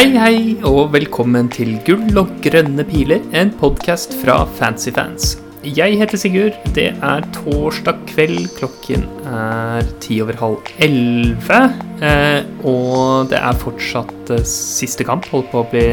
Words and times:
Hei, 0.00 0.14
hei, 0.16 0.36
og 0.64 0.94
velkommen 0.94 1.50
til 1.52 1.74
Gull 1.84 2.16
og 2.16 2.30
grønne 2.40 2.86
piler, 2.88 3.18
en 3.36 3.50
podkast 3.60 4.14
fra 4.22 4.38
Fancyfans. 4.56 5.34
Jeg 5.60 5.98
heter 6.00 6.16
Sigurd. 6.16 6.54
Det 6.72 6.86
er 7.04 7.26
torsdag 7.34 7.98
kveld. 8.08 8.46
Klokken 8.56 9.04
er 9.28 9.84
ti 10.00 10.22
over 10.24 10.38
halv 10.40 10.70
elleve. 10.80 11.60
Eh, 12.00 12.48
og 12.64 13.28
det 13.28 13.42
er 13.42 13.60
fortsatt 13.60 14.32
eh, 14.32 14.40
siste 14.48 15.04
kamp. 15.04 15.28
Holder 15.28 15.52
på 15.52 15.60
å 15.60 15.68
bli 15.68 15.84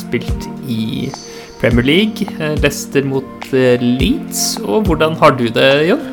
spilt 0.00 0.48
i 0.66 1.06
Premier 1.62 1.86
League. 1.86 2.26
Eh, 2.40 2.58
Leicester 2.58 3.06
mot 3.06 3.46
Leeds. 3.54 4.56
Og 4.66 4.90
hvordan 4.90 5.14
har 5.22 5.38
du 5.38 5.46
det, 5.54 5.70
Jon? 5.92 6.11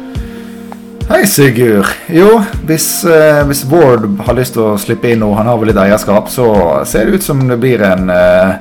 Hei, 1.09 1.23
Sigurd. 1.26 1.88
Jo, 2.13 2.36
hvis, 2.70 3.04
eh, 3.04 3.40
hvis 3.50 3.63
Bård 3.66 4.04
har 4.27 4.36
lyst 4.38 4.54
til 4.54 4.62
å 4.62 4.76
slippe 4.77 5.09
inn 5.09 5.23
og 5.26 5.31
han 5.40 5.48
har 5.50 5.58
vel 5.58 5.72
litt 5.72 5.80
eierskap, 5.81 6.27
så 6.30 6.45
ser 6.86 7.08
det 7.08 7.17
ut 7.17 7.26
som 7.26 7.41
det 7.50 7.58
blir 7.58 7.81
en 7.81 8.12
eh, 8.13 8.59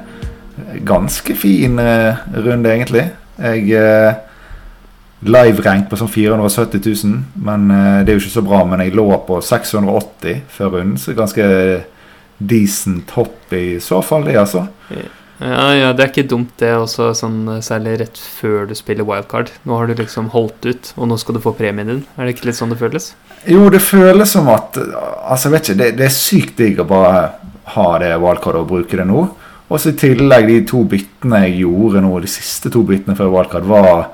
ganske 0.88 1.36
fin 1.36 1.76
eh, 1.78 2.16
runde, 2.32 2.70
egentlig. 2.72 3.04
Jeg 3.36 3.68
eh, 3.76 4.16
live-rank 5.28 5.90
på 5.90 6.00
sånn 6.00 6.08
470 6.08 6.80
000, 7.04 7.20
men 7.36 7.68
eh, 7.68 8.00
det 8.00 8.14
er 8.14 8.16
jo 8.16 8.24
ikke 8.24 8.36
så 8.38 8.46
bra. 8.48 8.62
Men 8.64 8.80
jeg 8.80 8.96
lå 8.96 9.06
på 9.28 9.42
680 9.44 10.40
før 10.56 10.78
runden, 10.78 10.96
så 10.96 11.12
ganske 11.20 11.52
decent 12.38 13.12
hopp 13.18 13.52
i 13.60 13.76
så 13.76 14.00
fall, 14.00 14.24
det, 14.24 14.40
altså. 14.40 14.64
Ja, 15.38 15.68
ja, 15.76 15.92
det 15.94 16.02
er 16.02 16.10
ikke 16.10 16.26
dumt 16.30 16.54
det 16.58 16.72
også, 16.74 17.12
sånn, 17.14 17.44
særlig 17.62 17.98
rett 18.00 18.18
før 18.18 18.66
du 18.66 18.74
spiller 18.74 19.06
wildcard. 19.06 19.52
Nå 19.68 19.76
har 19.78 19.86
du 19.86 19.94
liksom 19.98 20.32
holdt 20.34 20.66
ut, 20.66 20.92
og 20.96 21.10
nå 21.10 21.18
skal 21.20 21.38
du 21.38 21.42
få 21.44 21.52
premien 21.58 21.90
din. 21.92 22.00
Er 22.18 22.26
det 22.26 22.34
ikke 22.34 22.48
litt 22.50 22.58
sånn 22.58 22.74
det 22.74 22.80
føles? 22.80 23.12
Jo, 23.46 23.68
det 23.70 23.80
føles 23.84 24.32
som 24.34 24.48
at 24.50 24.74
Altså, 24.78 25.46
jeg 25.46 25.52
vet 25.52 25.68
ikke, 25.68 25.78
det, 25.78 25.90
det 26.00 26.06
er 26.08 26.14
sykt 26.14 26.56
digg 26.58 26.80
å 26.82 26.88
bare 26.88 27.20
ha 27.76 27.88
det 28.02 28.14
wildcardet 28.18 28.64
og 28.64 28.70
bruke 28.72 28.98
det 28.98 29.06
nå. 29.06 29.26
Og 29.68 29.80
så 29.80 29.92
i 29.92 29.98
tillegg 30.00 30.48
de 30.48 30.62
to 30.66 30.82
byttene 30.88 31.42
jeg 31.44 31.58
gjorde 31.62 32.02
nå, 32.02 32.12
de 32.24 32.30
siste 32.32 32.72
to 32.72 32.82
byttene 32.88 33.16
før 33.18 33.30
wildcard, 33.34 33.68
var 33.68 34.06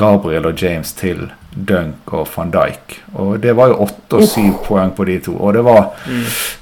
Gabriel 0.00 0.48
og 0.48 0.58
James 0.58 0.90
til 0.98 1.28
Dunk 1.54 2.10
og 2.16 2.26
van 2.34 2.50
Dijk. 2.50 2.96
Og 3.20 3.36
det 3.44 3.52
var 3.54 3.70
jo 3.70 3.84
åtte 3.84 4.18
og 4.18 4.26
syv 4.26 4.56
poeng 4.66 4.90
på 4.96 5.06
de 5.06 5.20
to. 5.28 5.36
Og 5.36 5.54
det 5.54 5.62
var 5.66 5.92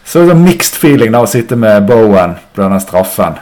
så 0.05 0.21
det 0.21 0.35
var 0.35 0.43
mixed 0.43 0.77
feeling 0.83 1.15
da 1.15 1.23
å 1.25 1.31
sitte 1.31 1.57
med 1.57 1.87
Bowen 1.89 2.37
på 2.53 2.61
denne 2.61 2.83
straffen. 2.83 3.39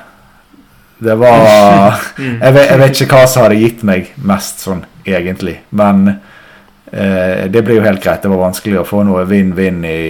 Det 1.00 1.14
var 1.16 2.00
jeg 2.18 2.52
vet, 2.52 2.66
jeg 2.66 2.80
vet 2.82 3.02
ikke 3.04 3.16
hva 3.16 3.28
som 3.28 3.46
hadde 3.46 3.60
gitt 3.60 3.84
meg 3.88 4.10
mest 4.28 4.64
sånn 4.66 4.82
egentlig. 5.08 5.56
Men 5.76 6.08
eh, 6.10 7.46
det 7.48 7.62
ble 7.64 7.78
jo 7.78 7.86
helt 7.86 8.02
greit. 8.04 8.22
Det 8.22 8.32
var 8.32 8.44
vanskelig 8.44 8.82
å 8.82 8.88
få 8.88 9.04
noe 9.08 9.24
vinn-vinn 9.28 9.80
i, 9.88 10.02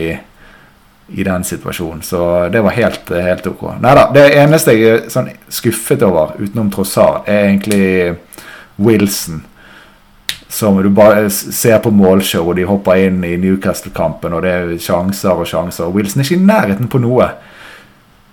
i 1.15 1.27
den 1.27 1.47
situasjonen. 1.47 2.03
Så 2.07 2.25
det 2.53 2.63
var 2.67 2.75
helt, 2.75 3.13
helt 3.15 3.47
ok. 3.53 3.63
Nei 3.85 3.95
da. 3.99 4.09
Det 4.15 4.27
eneste 4.43 4.75
jeg 4.75 4.97
er 4.97 5.07
sånn 5.13 5.31
skuffet 5.53 6.03
over, 6.07 6.35
utenom 6.41 6.73
Trossard, 6.75 7.23
er 7.31 7.47
egentlig 7.53 7.87
Wilson. 8.83 9.45
Som 10.51 10.81
du 10.83 10.89
bare 10.91 11.29
ser 11.31 11.79
på 11.79 11.93
målshow, 11.95 12.49
og 12.51 12.59
de 12.59 12.67
hopper 12.67 13.05
inn 13.05 13.23
i 13.23 13.37
Newcastle-kampen, 13.39 14.35
og 14.35 14.43
det 14.43 14.57
er 14.57 14.73
sjanser 14.83 15.39
og 15.39 15.47
sjanser. 15.47 15.93
Wilson 15.95 16.25
er 16.25 16.27
ikke 16.27 16.41
i 16.41 16.49
nærheten 16.49 16.91
på 16.91 16.99
noe. 17.05 17.31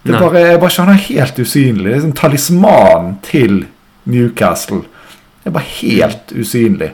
Det 0.08 0.16
er 0.16 0.24
bare, 0.24 0.46
jeg 0.54 0.62
bare 0.64 0.76
skjønner 0.76 0.98
er 0.98 1.06
helt 1.08 1.42
usynlig. 1.44 1.90
Det 1.90 1.98
er 1.98 2.06
sånn 2.06 2.18
talismanen 2.18 3.14
til 3.26 3.60
Newcastle. 4.08 4.84
Det 5.44 5.52
er 5.52 5.58
bare 5.60 5.76
helt 5.78 6.34
usynlig. 6.36 6.92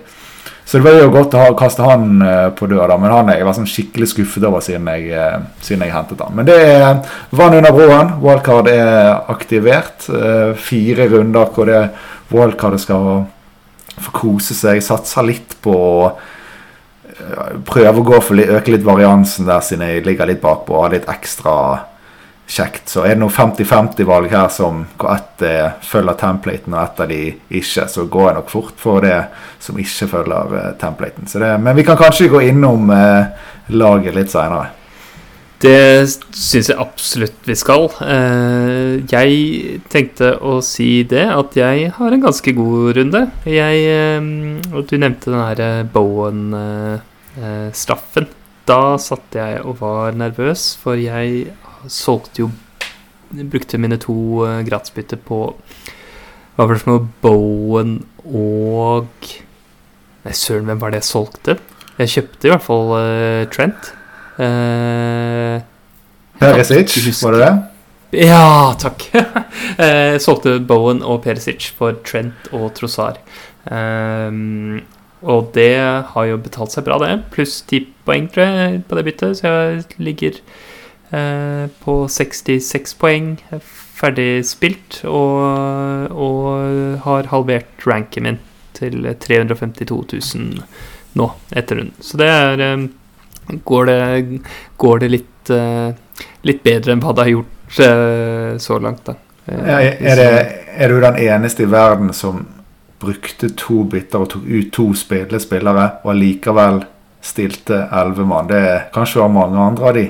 Så 0.66 0.80
det 0.80 0.86
var 0.86 1.02
jo 1.02 1.12
godt 1.12 1.36
å 1.36 1.42
ha, 1.42 1.52
kaste 1.60 1.84
han 1.86 2.22
eh, 2.24 2.48
på 2.56 2.68
døra, 2.72 2.96
men 2.98 3.12
han 3.12 3.32
jeg 3.34 3.46
var 3.46 3.56
sånn 3.58 3.68
skikkelig 3.70 4.08
skuffet 4.14 4.46
over 4.48 4.64
siden 4.64 4.88
jeg, 4.94 5.10
eh, 5.12 5.36
siden 5.62 5.84
jeg 5.84 5.94
hentet 5.94 6.24
han. 6.24 6.34
Men 6.38 6.48
det 6.48 6.56
er 6.56 7.02
vann 7.36 7.58
under 7.58 7.76
broen. 7.76 8.14
Wildcard 8.24 8.70
er 8.72 9.28
aktivert. 9.34 10.08
Eh, 10.08 10.54
fire 10.56 11.10
runder 11.12 11.52
hvor 11.54 11.68
det 11.70 11.82
wildcardet 12.32 12.82
skal 12.82 13.26
få 14.00 14.16
kose 14.16 14.56
seg. 14.58 14.82
Satser 14.84 15.28
litt 15.28 15.58
på 15.62 15.76
å 15.76 16.08
eh, 16.10 17.58
prøve 17.68 18.00
å 18.00 18.08
gå 18.08 18.22
for 18.24 18.40
øke 18.40 18.74
litt 18.74 18.88
variansen 18.88 19.50
der 19.50 19.62
siden 19.66 19.86
jeg 19.90 20.08
ligger 20.08 20.32
litt 20.32 20.42
bakpå 20.44 20.78
og 20.78 20.88
har 20.88 20.96
litt 20.96 21.12
ekstra 21.12 21.58
kjekt. 22.54 22.86
Så 22.94 23.00
er 23.04 23.16
det 23.16 23.22
noe 23.24 23.34
50-50-valg 23.34 24.28
her 24.34 24.50
som 24.54 24.84
hvor 25.00 25.12
ett 25.16 25.42
eh, 25.48 25.70
følger 25.86 26.16
templaten 26.20 26.74
og 26.76 26.84
ett 26.84 27.00
av 27.04 27.08
de 27.10 27.22
ikke, 27.60 27.84
så 27.90 28.02
går 28.06 28.26
jeg 28.30 28.38
nok 28.40 28.50
fort 28.54 28.78
for 28.82 28.98
det 29.06 29.22
som 29.64 29.80
ikke 29.82 30.08
følger 30.12 30.46
eh, 30.60 30.72
templaten. 30.82 31.24
Det, 31.34 31.52
men 31.66 31.74
vi 31.80 31.88
kan 31.88 32.00
kanskje 32.00 32.34
gå 32.34 32.40
innom 32.52 32.82
eh, 32.94 33.24
laget 33.74 34.14
litt 34.18 34.32
seinere. 34.34 34.68
Det 35.64 36.04
syns 36.36 36.68
jeg 36.68 36.76
absolutt 36.82 37.46
vi 37.48 37.56
skal. 37.56 37.86
Eh, 38.04 39.00
jeg 39.08 39.80
tenkte 39.92 40.34
å 40.44 40.62
si 40.66 41.04
det, 41.08 41.24
at 41.32 41.56
jeg 41.56 41.92
har 41.96 42.12
en 42.12 42.22
ganske 42.26 42.52
god 42.58 42.96
runde. 43.00 43.32
Jeg 43.48 43.86
eh, 43.88 44.20
Du 44.84 44.98
nevnte 44.98 45.32
den 45.32 45.40
her 45.40 45.60
eh, 45.64 45.84
Bowen-straffen. 45.94 48.28
Da 48.68 48.98
satt 49.00 49.36
jeg 49.36 49.62
og 49.64 49.80
var 49.80 50.12
nervøs, 50.16 50.78
for 50.80 50.96
jeg 51.00 51.48
solgte 51.92 52.46
jo 52.46 52.52
Brukte 53.34 53.80
mine 53.82 53.98
to 53.98 54.14
uh, 54.46 54.62
gratisbytter 54.66 55.18
på 55.26 55.40
Hva 56.56 56.68
var 56.68 56.76
det 56.76 56.84
for 56.84 56.92
noe? 56.92 57.08
Bowen 57.24 57.96
og 58.24 59.10
Nei, 60.24 60.36
søren, 60.38 60.70
hvem 60.70 60.80
var 60.80 60.94
det 60.94 61.02
jeg 61.02 61.10
solgte? 61.10 61.58
Jeg 61.98 62.12
kjøpte 62.14 62.48
i 62.48 62.52
hvert 62.54 62.64
fall 62.64 62.94
uh, 62.96 63.44
Trent. 63.52 63.90
Uh, 64.38 65.60
Perisic, 66.40 66.96
var 67.22 67.36
det 67.36 67.42
det? 67.44 67.54
ja, 68.14 68.74
takk. 68.78 69.08
Jeg 69.80 70.22
solgte 70.22 70.60
Bowen 70.68 71.02
og 71.02 71.24
Perisic 71.24 71.72
for 71.78 71.98
Trent 72.06 72.50
og 72.54 72.70
Trossar. 72.78 73.18
Ehm, 73.72 74.84
og 75.24 75.54
det 75.56 75.78
har 76.12 76.28
jo 76.28 76.42
betalt 76.44 76.74
seg 76.74 76.86
bra, 76.88 77.00
det. 77.02 77.14
Pluss 77.34 77.62
ti 77.70 77.84
poeng 78.06 78.28
tror 78.32 78.46
jeg, 78.46 78.84
på 78.88 79.00
det 79.00 79.06
byttet, 79.08 79.40
så 79.40 79.48
jeg 79.48 80.04
ligger 80.04 80.40
på 81.84 81.94
66 82.10 82.96
poeng 82.98 83.28
ferdig 84.04 84.44
spilt. 84.48 85.02
Og, 85.06 86.10
og 86.12 87.04
har 87.06 87.30
halvert 87.32 87.88
ranken 87.88 88.28
min 88.28 88.42
til 88.74 89.06
352 89.20 90.02
000 90.36 90.64
nå, 91.20 91.30
etter 91.54 91.80
runden. 91.80 91.96
Så 92.02 92.20
det 92.22 92.30
er 92.34 92.68
eh, 92.72 92.90
Går 93.44 93.86
det, 93.86 94.40
går 94.80 95.00
det 95.02 95.08
litt, 95.12 95.50
eh, 95.52 95.90
litt 96.48 96.62
bedre 96.64 96.94
enn 96.94 97.02
hva 97.04 97.12
det 97.12 97.26
har 97.26 97.32
gjort 97.34 97.80
eh, 97.84 98.54
så 98.64 98.78
langt, 98.80 99.02
da. 99.04 99.18
Eh, 99.46 99.66
Ja, 99.68 99.80
er, 99.84 100.16
det, 100.16 100.28
er 100.72 100.94
du 100.94 101.02
den 101.04 101.20
eneste 101.20 101.66
i 101.66 101.68
verden 101.68 102.14
som 102.16 102.46
brukte 103.04 103.50
to 103.60 103.82
bytter 103.84 104.24
og 104.24 104.30
tok 104.32 104.46
ut 104.48 104.72
to 104.72 104.86
spille 104.96 105.42
spillere, 105.44 105.90
og 106.06 106.14
allikevel 106.14 106.86
stilte 107.20 107.82
elleve 107.92 108.30
mann? 108.32 108.48
Det 108.48 108.62
er 108.64 108.86
kanskje 108.96 109.26
var 109.26 109.36
mange 109.36 109.60
andre 109.60 109.92
av 109.92 110.00
de. 110.00 110.06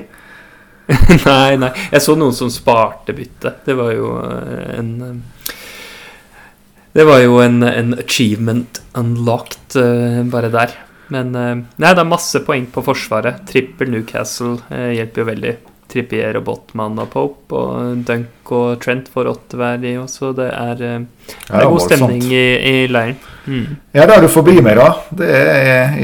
nei, 1.26 1.56
nei. 1.56 1.70
Jeg 1.92 2.04
så 2.04 2.14
noen 2.18 2.34
som 2.36 2.50
sparte 2.52 3.14
bytte. 3.16 3.54
Det 3.64 3.76
var 3.78 3.92
jo 3.96 4.10
eh, 4.20 4.78
en 4.78 4.90
eh, 5.06 5.52
Det 6.94 7.04
var 7.08 7.22
jo 7.24 7.38
en, 7.42 7.62
en 7.66 7.94
achievement 7.98 8.82
unlocked 9.00 9.78
eh, 9.80 10.20
bare 10.30 10.50
der. 10.52 10.74
Men 11.12 11.32
nei, 11.34 11.90
det 11.92 12.00
er 12.00 12.08
masse 12.08 12.40
poeng 12.46 12.64
på 12.72 12.82
Forsvaret. 12.86 13.42
Trippel 13.50 13.90
Newcastle 13.92 14.56
hjelper 14.96 15.20
jo 15.20 15.26
veldig. 15.28 15.54
Trippier 15.94 16.38
og 16.38 16.46
Botman 16.46 16.96
og 17.02 17.10
Pope 17.12 17.58
og 17.60 17.98
Dunk 18.08 18.50
og 18.56 18.80
Trent 18.82 19.10
får 19.12 19.28
åtte 19.30 19.58
hver, 19.60 19.84
også. 20.00 20.32
Det 20.34 20.46
er, 20.48 20.72
det 20.80 20.88
Ja, 20.90 21.60
er 21.60 21.66
god 21.68 21.74
voldsomt. 21.74 21.92
stemning 22.00 22.24
i, 22.32 22.46
i 22.70 22.86
leiren. 22.88 23.18
Mm. 23.44 23.76
Ja, 23.94 24.06
det 24.08 24.16
er 24.16 24.24
du 24.24 24.30
forbi 24.32 24.56
meg, 24.64 24.80
da. 24.80 24.88
Det 25.12 25.28
er 25.28 25.98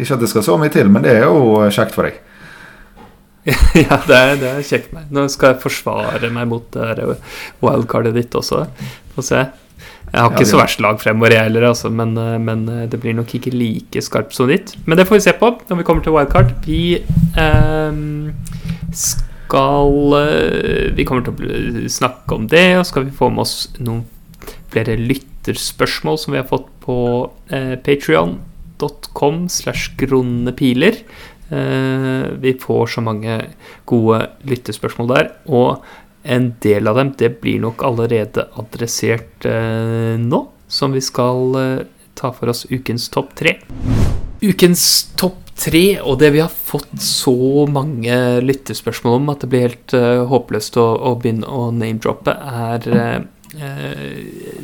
Ikke 0.00 0.16
at 0.16 0.24
det 0.24 0.30
skal 0.32 0.46
så 0.48 0.56
mye 0.58 0.72
til, 0.74 0.88
men 0.90 1.04
det 1.04 1.12
er 1.18 1.28
jo 1.28 1.60
kjekt 1.68 1.94
for 1.94 2.08
deg. 2.08 2.18
ja, 3.86 4.00
det 4.06 4.16
er, 4.16 4.34
det 4.40 4.50
er 4.50 4.66
kjekt. 4.66 4.92
Med. 4.92 5.08
Nå 5.14 5.28
skal 5.32 5.54
jeg 5.54 5.62
forsvare 5.62 6.30
meg 6.34 6.50
mot 6.50 6.66
det 6.74 7.06
wildcardet 7.64 8.16
ditt 8.18 8.36
også. 8.38 8.66
Få 9.14 9.24
se. 9.24 9.46
Jeg 10.08 10.22
har 10.24 10.32
ikke 10.32 10.44
ja, 10.46 10.48
så 10.48 10.58
verst 10.60 10.80
lag 10.80 11.00
fremover, 11.02 11.34
jeg 11.36 11.48
heller, 11.50 11.66
altså, 11.68 11.90
men, 11.92 12.14
eh, 12.16 12.36
men 12.40 12.62
eh, 12.72 12.84
det 12.88 13.00
blir 13.02 13.16
nok 13.16 13.34
ikke 13.36 13.52
like 13.52 14.02
skarpt 14.04 14.32
som 14.36 14.48
ditt. 14.48 14.72
Men 14.88 14.96
det 14.96 15.04
får 15.08 15.18
vi 15.18 15.24
se 15.26 15.34
på 15.36 15.50
når 15.68 15.80
vi 15.80 15.86
kommer 15.88 16.04
til 16.04 16.14
wildcard. 16.16 16.54
Vi 16.64 16.82
eh, 17.44 17.98
skal 18.96 20.14
Vi 20.96 21.04
kommer 21.08 21.24
til 21.24 21.32
å 21.32 21.88
snakke 21.92 22.36
om 22.36 22.48
det, 22.48 22.68
og 22.80 22.88
skal 22.88 23.04
vi 23.06 23.16
få 23.16 23.28
med 23.32 23.44
oss 23.44 23.56
noen 23.80 24.06
flere 24.72 24.96
lytterspørsmål 25.00 26.18
som 26.20 26.34
vi 26.34 26.40
har 26.40 26.48
fått 26.48 26.68
på 26.84 26.98
eh, 27.52 27.74
Patreon.com 27.84 29.46
slash 29.52 29.94
gronnepiler. 30.00 31.00
Eh, 31.50 32.28
vi 32.40 32.52
får 32.60 32.86
så 32.86 33.00
mange 33.00 33.40
gode 33.88 34.20
lyttespørsmål 34.48 35.08
der, 35.14 35.30
og 35.48 35.84
en 36.28 36.50
del 36.60 36.90
av 36.90 36.98
dem 37.00 37.14
det 37.16 37.30
blir 37.40 37.62
nok 37.62 37.84
allerede 37.88 38.44
adressert 38.60 39.46
eh, 39.48 40.18
nå, 40.20 40.42
som 40.68 40.92
vi 40.92 41.00
skal 41.04 41.60
eh, 41.62 41.86
ta 42.18 42.34
for 42.36 42.52
oss 42.52 42.66
ukens 42.68 43.08
topp 43.14 43.32
tre. 43.38 43.56
Ukens 44.44 44.82
topp 45.18 45.40
tre, 45.58 45.98
og 46.04 46.20
det 46.20 46.34
vi 46.36 46.44
har 46.44 46.52
fått 46.52 47.00
så 47.02 47.64
mange 47.70 48.14
lyttespørsmål 48.44 49.16
om 49.22 49.32
at 49.32 49.42
det 49.42 49.50
blir 49.50 49.64
helt 49.70 49.96
håpløst 50.30 50.76
å, 50.78 50.86
å, 51.08 51.16
begynne 51.18 51.48
å 51.48 51.70
name-droppe, 51.74 52.36
er 52.36 53.24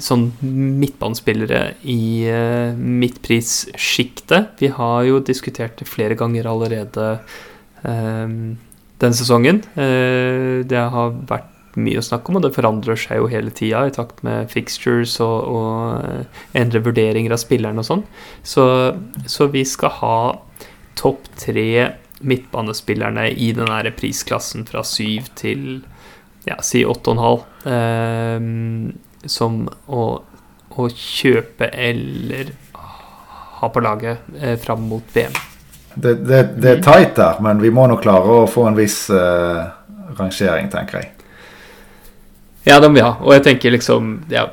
sånn 0.02 0.28
midtbanespillere 0.44 1.62
i 1.90 2.26
eh, 2.30 2.76
midtprissjiktet. 2.76 4.54
Vi 4.60 4.70
har 4.76 5.08
jo 5.08 5.22
diskutert 5.24 5.78
det 5.80 5.88
flere 5.90 6.18
ganger 6.18 6.50
allerede 6.50 7.18
denne 7.84 9.12
sesongen. 9.12 9.58
det 9.76 10.84
har 10.94 11.10
vært 11.28 11.50
mye 11.80 11.98
å 11.98 12.04
snakke 12.04 12.30
om, 12.30 12.38
og 12.38 12.46
det 12.46 12.54
forandrer 12.54 12.98
seg 12.98 13.20
jo 13.20 13.30
hele 13.30 13.52
tida 13.54 13.84
i 13.88 13.94
takt 13.94 14.22
med 14.26 14.50
fixtures 14.52 15.16
og, 15.24 15.36
og 15.50 16.04
eh, 16.04 16.42
endre 16.60 16.82
vurderinger 16.84 17.34
av 17.34 17.42
spillerne 17.42 17.82
og 17.82 17.88
sånn. 17.88 18.04
Så, 18.46 18.66
så, 19.26 19.48
vi 19.52 19.64
skal 19.68 19.94
ha 20.00 20.18
topp 20.98 21.26
tre 21.40 21.68
midtbanespillerne 22.24 23.28
i 23.32 23.50
den 23.56 23.70
prisklassen 23.98 24.64
fra 24.68 24.84
syv 24.86 25.28
til 25.38 25.82
ja, 26.44 26.58
si 26.62 26.84
åtte 26.84 27.10
og 27.10 27.16
en 27.16 27.24
halv. 27.24 27.44
Eh, 27.74 29.28
som 29.30 29.64
å, 29.86 30.04
å, 30.68 30.86
kjøpe 30.88 31.70
eller 31.72 32.52
ha 33.60 33.70
på 33.72 33.82
laget 33.84 34.36
eh, 34.36 34.56
fram 34.60 34.84
mot 34.90 35.16
VM. 35.16 35.32
Det, 35.94 36.14
det, 36.26 36.42
det, 36.58 36.70
er 36.70 36.82
tight 36.82 37.14
der, 37.16 37.40
men 37.44 37.62
vi 37.62 37.70
må 37.72 37.86
nå 37.88 37.96
klare 38.02 38.42
å 38.42 38.46
få 38.50 38.66
en 38.68 38.76
viss 38.78 39.06
eh, 39.14 39.60
rangering, 40.18 40.68
tenker 40.72 41.00
jeg. 41.00 41.10
Ja, 42.64 42.78
det 42.80 42.88
må 42.88 42.96
vi 42.96 43.04
ha. 43.04 43.12
Og 43.20 43.34
jeg 43.36 43.44
tenker 43.44 43.74
liksom 43.74 44.14
ja, 44.32 44.46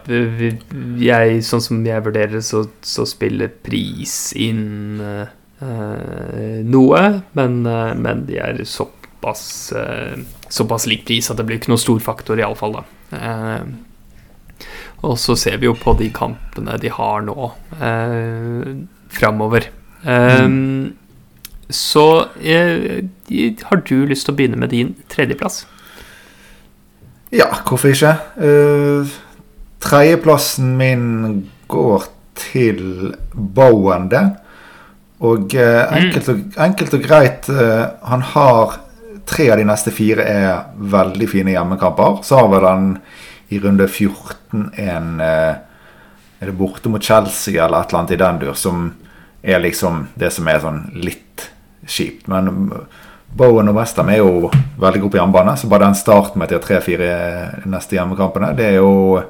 jeg, 1.00 1.38
Sånn 1.48 1.64
som 1.64 1.78
jeg 1.88 2.04
vurderer 2.04 2.34
det, 2.36 2.44
så, 2.44 2.66
så, 2.84 3.06
spiller 3.08 3.54
pris 3.64 4.34
inn 4.36 5.00
eh, 5.00 6.60
noe, 6.68 7.02
men, 7.38 7.62
uh, 7.64 7.94
men, 7.96 8.26
de 8.28 8.40
er 8.42 8.58
såpass 8.68 9.44
uh, 9.78 10.18
såpass 10.52 10.88
lik 10.90 11.06
pris 11.08 11.32
at 11.32 11.40
det 11.40 11.48
blir 11.48 11.62
ikke 11.62 11.72
noen 11.72 11.82
stor 11.82 12.02
faktor, 12.04 12.42
iallfall, 12.42 12.84
Eh, 13.12 13.64
og 15.04 15.18
så 15.20 15.34
ser 15.36 15.58
vi 15.60 15.66
jo 15.66 15.74
på 15.76 15.92
de 16.00 16.06
kampene 16.16 16.78
de 16.80 16.88
har 16.94 17.26
nå, 17.26 17.50
eh, 17.76 18.70
framover. 19.12 19.66
Mm. 20.06 20.94
Så 21.68 22.06
har 23.68 23.84
du 23.84 23.96
lyst 24.08 24.26
til 24.26 24.34
å 24.34 24.38
begynne 24.38 24.62
med 24.62 24.72
din 24.72 24.96
tredjeplass? 25.12 25.66
Ja, 27.32 27.48
hvorfor 27.64 27.94
ikke? 27.94 28.16
Uh, 28.36 29.08
Tredjeplassen 29.82 30.76
min 30.78 31.06
går 31.72 32.06
til 32.38 33.14
Bowen, 33.34 34.10
det. 34.12 34.26
Og 35.24 35.56
uh, 35.56 35.96
enkelt, 35.96 36.28
og, 36.30 36.42
enkelt, 36.60 36.98
og, 36.98 37.06
greit, 37.06 37.48
uh, 37.50 37.96
han 38.04 38.26
har 38.34 38.82
tre 39.32 39.48
av 39.54 39.60
de 39.62 39.68
neste 39.68 39.94
fire 39.96 40.26
er 40.28 40.64
veldig 40.92 41.28
fine 41.32 41.56
hjemmekamper. 41.56 42.20
Så 42.28 42.40
har 42.40 42.50
vi 42.52 42.64
den 42.66 42.90
i 43.52 43.60
runde 43.64 43.88
14 43.88 44.72
en 44.80 45.22
Er 45.22 46.50
det 46.50 46.58
borte 46.58 46.90
mot 46.90 47.04
Chelsea 47.04 47.64
eller 47.64 47.84
et 47.84 47.92
eller 47.92 48.00
annet 48.00 48.12
i 48.16 48.18
den 48.18 48.40
dur, 48.42 48.54
som 48.58 48.88
er 49.44 49.60
liksom 49.62 50.08
det 50.18 50.32
som 50.34 50.48
er 50.50 50.64
sånn 50.64 50.80
litt 50.98 51.52
kjipt. 51.86 52.26
Men 52.32 52.72
Bowen 53.38 53.70
og 53.72 53.78
Westham 53.78 54.10
er 54.12 54.20
jo 54.20 54.50
veldig 54.82 55.02
gode 55.04 55.14
på 55.14 55.20
jernbane, 55.22 55.54
så 55.58 55.70
bare 55.72 55.88
den 55.88 55.96
starten 55.96 56.42
med 56.42 56.52
de 56.52 56.60
tre-fire 56.60 57.12
neste 57.70 57.96
hjemmekampene, 57.96 58.52
det 58.58 58.72
er 58.74 58.80
jo 58.82 59.22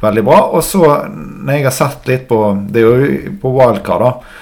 veldig 0.00 0.24
bra. 0.24 0.38
Og 0.56 0.64
så, 0.64 0.84
når 1.10 1.58
jeg 1.58 1.66
har 1.66 1.76
sett 1.76 2.08
litt 2.08 2.28
på 2.30 2.40
Det 2.70 2.80
er 2.80 2.86
jo 2.86 3.34
på 3.42 3.52
wildcard, 3.58 4.06
da. 4.06 4.38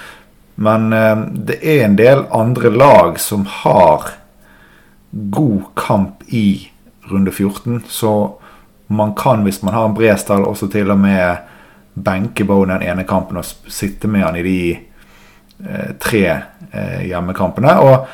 Men 0.59 0.93
eh, 0.93 1.25
det 1.49 1.59
er 1.63 1.85
en 1.85 1.99
del 1.99 2.25
andre 2.35 2.71
lag 2.71 3.19
som 3.19 3.45
har 3.61 4.09
god 5.11 5.71
kamp 5.75 6.23
i 6.27 6.69
runde 7.09 7.31
14, 7.31 7.83
så 7.87 8.13
man 8.87 9.13
kan, 9.17 9.43
hvis 9.45 9.61
man 9.63 9.73
har 9.73 9.85
en 9.85 9.95
bred 9.97 10.17
stall, 10.19 10.45
også 10.45 10.69
til 10.71 10.91
og 10.91 10.99
med 10.99 11.45
benke 11.93 12.45
Bowen 12.45 12.71
den 12.73 12.85
ene 12.85 13.05
kampen 13.07 13.37
og 13.41 13.45
sitte 13.45 14.07
med 14.07 14.23
han 14.23 14.37
i 14.39 14.43
de 14.45 14.59
eh, 14.73 15.95
tre 15.99 16.23
eh, 16.29 17.07
hjemmekampene. 17.09 17.75
Og 17.85 18.05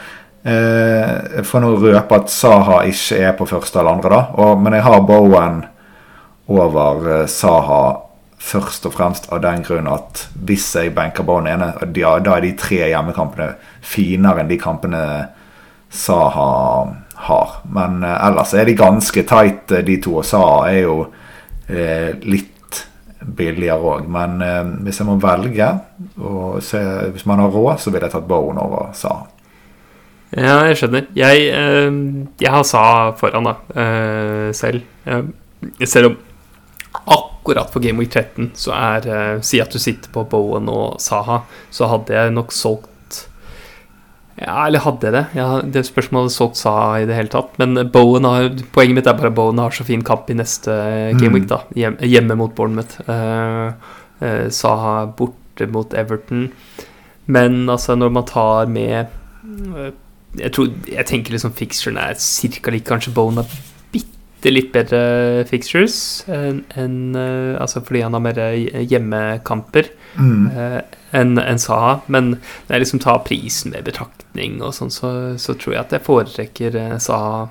Eh, 0.46 1.42
for 1.42 1.64
nå 1.64 1.72
røpe 1.82 2.18
at 2.20 2.30
Saha 2.30 2.84
ikke 2.86 3.18
er 3.18 3.32
på 3.34 3.48
første 3.50 3.80
eller 3.82 3.96
andre, 3.98 4.10
da. 4.14 4.20
Og, 4.44 4.60
men 4.62 4.76
jeg 4.78 4.86
har 4.86 5.00
Bowen 5.02 5.64
over 6.54 7.08
eh, 7.10 7.24
Saha 7.26 7.80
først 8.46 8.86
og 8.86 8.94
fremst 8.94 9.26
av 9.34 9.42
den 9.42 9.64
grunn 9.66 9.90
at 9.90 10.28
hvis 10.46 10.68
jeg 10.78 10.94
benker 10.94 11.26
Bowen 11.26 11.50
ene, 11.50 11.72
da 11.90 12.36
er 12.36 12.46
de 12.46 12.52
tre 12.62 12.84
hjemmekampene 12.92 13.56
finere 13.82 14.44
enn 14.44 14.52
de 14.52 14.60
kampene 14.62 15.02
Saha 15.90 16.96
har. 17.16 17.50
Men 17.64 18.04
eh, 18.04 18.28
ellers 18.28 18.54
er 18.54 18.66
de 18.66 18.76
ganske 18.78 19.24
tight, 19.24 19.72
eh, 19.72 19.84
de 19.86 20.00
to. 20.02 20.18
Og 20.20 20.26
Saha 20.28 20.66
er 20.72 20.82
jo 20.84 20.98
eh, 21.68 22.12
litt 22.26 22.52
billigere 23.26 23.94
òg. 23.96 24.10
Men 24.12 24.38
hvis 24.86 25.00
jeg 25.02 25.08
må 25.08 25.16
velge, 25.18 25.72
og 26.22 26.60
se, 26.64 26.82
hvis 27.16 27.26
man 27.26 27.42
har 27.42 27.50
råd, 27.54 27.80
så 27.82 27.94
ville 27.94 28.06
jeg 28.06 28.14
tatt 28.14 28.28
Bowen 28.30 28.60
over 28.62 28.92
Saha. 28.94 29.32
Ja, 30.36 30.60
jeg 30.68 30.78
skjønner. 30.78 31.08
Jeg, 31.16 31.48
jeg 32.42 32.52
har 32.52 32.66
sa 32.68 32.84
foran, 33.18 33.48
da, 33.48 33.54
selv. 34.54 34.84
Selv 35.88 36.10
om 36.10 36.18
akkurat 37.16 37.72
på 37.72 37.80
Game 37.82 38.02
Week 38.02 38.12
13 38.12 38.52
så 38.58 38.74
er 38.76 39.40
Si 39.46 39.62
at 39.64 39.72
du 39.74 39.80
sitter 39.80 40.12
på 40.12 40.26
Bowen 40.30 40.68
og 40.70 41.00
Saha, 41.02 41.40
så 41.74 41.88
hadde 41.90 42.18
jeg 42.18 42.36
nok 42.36 42.54
solgt 42.54 42.92
ja, 44.36 44.66
eller 44.66 44.84
hadde 44.84 45.08
jeg 45.08 45.16
det? 45.16 45.24
Ja, 45.38 45.48
det 45.64 45.86
spørsmålet 45.88 46.34
Salt 46.36 46.58
sa 46.60 46.74
i 47.00 47.06
det 47.08 47.16
hele 47.16 47.32
tatt. 47.32 47.54
Men 47.62 47.78
Bowen 47.92 48.28
har, 48.28 48.50
poenget 48.76 48.98
mitt 48.98 49.08
er 49.08 49.16
bare 49.16 49.32
at 49.32 49.38
Bowen 49.38 49.62
har 49.64 49.76
så 49.76 49.86
fin 49.88 50.04
kamp 50.04 50.28
i 50.32 50.36
neste 50.36 50.74
gameweek, 51.16 51.46
mm. 51.46 51.52
da. 51.54 51.62
Hjemme, 51.80 52.10
hjemme 52.12 52.36
mot 52.42 52.56
Bournemouth. 52.58 52.98
Uh, 53.08 53.72
uh, 54.20 54.48
Saha 54.52 55.06
borte 55.16 55.70
mot 55.72 55.96
Everton. 55.96 56.50
Men 57.32 57.64
altså, 57.72 57.96
når 57.96 58.12
man 58.18 58.28
tar 58.28 58.68
med 58.68 59.08
uh, 59.72 59.94
jeg, 60.36 60.52
tror, 60.52 60.68
jeg 60.92 61.08
tenker 61.08 61.38
liksom 61.38 61.56
fixturene 61.56 62.12
er 62.12 62.20
ca. 62.20 62.76
lik. 62.76 62.84
Kanskje 62.90 63.16
Bowen 63.16 63.40
har 63.40 63.48
bitte 63.96 64.52
litt 64.52 64.74
bedre 64.76 65.46
fixtures 65.48 66.26
enn 66.28 66.60
en, 66.76 66.98
Altså 67.56 67.80
fordi 67.80 68.04
han 68.04 68.14
har 68.14 68.22
mer 68.22 68.42
hjemmekamper 68.84 69.88
mm. 70.20 70.44
Enn 71.16 71.40
en 71.42 71.62
Saha. 71.62 72.00
Men 72.12 72.36
når 72.36 72.76
jeg 72.76 72.86
liksom 72.86 73.04
tar 73.06 73.24
prisen 73.28 73.76
med 73.76 73.88
betraktning 73.88 74.60
og 74.62 74.76
sånn, 74.78 74.94
så, 74.94 75.12
så, 75.42 75.56
tror 75.60 75.78
jeg 75.78 75.86
at 75.86 75.96
jeg 75.96 76.06
foretrekker 76.08 76.82
uh, 76.82 76.98
Saha 77.02 77.48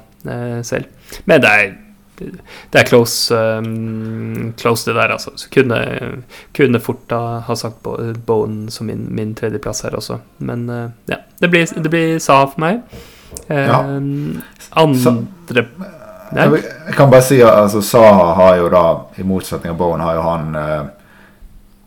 selv. 0.65 0.89
Men 1.29 1.43
det 1.45 1.51
er 1.53 1.73
det 2.73 2.79
er 2.79 2.87
close, 2.87 3.35
um, 3.35 4.53
close 4.57 4.87
det 4.87 4.95
der, 4.97 5.13
altså. 5.13 5.33
Så 5.37 5.51
kunne, 5.53 6.23
kunne 6.57 6.81
fort 6.81 7.03
da 7.11 7.43
ha 7.45 7.57
sagt 7.59 7.85
Bone 8.27 8.71
som 8.71 8.87
min, 8.87 9.09
min 9.15 9.35
tredjeplass 9.37 9.83
her 9.85 9.97
også. 9.99 10.21
Men 10.39 10.65
uh, 10.71 10.87
ja, 11.11 11.19
det 11.43 11.51
blir, 11.51 11.67
det 11.67 11.91
blir 11.91 12.19
Sa 12.23 12.45
for 12.47 12.63
meg. 12.63 12.81
Eh, 13.49 13.67
ja. 13.67 13.85
Andre 14.71 15.65
ja. 16.35 16.45
Jeg 16.87 16.95
kan 16.97 17.11
bare 17.11 17.23
si 17.23 17.41
at 17.43 17.53
altså, 17.65 17.83
Saha 17.83 18.33
har 18.35 18.57
jo 18.59 18.69
da, 18.73 18.85
i 19.19 19.27
motsetning 19.27 19.75
av 19.75 19.79
Bone, 19.79 20.03
har 20.03 20.17
jo 20.17 20.23
han 20.25 20.57
eh, 20.59 20.87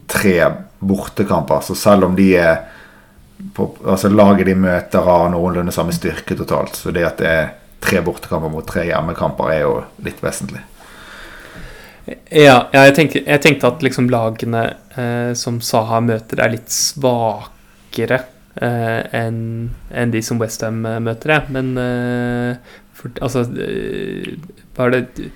tre 0.08 0.36
bortekamper. 0.80 1.62
Så 1.66 1.76
selv 1.76 2.08
om 2.10 2.16
de 2.16 2.32
er 2.38 2.58
på, 3.56 3.70
altså 3.86 4.10
Laget 4.10 4.48
de 4.50 4.56
møter, 4.58 5.04
har 5.06 5.30
noenlunde 5.34 5.74
samme 5.76 5.96
styrke 5.96 6.38
totalt. 6.38 6.78
Så 6.78 6.94
det 6.96 7.06
at 7.08 7.22
det 7.22 7.30
er 7.32 7.54
tre 7.84 8.02
bortekamper 8.06 8.52
mot 8.52 8.66
tre 8.68 8.88
hjemmekamper 8.90 9.54
er 9.54 9.62
jo 9.66 9.76
litt 10.06 10.24
vesentlig. 10.24 10.64
Ja, 12.32 12.70
jeg, 12.72 12.94
tenkte, 12.96 13.22
jeg 13.26 13.44
tenkte 13.44 13.68
at 13.68 13.84
liksom 13.84 14.08
lagene 14.12 14.64
eh, 14.96 15.34
som 15.36 15.60
Saha 15.64 16.00
møter, 16.04 16.40
er 16.40 16.54
litt 16.54 16.72
svakere 16.72 18.22
eh, 18.56 19.02
enn 19.18 19.42
en 19.92 20.14
de 20.14 20.22
som 20.24 20.40
Westham 20.40 20.86
eh, 20.88 21.02
møter, 21.04 21.36
jeg. 21.36 21.52
Men 21.52 21.74
eh, 21.82 22.78
for, 22.98 23.12
altså 23.22 23.44
Hva 23.52 24.88
Var 24.88 24.96
det 24.96 25.28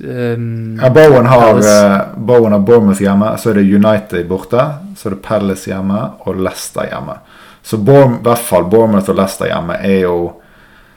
um, 0.00 0.78
ja, 0.82 0.90
Bowen 0.90 1.26
har, 1.26 1.58
uh, 1.58 2.14
Bowen 2.16 2.52
har 2.52 2.64
Bournemouth 2.66 3.02
hjemme, 3.02 3.32
så 3.38 3.50
er 3.50 3.60
det 3.60 3.68
United 3.74 4.26
borte. 4.28 4.64
Så 4.96 5.08
er 5.08 5.16
det 5.16 5.22
Palace 5.24 5.70
hjemme 5.70 6.00
og 6.26 6.40
Leicester 6.40 6.88
hjemme. 6.90 7.18
Så 7.62 7.78
Bournemouth, 7.78 8.20
i 8.20 8.28
hvert 8.28 8.48
fall 8.48 8.68
Bournemouth 8.70 9.10
og 9.10 9.18
Leicester 9.20 9.52
hjemme 9.52 9.78
er 9.82 10.02
jo 10.06 10.18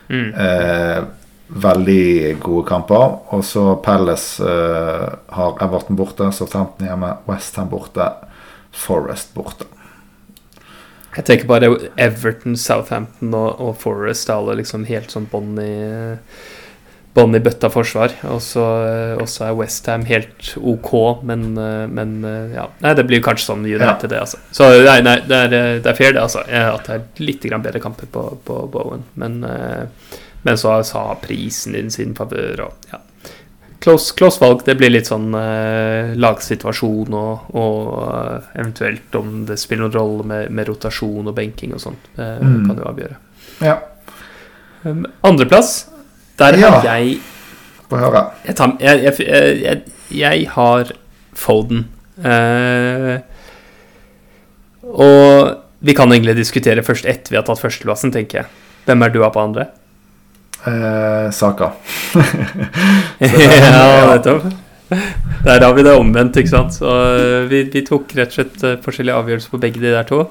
Mm. 0.10 0.34
uh, 0.34 1.03
veldig 1.50 2.39
gode 2.41 2.68
kamper. 2.68 3.20
Og 3.34 3.44
så 3.46 3.75
Palace 3.86 4.44
uh, 4.44 5.10
har 5.36 5.60
Everton 5.62 5.96
borte, 5.96 6.32
Southampton 6.34 6.88
hjemme, 6.88 7.13
Westham 7.27 7.70
borte, 7.70 8.08
Forest 8.72 9.34
borte. 9.34 9.65
Jeg 11.15 11.25
tenker 11.25 11.48
bare 11.50 11.70
Everton, 11.98 12.56
Southampton 12.58 13.34
og, 13.34 13.62
og 13.62 13.77
Forest 13.82 14.29
er 14.29 14.38
alle 14.38 14.60
liksom 14.60 14.86
helt 14.89 15.12
sånn 15.12 15.25
bånd 15.32 15.58
i 15.62 15.72
bånn 17.18 17.36
i 17.36 17.42
bøtta 17.44 17.72
forsvar. 17.74 18.13
Og 18.30 18.42
så 18.44 18.66
eh, 18.86 19.44
er 19.48 19.58
Westham 19.58 20.06
helt 20.10 20.54
OK, 20.58 20.94
men, 21.28 21.51
eh, 21.58 21.86
men 21.89 22.16
eh, 22.28 22.56
ja. 22.58 22.70
Nei, 22.84 22.96
det 22.98 23.06
blir 23.10 23.24
kanskje 23.25 23.51
sånn 23.51 23.66
United, 23.66 24.10
det, 24.12 24.22
altså. 24.22 24.42
Så 24.56 24.70
nei, 24.86 25.00
nei 25.06 25.20
det, 25.25 25.44
er, 25.48 25.58
det 25.84 25.92
er 25.92 25.98
fair, 25.98 26.13
det, 26.16 26.24
altså. 26.24 26.46
At 26.46 26.89
det 26.89 26.98
er 26.98 27.25
litt 27.25 27.46
grann 27.50 27.66
bedre 27.66 27.84
kamper 27.84 28.10
på, 28.12 28.25
på 28.46 28.63
Bowen. 28.72 29.06
Men, 29.20 29.42
men 30.46 30.60
så 30.60 30.80
har 30.80 31.22
prisen 31.24 31.78
i 31.78 31.86
sin 31.94 32.16
favør 32.18 32.68
og 32.70 32.92
ja. 32.94 33.04
Close, 33.80 34.12
close, 34.16 34.39
valg. 34.42 34.60
Det 34.68 34.74
blir 34.75 34.92
litt 34.92 35.08
sånn 35.08 35.32
eh, 35.39 36.12
lagsituasjon 36.20 37.16
og, 37.16 37.54
og 37.56 37.78
uh, 37.96 38.50
eventuelt 38.51 39.16
om 39.16 39.46
det 39.48 39.56
spiller 39.60 39.88
noen 39.88 39.96
rolle 39.96 40.25
med, 40.28 40.50
med 40.51 40.68
rotasjon 40.68 41.32
og 41.32 41.36
benking 41.38 41.72
og 41.78 41.84
sånt. 41.86 42.10
Det 42.18 42.28
mm. 42.44 42.58
kan 42.68 42.82
jo 42.82 42.89
avgjøre. 42.89 43.16
Ja. 43.63 43.78
Um, 44.84 45.06
Andreplass 45.28 45.72
der 46.39 46.60
ja. 46.60 46.72
har 46.72 46.88
jeg 46.91 47.19
Få 47.89 47.98
høre. 47.98 48.19
Jeg, 48.46 48.53
tar, 48.53 48.75
jeg, 48.86 49.13
jeg, 49.63 49.79
jeg, 50.13 50.43
har 50.53 50.91
Foden. 51.34 51.88
Uh, 52.22 53.17
og 54.93 55.55
vi 55.79 55.96
kan 55.98 56.13
egentlig 56.13 56.36
diskutere 56.38 56.84
først 56.86 57.08
etter 57.10 57.34
vi 57.34 57.39
har 57.39 57.48
tatt 57.48 57.62
førsteplassen, 57.62 58.13
tenker 58.13 58.43
jeg. 58.43 58.51
Hvem 58.86 59.05
er 59.05 59.13
du 59.13 59.24
av 59.24 59.34
på 59.34 59.41
andre? 59.41 59.65
Eh, 60.67 61.31
Saka. 61.31 61.72
ja, 63.19 64.12
nettopp. 64.12 64.50
Der 65.46 65.63
har 65.63 65.74
vi 65.77 65.86
det 65.86 65.93
omvendt, 65.96 66.38
ikke 66.41 66.51
sant. 66.51 66.75
Så 66.75 66.89
uh, 66.89 67.46
vi, 67.50 67.63
vi, 67.72 67.84
tok 67.86 68.12
rett 68.17 68.34
og 68.34 68.39
slett 68.39 68.63
uh, 68.65 68.75
forskjellige 68.84 69.19
avgjørelser 69.22 69.53
på 69.53 69.62
begge 69.62 69.81
de 69.84 69.93
der 69.93 70.08
to. 70.10 70.24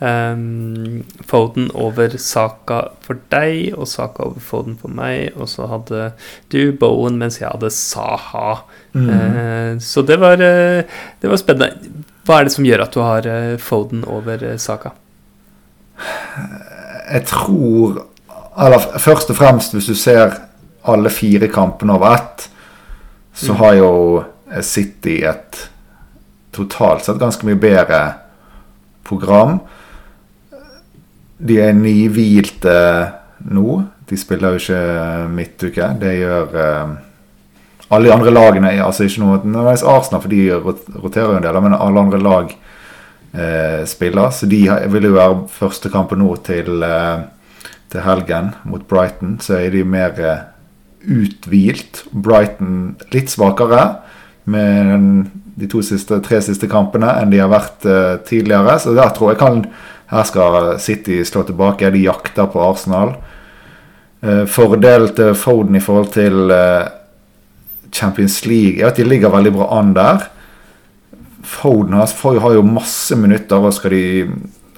Um, 0.00 1.04
Foden 1.28 1.66
over 1.76 2.14
Saka 2.16 2.78
for 3.04 3.18
deg, 3.28 3.74
og 3.76 3.84
Saka 3.88 4.24
over 4.30 4.40
Foden 4.40 4.78
for 4.80 4.92
meg. 4.96 5.34
Og 5.36 5.50
så 5.52 5.66
hadde 5.68 6.12
du 6.52 6.72
Bowen, 6.72 7.18
mens 7.20 7.36
jeg 7.40 7.50
hadde 7.50 7.68
Saha. 7.74 8.62
Mm. 8.96 9.08
Uh, 9.10 9.72
så 9.84 10.00
det 10.08 10.16
var, 10.22 10.40
uh, 10.40 11.02
det 11.20 11.28
var, 11.28 11.40
spennende. 11.40 11.92
Hva 12.24 12.38
er 12.38 12.48
det 12.48 12.54
som 12.54 12.64
gjør 12.64 12.84
at 12.86 12.96
du 12.96 13.02
har 13.04 13.28
uh, 13.28 13.56
Foden 13.60 14.06
over 14.08 14.44
Saka? 14.60 14.94
Jeg 17.10 17.26
tror 17.28 18.06
Eller 18.60 18.98
først 18.98 19.30
og 19.30 19.36
fremst, 19.36 19.74
hvis 19.74 19.86
du 19.86 19.94
ser 19.94 20.32
alle 20.88 21.10
fire 21.12 21.48
kampene 21.48 21.94
over 21.94 22.14
ett, 22.14 22.48
så 23.34 23.52
mm. 23.52 23.58
har 23.60 23.74
jo 23.78 23.90
City 24.66 25.20
et 25.24 25.60
totalt 26.52 27.04
sett 27.04 27.20
ganske 27.20 27.46
mye 27.46 27.60
bedre 27.60 28.00
program. 29.06 29.60
De 31.40 31.56
er 31.60 31.72
nyhvilte 31.76 32.76
nå. 33.48 33.80
De 34.10 34.18
spiller 34.18 34.54
jo 34.56 34.60
ikke 34.60 35.28
midtuke. 35.32 35.88
Det 36.00 36.12
gjør 36.18 36.56
eh, 36.60 36.92
alle 37.90 38.08
de 38.08 38.14
andre 38.14 38.34
lagene. 38.34 38.72
altså 38.84 39.06
ikke 39.06 39.22
noe 39.22 39.40
nødvendigvis 39.44 39.86
Arsenal, 39.86 40.22
for 40.22 40.28
de 40.28 40.98
roterer 41.00 41.30
jo 41.30 41.38
en 41.38 41.46
del, 41.46 41.60
men 41.62 41.76
alle 41.78 42.04
andre 42.04 42.20
lag 42.20 42.54
eh, 43.32 43.82
spiller. 43.86 44.30
Så 44.30 44.46
de 44.50 44.64
vil 44.92 45.08
jo 45.08 45.16
være 45.16 45.42
første 45.54 45.92
kampen 45.92 46.20
nå 46.20 46.34
til, 46.46 46.82
eh, 46.82 47.26
til, 47.90 48.04
helgen 48.04 48.54
mot 48.64 48.86
Brighton. 48.88 49.38
Så 49.40 49.60
er 49.60 49.70
de 49.70 49.84
mer 49.84 50.18
uthvilt. 51.00 52.04
Brighton 52.12 52.96
litt 53.14 53.30
svakere 53.32 54.00
med 54.44 55.30
de 55.60 55.68
to 55.68 55.80
siste, 55.84 56.18
tre 56.24 56.40
siste 56.42 56.68
kampene 56.68 57.08
enn 57.20 57.30
de 57.32 57.40
har 57.40 57.52
vært 57.52 57.86
tidligere. 58.26 58.78
Så 58.80 58.92
der 58.96 59.14
tror 59.14 59.32
jeg 59.32 59.40
kan 59.40 59.64
her 60.10 60.26
skal 60.26 60.72
City 60.82 61.20
slå 61.24 61.44
tilbake. 61.46 61.90
De 61.90 62.02
jakter 62.02 62.48
på 62.50 62.62
Arsenal. 62.64 63.14
Eh, 64.20 64.44
fordel 64.50 65.08
til 65.16 65.34
Foden 65.38 65.78
i 65.78 65.82
forhold 65.84 66.10
til 66.12 66.50
eh, 66.50 66.88
Champions 67.92 68.44
League 68.46 68.82
er 68.82 68.90
at 68.90 68.98
de 68.98 69.06
ligger 69.06 69.32
veldig 69.32 69.52
bra 69.54 69.68
an 69.78 69.94
der. 69.94 70.26
Foden 71.42 71.94
har, 71.94 72.52
jo 72.54 72.62
masse 72.62 73.16
minutter, 73.16 73.56
og, 73.56 73.90
de, 73.90 74.28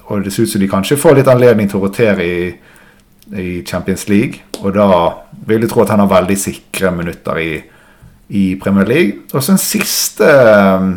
og 0.05 0.23
det 0.23 0.33
ser 0.33 0.43
ut 0.43 0.53
som 0.53 0.61
de 0.61 0.69
kanskje 0.71 0.97
får 0.97 1.17
litt 1.17 1.27
anledning 1.27 1.69
til 1.69 1.81
å 1.81 1.87
rotere 1.87 2.23
i, 2.23 2.53
i 3.35 3.61
Champions 3.67 4.07
League. 4.09 4.39
Og 4.61 4.73
da 4.77 4.87
vil 5.45 5.65
jeg 5.65 5.73
tro 5.73 5.83
at 5.83 5.91
han 5.91 6.01
har 6.05 6.13
veldig 6.13 6.37
sikre 6.39 6.93
minutter 6.95 7.41
i, 7.41 7.51
i 8.29 8.45
Premier 8.61 8.87
League. 8.87 9.25
Og 9.33 9.43
så 9.43 9.53
en 9.53 9.61
siste 9.61 10.29
um, 10.79 10.95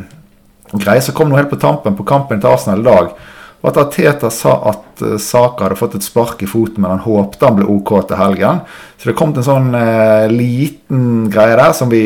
greie 0.77 1.03
som 1.03 1.17
kom 1.17 1.33
nå 1.33 1.41
helt 1.41 1.51
på 1.51 1.59
tampen 1.61 1.99
på 1.99 2.07
kampen 2.07 2.41
til 2.41 2.53
Arsenal 2.53 2.85
i 2.85 2.87
dag 2.87 3.11
og 3.63 3.71
at 3.71 3.81
Ateta 3.81 4.31
sa 4.31 4.55
at 4.71 5.03
uh, 5.03 5.17
Saka 5.19 5.67
hadde 5.67 5.79
fått 5.81 5.97
et 5.99 6.07
spark 6.07 6.43
i 6.45 6.49
foten, 6.51 6.83
men 6.85 6.97
han 6.97 7.05
håpte 7.07 7.47
han 7.49 7.59
ble 7.59 7.69
OK 7.73 7.93
til 8.09 8.21
helgen. 8.21 8.63
Så 8.97 9.11
det 9.11 9.17
kom 9.19 9.33
til 9.35 9.43
en 9.43 9.49
sånn 9.51 9.71
uh, 9.75 10.27
liten 10.33 11.29
greie 11.33 11.57
der 11.59 11.75
som 11.77 11.91
vi 11.93 12.05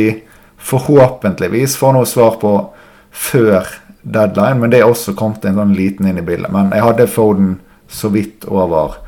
forhåpentligvis 0.61 1.77
får 1.81 1.97
noe 1.97 2.09
svar 2.09 2.37
på 2.41 2.55
før 3.11 3.69
deadline. 4.03 4.61
Men 4.61 4.73
det 4.73 4.81
er 4.81 4.89
også 4.89 5.17
kommet 5.19 5.45
en 5.49 5.61
sånn 5.61 5.77
liten 5.77 6.09
inn 6.09 6.21
i 6.21 6.27
bildet. 6.27 6.53
Men 6.53 6.73
jeg 6.77 6.87
hadde 6.87 7.09
Foden 7.11 7.55
så 7.91 8.11
vidt 8.13 8.47
over 8.49 9.01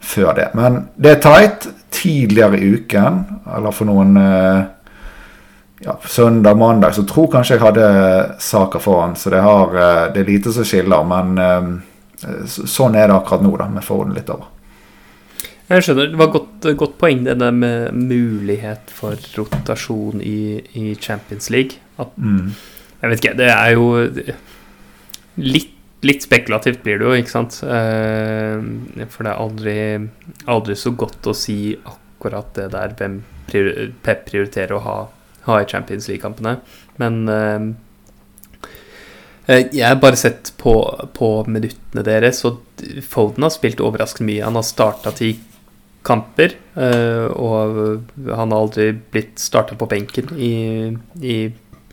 før 0.00 0.32
det. 0.38 0.50
Men 0.58 0.86
det 0.96 1.16
er 1.16 1.24
tight. 1.24 1.68
Tidligere 1.96 2.58
i 2.60 2.74
uken, 2.76 3.22
eller 3.56 3.72
for 3.72 3.88
noen 3.88 4.18
uh, 4.20 4.66
ja, 5.78 5.98
søndag, 6.08 6.54
mandag, 6.54 6.94
så 6.94 7.04
tror 7.04 7.28
kanskje 7.32 7.56
jeg 7.56 7.64
hadde 7.64 7.86
saker 8.40 8.80
foran. 8.80 9.16
Så 9.16 9.30
det, 9.30 9.42
har, 9.44 9.74
eh, 9.76 10.04
det 10.14 10.22
er 10.22 10.30
lite 10.30 10.52
som 10.52 10.64
skiller. 10.64 11.04
Men 11.08 11.38
eh, 11.42 12.38
sånn 12.48 12.96
er 12.96 13.10
det 13.10 13.18
akkurat 13.18 13.44
nå, 13.44 13.52
da, 13.60 13.68
med 13.68 13.84
den 13.84 14.16
litt 14.16 14.32
over. 14.32 14.52
Jeg 15.66 15.82
skjønner. 15.82 16.12
Det 16.12 16.20
var 16.20 16.32
godt, 16.32 16.68
godt 16.78 16.98
poeng, 17.00 17.24
det 17.26 17.38
der 17.42 17.54
med 17.54 17.94
mulighet 17.98 18.92
for 18.94 19.18
rotasjon 19.36 20.22
i, 20.22 20.62
i 20.78 20.94
Champions 20.94 21.50
League. 21.50 21.82
At, 21.98 22.12
mm. 22.16 22.52
Jeg 23.02 23.12
vet 23.12 23.24
ikke, 23.24 23.38
det 23.38 23.50
er 23.52 23.72
jo 23.74 23.88
litt, 25.42 25.74
litt 26.06 26.24
spekulativt 26.24 26.84
blir 26.84 27.00
det 27.00 27.08
jo, 27.08 27.16
ikke 27.18 27.34
sant. 27.34 27.58
Eh, 27.66 29.04
for 29.10 29.26
det 29.26 29.32
er 29.32 29.42
aldri, 29.42 29.78
aldri 30.48 30.78
så 30.78 30.94
godt 30.96 31.28
å 31.28 31.36
si 31.36 31.74
akkurat 31.76 32.54
det 32.56 32.70
der 32.72 32.96
hvem 32.96 33.20
Pep 33.46 34.24
prioriterer 34.26 34.74
å 34.74 34.82
ha 34.82 34.96
ha 35.46 35.60
i 35.62 35.66
Champions 35.68 36.08
League-kampene. 36.10 36.58
Men 37.00 37.18
uh, 37.28 37.74
jeg 39.46 39.84
har 39.84 39.98
bare 40.02 40.18
sett 40.18 40.52
på, 40.58 40.74
på, 41.14 41.28
minuttene 41.50 42.02
deres, 42.06 42.42
og 42.48 42.62
Foden 43.06 43.46
har 43.46 43.54
spilt 43.54 43.82
overraskende 43.84 44.32
mye. 44.32 44.46
Han 44.46 44.58
har 44.58 44.66
starta 44.66 45.14
ti 45.16 45.36
kamper, 46.06 46.56
uh, 46.78 47.30
og 47.34 48.26
han 48.26 48.52
har 48.52 48.58
aldri 48.58 48.90
blitt 49.14 49.38
starta 49.42 49.78
på 49.78 49.88
benken 49.90 50.34
i, 50.38 50.54
i, 51.22 51.36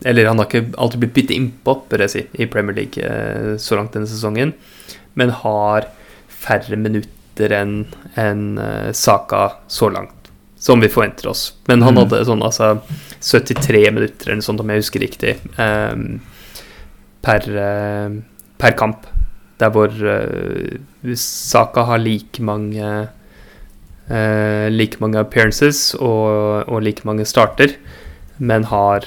Eller 0.04 0.30
han 0.30 0.42
har 0.42 0.50
ikke 0.50 0.74
alltid 0.78 1.04
blitt 1.04 1.16
byttet 1.18 1.36
innpå, 1.38 1.78
bør 1.90 2.06
jeg 2.06 2.14
si, 2.14 2.24
i 2.42 2.50
Premier 2.50 2.76
League 2.76 3.58
så 3.62 3.78
langt 3.78 3.94
denne 3.94 4.10
sesongen, 4.10 4.54
men 5.14 5.30
har 5.42 5.88
færre 6.26 6.76
minutter 6.76 7.54
enn 7.54 7.84
en, 8.20 8.42
Saka 8.94 9.46
så 9.70 9.88
langt 9.94 10.24
som 10.64 10.80
vi 10.80 10.88
forventer 10.88 11.28
oss. 11.28 11.54
Men 11.66 11.82
han 11.82 11.94
mm. 11.94 11.98
hadde 12.02 12.24
sånn 12.24 12.42
altså 12.44 12.68
73 13.24 13.90
minutter 13.94 14.28
eller 14.28 14.40
noe 14.40 14.46
sånt, 14.46 14.60
om 14.60 14.70
jeg 14.70 14.82
husker 14.82 15.02
riktig, 15.04 15.34
um, 15.56 16.20
per, 17.24 17.48
uh, 17.48 18.16
per, 18.60 18.76
kamp. 18.78 19.08
Der 19.62 19.70
hvor 19.72 19.88
uh, 19.88 21.14
Saka 21.16 21.86
har 21.88 22.02
like 22.02 22.42
mange 22.42 22.84
uh, 24.10 24.68
like 24.68 25.00
mange 25.00 25.18
appearances 25.20 25.94
og, 25.94 26.68
og, 26.68 26.82
like 26.82 27.06
mange 27.08 27.24
starter, 27.24 27.76
men 28.38 28.64
har 28.66 29.04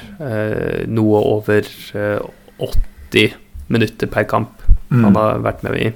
noe 0.88 1.20
over 1.20 1.66
80 1.92 3.34
minutter 3.68 4.08
per 4.08 4.24
kamp 4.24 4.62
mm. 4.88 5.02
han 5.04 5.18
har 5.20 5.42
vært 5.44 5.66
med 5.68 5.76
i. 5.82 5.90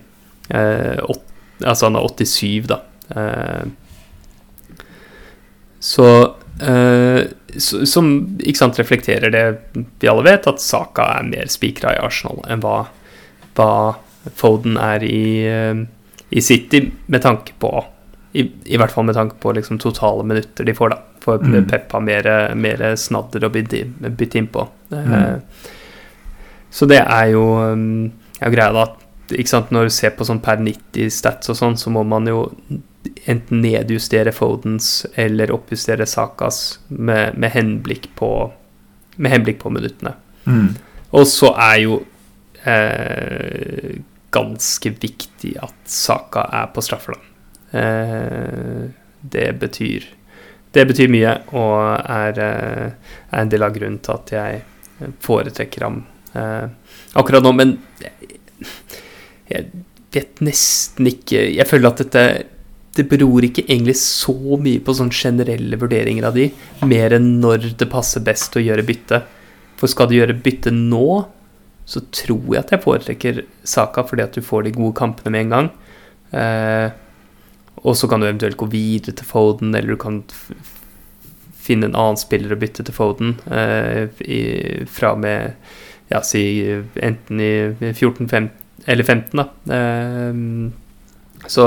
altså 1.63 1.87
han 1.87 1.95
har 1.95 2.09
87, 2.11 2.67
da. 2.67 2.81
Så 5.81 6.05
eh, 6.23 6.29
Som 6.61 8.11
ikke 8.39 8.59
sant, 8.59 8.77
reflekterer 8.79 9.33
det 9.33 9.45
vi 9.73 10.09
alle 10.11 10.25
vet, 10.27 10.45
at 10.47 10.61
Saka 10.61 11.07
er 11.17 11.27
mer 11.27 11.49
spikra 11.51 11.95
i 11.95 12.01
Arsenal 12.03 12.43
enn 12.51 12.61
hva, 12.63 12.83
hva 13.57 13.71
Foden 14.37 14.77
er 14.77 15.03
i, 15.03 15.47
eh, 15.49 15.81
i, 16.29 16.41
City, 16.41 16.83
med 17.05 17.21
tanke 17.21 17.55
på 17.59 17.71
i, 18.31 18.45
i, 18.63 18.77
hvert 18.77 18.93
fall 18.93 19.07
med 19.07 19.17
tanke 19.17 19.35
på 19.41 19.51
liksom, 19.57 19.79
totale 19.81 20.23
minutter 20.23 20.65
de 20.67 20.75
får, 20.77 20.93
da. 20.93 20.99
For 21.21 21.41
mm. 21.41 21.65
Pep 21.69 21.91
har 21.91 22.03
mer, 22.05 22.29
mer 22.55 22.83
snadder 22.95 23.43
å 23.45 23.51
bytte, 23.53 23.83
bytte 24.07 24.39
innpå. 24.39 24.67
Mm. 24.93 25.13
Eh, 25.17 25.65
så 26.71 26.87
det 26.87 27.01
er 27.01 27.33
jo, 27.33 27.43
mm, 27.75 28.37
er 28.39 28.53
greia, 28.53 28.71
da. 28.77 28.85
Ikke 29.31 29.51
sant, 29.51 29.73
når 29.75 29.89
du 29.89 29.95
ser 29.95 30.15
på 30.15 30.27
sånn 30.27 30.39
per 30.43 30.61
90 30.63 31.11
stats 31.11 31.51
og 31.51 31.59
sånn, 31.59 31.75
så 31.79 31.91
må 31.93 32.05
man 32.07 32.29
jo 32.29 32.45
enten 33.25 33.61
nedjustere 33.63 34.33
Fodens 34.35 35.05
eller 35.19 35.51
oppjustere 35.55 36.05
Sakas 36.05 36.79
med, 36.87 37.37
med, 37.37 37.51
henblikk, 37.55 38.09
på, 38.15 38.51
med 39.15 39.35
henblikk 39.35 39.59
på 39.63 39.73
minuttene. 39.73 40.13
Mm. 40.45 40.73
Og 41.17 41.27
så 41.27 41.51
er 41.57 41.75
jo 41.83 41.99
eh, 42.63 43.99
ganske 44.31 44.93
viktig 45.01 45.57
at 45.61 45.75
Saka 45.91 46.47
er 46.61 46.71
på 46.73 46.83
straffer, 46.85 47.17
Eh, 47.71 48.89
det 49.21 49.53
betyr 49.59 50.03
det 50.75 50.83
betyr 50.89 51.11
mye 51.11 51.33
og 51.55 51.77
er, 51.99 52.39
eh, 52.39 52.91
er 53.31 53.41
en 53.41 53.51
del 53.51 53.63
av 53.63 53.73
grunnen 53.75 53.99
til 54.03 54.15
at 54.17 54.33
jeg 54.35 55.11
foretrekker 55.23 55.85
ham 55.85 56.01
eh, 56.35 56.67
akkurat 57.19 57.43
nå. 57.43 57.51
Men 57.55 57.77
jeg 59.51 59.69
vet 60.11 60.41
nesten 60.43 61.07
ikke 61.07 61.41
Jeg 61.55 61.67
føler 61.67 61.91
at 61.91 62.03
dette 62.03 62.25
det 62.97 63.05
beror 63.07 63.45
ikke 63.47 63.63
egentlig 63.69 63.95
så 64.01 64.35
mye 64.59 64.81
på 64.83 64.95
sånne 64.97 65.15
generelle 65.15 65.77
vurderinger 65.79 66.25
av 66.27 66.35
de, 66.35 66.49
mer 66.87 67.15
enn 67.15 67.37
når 67.43 67.71
det 67.79 67.87
passer 67.91 68.23
best 68.25 68.57
å 68.59 68.63
gjøre 68.63 68.83
bytte. 68.87 69.21
For 69.79 69.91
skal 69.91 70.09
du 70.09 70.17
gjøre 70.17 70.35
bytte 70.43 70.73
nå, 70.75 71.21
så 71.87 72.03
tror 72.13 72.51
jeg 72.51 72.59
at 72.59 72.73
jeg 72.75 72.83
foretrekker 72.83 73.39
Saka 73.67 74.03
fordi 74.07 74.25
at 74.25 74.35
du 74.35 74.43
får 74.45 74.67
de 74.67 74.75
gode 74.75 74.95
kampene 74.99 75.31
med 75.33 75.45
en 75.45 75.55
gang. 75.55 75.71
Eh, 76.35 76.91
og 77.81 77.95
så 77.97 78.11
kan 78.11 78.21
du 78.21 78.27
eventuelt 78.27 78.59
gå 78.59 78.67
videre 78.71 79.15
til 79.17 79.27
Foden, 79.27 79.73
eller 79.73 79.95
du 79.95 79.99
kan 79.99 80.21
finne 81.61 81.87
en 81.87 81.97
annen 81.97 82.19
spiller 82.19 82.53
å 82.53 82.59
bytte 82.59 82.83
til 82.85 82.95
Foden 82.95 83.37
eh, 83.53 84.11
i, 84.25 84.41
fra 84.91 85.15
med 85.15 85.55
ja, 86.11 86.19
si 86.27 86.43
enten 86.99 87.39
i 87.39 87.53
14-15 87.93 88.51
eller 88.89 89.05
15, 89.05 89.37
da. 89.37 89.47
Eh, 89.77 90.79
så, 91.47 91.65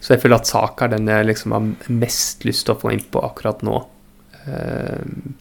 så, 0.00 0.12
jeg 0.12 0.22
føler 0.22 0.40
at 0.40 0.48
Saka 0.48 0.86
er 0.86 0.96
den 0.96 1.10
jeg 1.10 1.26
liksom 1.30 1.54
har 1.56 1.66
mest 1.92 2.46
lyst 2.46 2.66
til 2.66 2.76
å 2.76 2.80
få 2.80 2.92
inn 2.94 3.04
på 3.10 3.22
akkurat 3.24 3.64
nå. 3.66 3.80
Uh, 4.46 5.34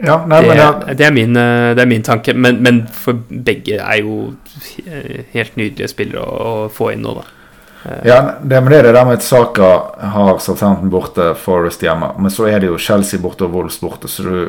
ja, 0.00 0.16
nei, 0.28 0.40
det, 0.46 0.54
ja. 0.56 0.70
det, 0.88 1.04
er 1.04 1.12
min, 1.12 1.36
eh, 1.36 1.74
det, 1.76 1.82
er 1.82 1.88
min, 1.90 2.04
tanke, 2.04 2.32
men, 2.32 2.62
men, 2.64 2.78
for 2.88 3.18
begge 3.28 3.76
er 3.76 3.98
jo 4.00 4.30
helt 5.34 5.58
nydelige 5.60 5.90
spillere 5.92 6.24
å, 6.24 6.46
å 6.64 6.70
få 6.72 6.94
inn 6.94 7.04
nå, 7.04 7.18
da. 7.18 7.26
Uh, 7.80 7.98
ja, 8.08 8.20
det, 8.40 8.62
men 8.62 8.72
det 8.72 8.78
er 8.78 8.88
det 8.88 8.94
der 8.96 9.08
med 9.08 9.20
at 9.20 9.26
Saka 9.26 9.70
har 10.14 10.40
Southampton 10.40 10.92
borte, 10.92 11.34
Forest 11.40 11.84
hjemme. 11.84 12.14
Men 12.16 12.32
så 12.32 12.48
er 12.48 12.62
det 12.62 12.72
jo 12.72 12.80
Chelsea 12.80 13.20
borte 13.20 13.44
og 13.48 13.56
Wolves 13.56 13.80
borte, 13.82 14.08
så 14.08 14.24
du, 14.24 14.40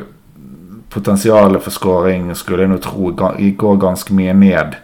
potensialet 0.92 1.64
for 1.64 1.72
skåring 1.72 2.32
skulle 2.36 2.66
jeg 2.66 2.72
nå 2.72 2.80
tro 2.84 3.12
går 3.12 3.78
ganske 3.80 4.12
mye 4.16 4.34
ned 4.36 4.76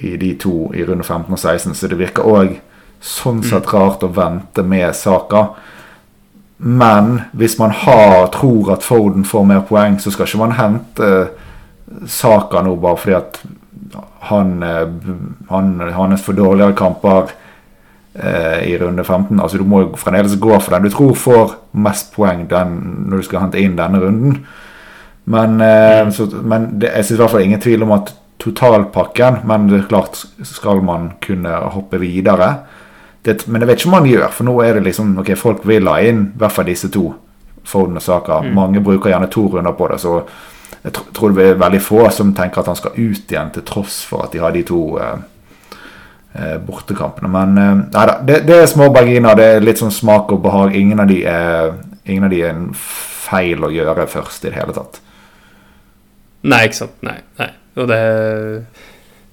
i 0.00 0.16
de 0.16 0.34
to 0.40 0.70
i 0.74 0.84
runde 0.84 1.04
15 1.04 1.32
og 1.32 1.38
16, 1.38 1.74
så 1.74 1.90
det 1.90 1.98
virker 2.00 2.26
òg 2.26 2.56
sånn 3.00 3.42
sett 3.42 3.66
mm. 3.68 3.72
rart 3.74 4.04
å 4.04 4.12
vente 4.12 4.64
med 4.66 4.96
saka. 4.96 5.46
Men 6.60 7.22
hvis 7.32 7.56
man 7.58 7.72
har, 7.72 8.26
tror 8.34 8.74
at 8.74 8.84
Foden 8.84 9.24
får 9.24 9.46
mer 9.48 9.62
poeng, 9.68 9.96
så 10.00 10.12
skal 10.12 10.28
ikke 10.28 10.42
man 10.42 10.58
hente 10.58 11.10
saka 12.06 12.60
nå 12.62 12.74
bare 12.80 13.00
fordi 13.00 13.16
at 13.16 13.40
han, 14.28 14.62
eh, 14.62 14.88
han, 15.48 15.70
hans 15.96 16.22
for 16.22 16.36
dårligere 16.36 16.76
kamper 16.76 17.32
eh, 18.14 18.68
i 18.68 18.76
runde 18.78 19.04
15. 19.04 19.40
Altså 19.40 19.58
Du 19.58 19.64
må 19.64 19.80
jo 19.86 19.96
fremdeles 19.96 20.36
gå 20.36 20.58
for 20.60 20.76
den 20.76 20.86
du 20.86 20.92
tror 20.94 21.16
får 21.16 21.56
mest 21.72 22.12
poeng 22.14 22.44
den, 22.50 22.76
når 23.08 23.22
du 23.22 23.28
skal 23.28 23.46
hente 23.46 23.60
inn 23.60 23.78
denne 23.80 24.02
runden. 24.02 24.42
Men, 25.24 25.60
eh, 25.60 26.04
mm. 26.04 26.12
så, 26.12 26.28
men 26.42 26.74
det, 26.80 26.92
jeg 26.96 27.08
syns 27.08 27.18
i 27.18 27.22
hvert 27.22 27.34
fall 27.34 27.48
ingen 27.48 27.64
tvil 27.64 27.88
om 27.88 27.96
at 27.96 28.12
totalpakken, 28.40 29.42
men 29.48 29.68
det 29.70 29.82
er 29.82 29.88
klart 29.90 30.22
skal 30.48 30.82
man 30.84 31.12
kunne 31.22 31.52
hoppe 31.74 32.00
videre. 32.00 32.54
Det, 33.24 33.42
men 33.46 33.60
jeg 33.60 33.68
vet 33.68 33.82
ikke 33.82 33.90
om 33.90 33.98
man 33.98 34.08
gjør, 34.08 34.28
for 34.32 34.48
nå 34.48 34.54
er 34.64 34.78
det 34.78 34.86
liksom 34.86 35.18
Ok, 35.20 35.34
folk 35.36 35.66
vil 35.68 35.90
ha 35.90 35.98
inn 36.00 36.22
i 36.30 36.38
hvert 36.40 36.56
fall 36.56 36.70
disse 36.70 36.88
to. 36.92 37.10
Foden 37.68 38.00
og 38.00 38.02
Saka. 38.02 38.40
Mm. 38.40 38.54
Mange 38.56 38.80
bruker 38.80 39.12
gjerne 39.12 39.28
to 39.30 39.44
runder 39.52 39.76
på 39.76 39.90
det, 39.90 40.00
så 40.00 40.22
jeg 40.80 40.94
tror 40.96 41.34
det 41.36 41.44
er 41.44 41.60
veldig 41.60 41.82
få 41.84 42.06
som 42.14 42.32
tenker 42.36 42.62
at 42.62 42.70
han 42.70 42.78
skal 42.78 42.96
ut 42.96 43.32
igjen, 43.32 43.52
til 43.52 43.66
tross 43.68 44.00
for 44.08 44.24
at 44.24 44.32
de 44.32 44.40
har 44.40 44.54
de 44.54 44.62
to 44.64 44.80
eh, 44.96 45.18
eh 46.40 46.56
bortekampene. 46.64 47.28
Men 47.28 47.58
eh, 47.58 47.74
nei 47.92 48.06
da, 48.08 48.16
det, 48.24 48.40
det, 48.48 48.56
er 48.62 48.70
små 48.70 48.88
berginer. 48.94 49.36
Det 49.36 49.48
er 49.56 49.66
litt 49.66 49.82
sånn 49.82 49.92
smak 49.92 50.32
og 50.32 50.40
behag. 50.46 50.74
Ingen 50.78 51.04
av 51.04 51.12
de 51.12 51.20
er, 51.28 51.74
ingen 52.06 52.24
av 52.24 52.32
de 52.32 52.40
er 52.40 52.54
en 52.54 52.70
feil 52.72 53.68
å 53.68 53.72
gjøre 53.74 54.08
først 54.08 54.48
i 54.48 54.54
det 54.54 54.56
hele 54.56 54.76
tatt. 54.76 55.02
Nei, 56.48 56.64
ikke 56.64 56.80
sant. 56.80 56.96
Nei. 57.04 57.18
nei. 57.36 57.52
Og 57.78 57.88
det, 57.90 58.00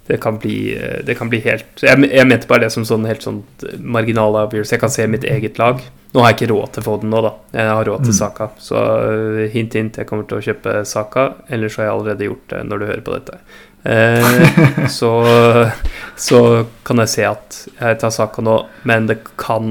det, 0.08 0.18
kan, 0.22 0.38
bli, 0.42 0.58
det 1.06 1.16
kan 1.18 1.30
bli 1.32 1.40
helt 1.46 1.82
jeg, 1.84 2.00
jeg, 2.06 2.28
mente 2.30 2.50
bare 2.50 2.68
det 2.68 2.74
som 2.76 2.86
sånn 2.88 3.08
helt 3.10 3.26
sånn 3.26 3.42
marginal 3.80 4.38
avgjørelse. 4.46 4.76
Jeg 4.76 4.84
kan 4.84 4.94
se 4.94 5.08
mitt 5.10 5.26
eget 5.28 5.62
lag. 5.62 5.82
Nå 6.14 6.24
har 6.24 6.32
jeg 6.32 6.38
ikke 6.38 6.52
råd 6.54 6.74
til 6.74 6.84
å 6.84 6.88
få 6.88 6.98
den 7.02 7.12
nå, 7.12 7.22
da. 7.26 7.34
Jeg 7.54 7.72
har 7.74 7.88
råd 7.90 8.06
til 8.06 8.14
mm. 8.16 8.20
Saka. 8.20 8.50
Så 8.64 8.78
eh, 8.80 9.48
hint, 9.54 9.76
hint, 9.76 10.00
jeg 10.00 10.10
kommer 10.10 10.28
til 10.30 10.40
å 10.40 10.46
kjøpe 10.46 10.82
Saka. 10.88 11.28
Ellers 11.52 11.76
har 11.80 11.90
jeg 11.90 11.96
allerede 11.96 12.30
gjort 12.30 12.54
det 12.54 12.62
når 12.70 12.80
du 12.80 12.86
hører 12.88 13.04
på 13.06 13.18
dette. 13.18 13.40
Eh, 13.84 14.88
så, 14.98 15.12
så, 16.16 16.42
kan 16.88 17.04
jeg 17.04 17.14
se 17.14 17.28
at 17.28 17.60
jeg 17.76 18.00
tar 18.02 18.14
Saka 18.16 18.46
nå, 18.46 18.58
men 18.88 19.10
det 19.12 19.20
kan 19.40 19.68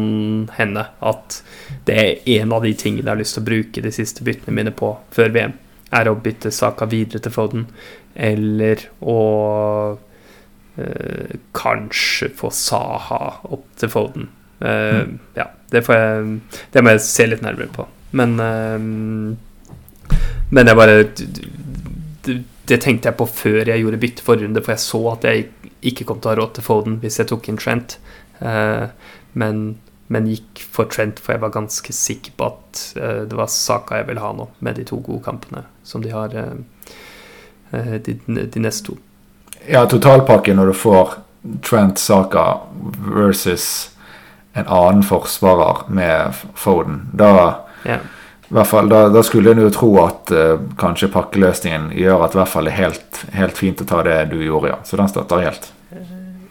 hende 0.59 0.89
at 1.01 1.41
det 1.89 1.97
er 2.03 2.33
en 2.41 2.53
av 2.53 2.67
de 2.67 2.75
tingene 2.77 3.07
jeg 3.07 3.15
har 3.15 3.23
lyst 3.23 3.39
til 3.39 3.45
å 3.45 3.51
bruke 3.51 3.85
de 3.85 3.95
siste 3.95 4.27
byttene 4.27 4.55
mine 4.59 4.75
på 4.75 4.97
før 5.15 5.33
VM 5.35 5.55
er 5.95 6.09
å 6.11 6.17
bytte 6.19 6.51
Saka 6.53 6.89
videre 6.91 7.23
til 7.23 7.33
Foden, 7.33 7.67
eller 8.17 8.83
å 9.05 9.19
eh, 10.81 11.37
kanskje 11.57 12.31
få 12.37 12.51
Saha 12.55 13.21
opp 13.53 13.69
til 13.81 13.93
Foden. 13.93 14.31
Eh, 14.61 15.03
mm. 15.05 15.15
Ja, 15.37 15.51
det, 15.73 15.85
får 15.87 16.01
jeg, 16.01 16.41
det 16.73 16.85
må 16.85 16.95
jeg 16.95 17.05
se 17.07 17.29
litt 17.29 17.45
nærmere 17.45 17.73
på. 17.77 17.89
Men 18.17 18.39
eh, 18.41 18.79
Men 20.49 20.71
jeg 20.71 20.79
bare 20.79 20.99
det, 21.03 22.37
det, 22.67 22.79
tenkte 22.83 23.11
jeg 23.11 23.19
på 23.19 23.27
før 23.27 23.67
jeg 23.67 23.83
gjorde 23.83 24.03
bytte 24.03 24.25
forrige 24.27 24.47
runde, 24.47 24.63
for 24.63 24.77
jeg 24.77 24.85
så 24.85 25.01
at 25.13 25.27
jeg 25.27 25.49
ikke 25.87 26.07
kom 26.07 26.21
til 26.21 26.31
å 26.31 26.33
ha 26.33 26.39
råd 26.41 26.55
til 26.57 26.67
Foden 26.67 27.01
hvis 27.03 27.19
jeg 27.21 27.31
tok 27.31 27.49
inn 27.51 27.59
Trent. 27.61 27.99
Uh, 28.39 28.87
men 29.35 29.77
men 30.07 30.29
gikk 30.31 30.63
for 30.63 30.87
Trent, 30.91 31.19
for 31.19 31.35
jeg 31.35 31.43
var 31.43 31.55
ganske 31.55 31.93
sikker 31.95 32.37
på 32.39 32.47
at 32.47 32.83
uh, 32.95 33.23
det 33.27 33.39
var 33.39 33.51
saka 33.51 34.01
jeg 34.01 34.09
ville 34.11 34.23
ha 34.23 34.31
nå, 34.37 34.49
med 34.63 34.79
de 34.79 34.87
to 34.87 35.01
gode 35.03 35.25
kampene 35.25 35.65
som 35.87 36.05
de 36.05 36.13
har, 36.15 36.35
uh, 36.35 36.55
de, 37.71 38.17
de, 38.27 38.61
neste 38.61 38.91
to. 38.91 38.97
Ja, 39.67 39.87
totalpakken 39.91 40.57
når 40.57 40.73
du 40.73 40.77
får 40.79 41.17
Trent 41.67 41.99
Saka 41.99 42.61
versus 43.15 43.91
en 44.57 44.67
annen 44.67 45.03
forsvarer 45.03 45.85
med 45.93 46.35
Foden, 46.55 47.03
da 47.13 47.33
ja. 47.85 47.99
hvert 48.49 48.71
fall, 48.71 48.89
da, 48.89 49.09
da 49.13 49.23
skulle 49.27 49.53
en 49.53 49.63
jo 49.67 49.71
tro 49.75 49.91
at 50.03 50.33
uh, 50.33 50.59
kanskje 50.79 51.11
pakkeløsningen 51.13 51.91
gjør 51.99 52.25
at 52.27 52.37
i 52.37 52.41
hvert 52.41 52.53
fall 52.53 52.69
det 52.69 52.75
er 52.75 52.83
helt, 52.85 53.21
helt 53.37 53.59
fint 53.59 53.83
å 53.83 53.89
ta 53.89 54.03
det 54.07 54.21
du 54.33 54.39
gjorde, 54.41 54.73
ja. 54.75 54.79
Så 54.85 54.99
den 55.01 55.11
støtter 55.11 55.45
helt. 55.45 55.71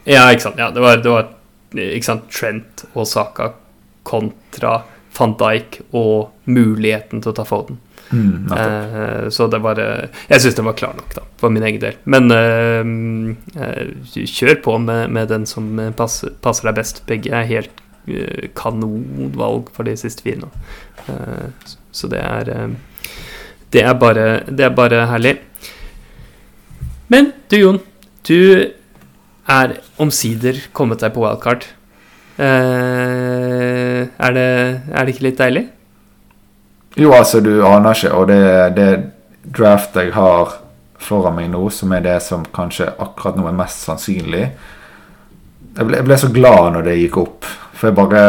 Ja, 0.05 0.27
ikke 0.29 0.49
sant. 0.49 0.59
Ja, 0.61 0.69
det 0.71 0.83
var, 0.83 0.99
det 1.01 1.11
var 1.11 1.31
ikke 1.73 2.07
sant, 2.07 2.27
Trent 2.31 2.85
og 2.93 3.07
Saka 3.09 3.53
kontra 4.05 4.83
van 5.17 5.33
Dijk 5.39 5.79
og 5.95 6.49
muligheten 6.51 7.23
til 7.23 7.31
å 7.31 7.35
ta 7.35 7.45
Foden. 7.47 7.79
Mm, 8.15 8.51
eh, 8.55 9.27
så 9.33 9.47
det 9.51 9.59
var 9.59 9.79
Jeg 9.79 10.41
syns 10.41 10.55
den 10.55 10.67
var 10.69 10.77
klar 10.79 10.95
nok, 10.95 11.11
da, 11.17 11.23
for 11.41 11.51
min 11.53 11.65
egen 11.67 11.81
del. 11.83 11.97
Men 12.05 12.31
eh, 12.31 12.81
eh 13.67 14.25
kjør 14.25 14.61
på 14.63 14.77
med, 14.79 15.11
med, 15.11 15.27
den 15.33 15.45
som 15.49 15.73
passer, 15.97 16.33
passer, 16.41 16.69
deg 16.69 16.79
best. 16.79 17.03
Begge 17.09 17.33
er 17.35 17.49
helt 17.49 17.83
eh, 18.07 18.49
kanonvalg 18.55 19.71
for 19.75 19.87
de 19.87 19.97
siste 19.99 20.23
fire 20.25 20.45
nå. 20.45 20.51
Eh, 21.09 21.73
så 21.95 22.11
det 22.11 22.23
er 22.23 22.53
eh, 22.55 22.69
det 23.75 23.83
er, 23.83 23.93
bare, 23.99 24.25
det 24.47 24.63
er 24.63 24.75
bare 24.75 25.05
herlig. 25.09 25.35
Men 27.11 27.33
du, 27.51 27.57
Jon. 27.59 27.79
Du 28.25 28.71
er 29.51 29.73
omsider 30.01 30.61
kommet 30.73 31.03
deg 31.03 31.11
på 31.13 31.25
wildcard. 31.25 31.67
Eh, 32.39 34.01
er, 34.07 34.37
det, 34.37 34.45
er, 34.45 35.01
det, 35.01 35.11
ikke 35.13 35.25
litt 35.27 35.41
deilig? 35.41 35.65
Jo, 36.95 37.11
altså, 37.11 37.41
du 37.43 37.59
aner 37.67 37.95
ikke. 37.95 38.13
Og 38.15 38.29
det, 38.31 38.43
det 38.77 38.89
draft 39.55 39.97
jeg 39.99 40.13
har 40.15 40.55
foran 41.05 41.35
meg 41.37 41.51
nå, 41.53 41.67
som 41.73 41.91
er 41.93 42.05
det 42.05 42.19
som 42.23 42.45
kanskje 42.55 42.87
akkurat 42.93 43.37
nå 43.37 43.45
er 43.49 43.57
mest 43.57 43.83
sannsynlig 43.85 44.45
Jeg 45.75 45.85
ble, 45.85 45.99
jeg 45.99 46.07
ble 46.07 46.17
så 46.17 46.29
glad 46.33 46.71
når 46.73 46.87
det 46.87 46.95
gikk 47.01 47.17
opp, 47.19 47.49
for 47.75 47.89
jeg 47.89 47.97
bare 47.97 48.21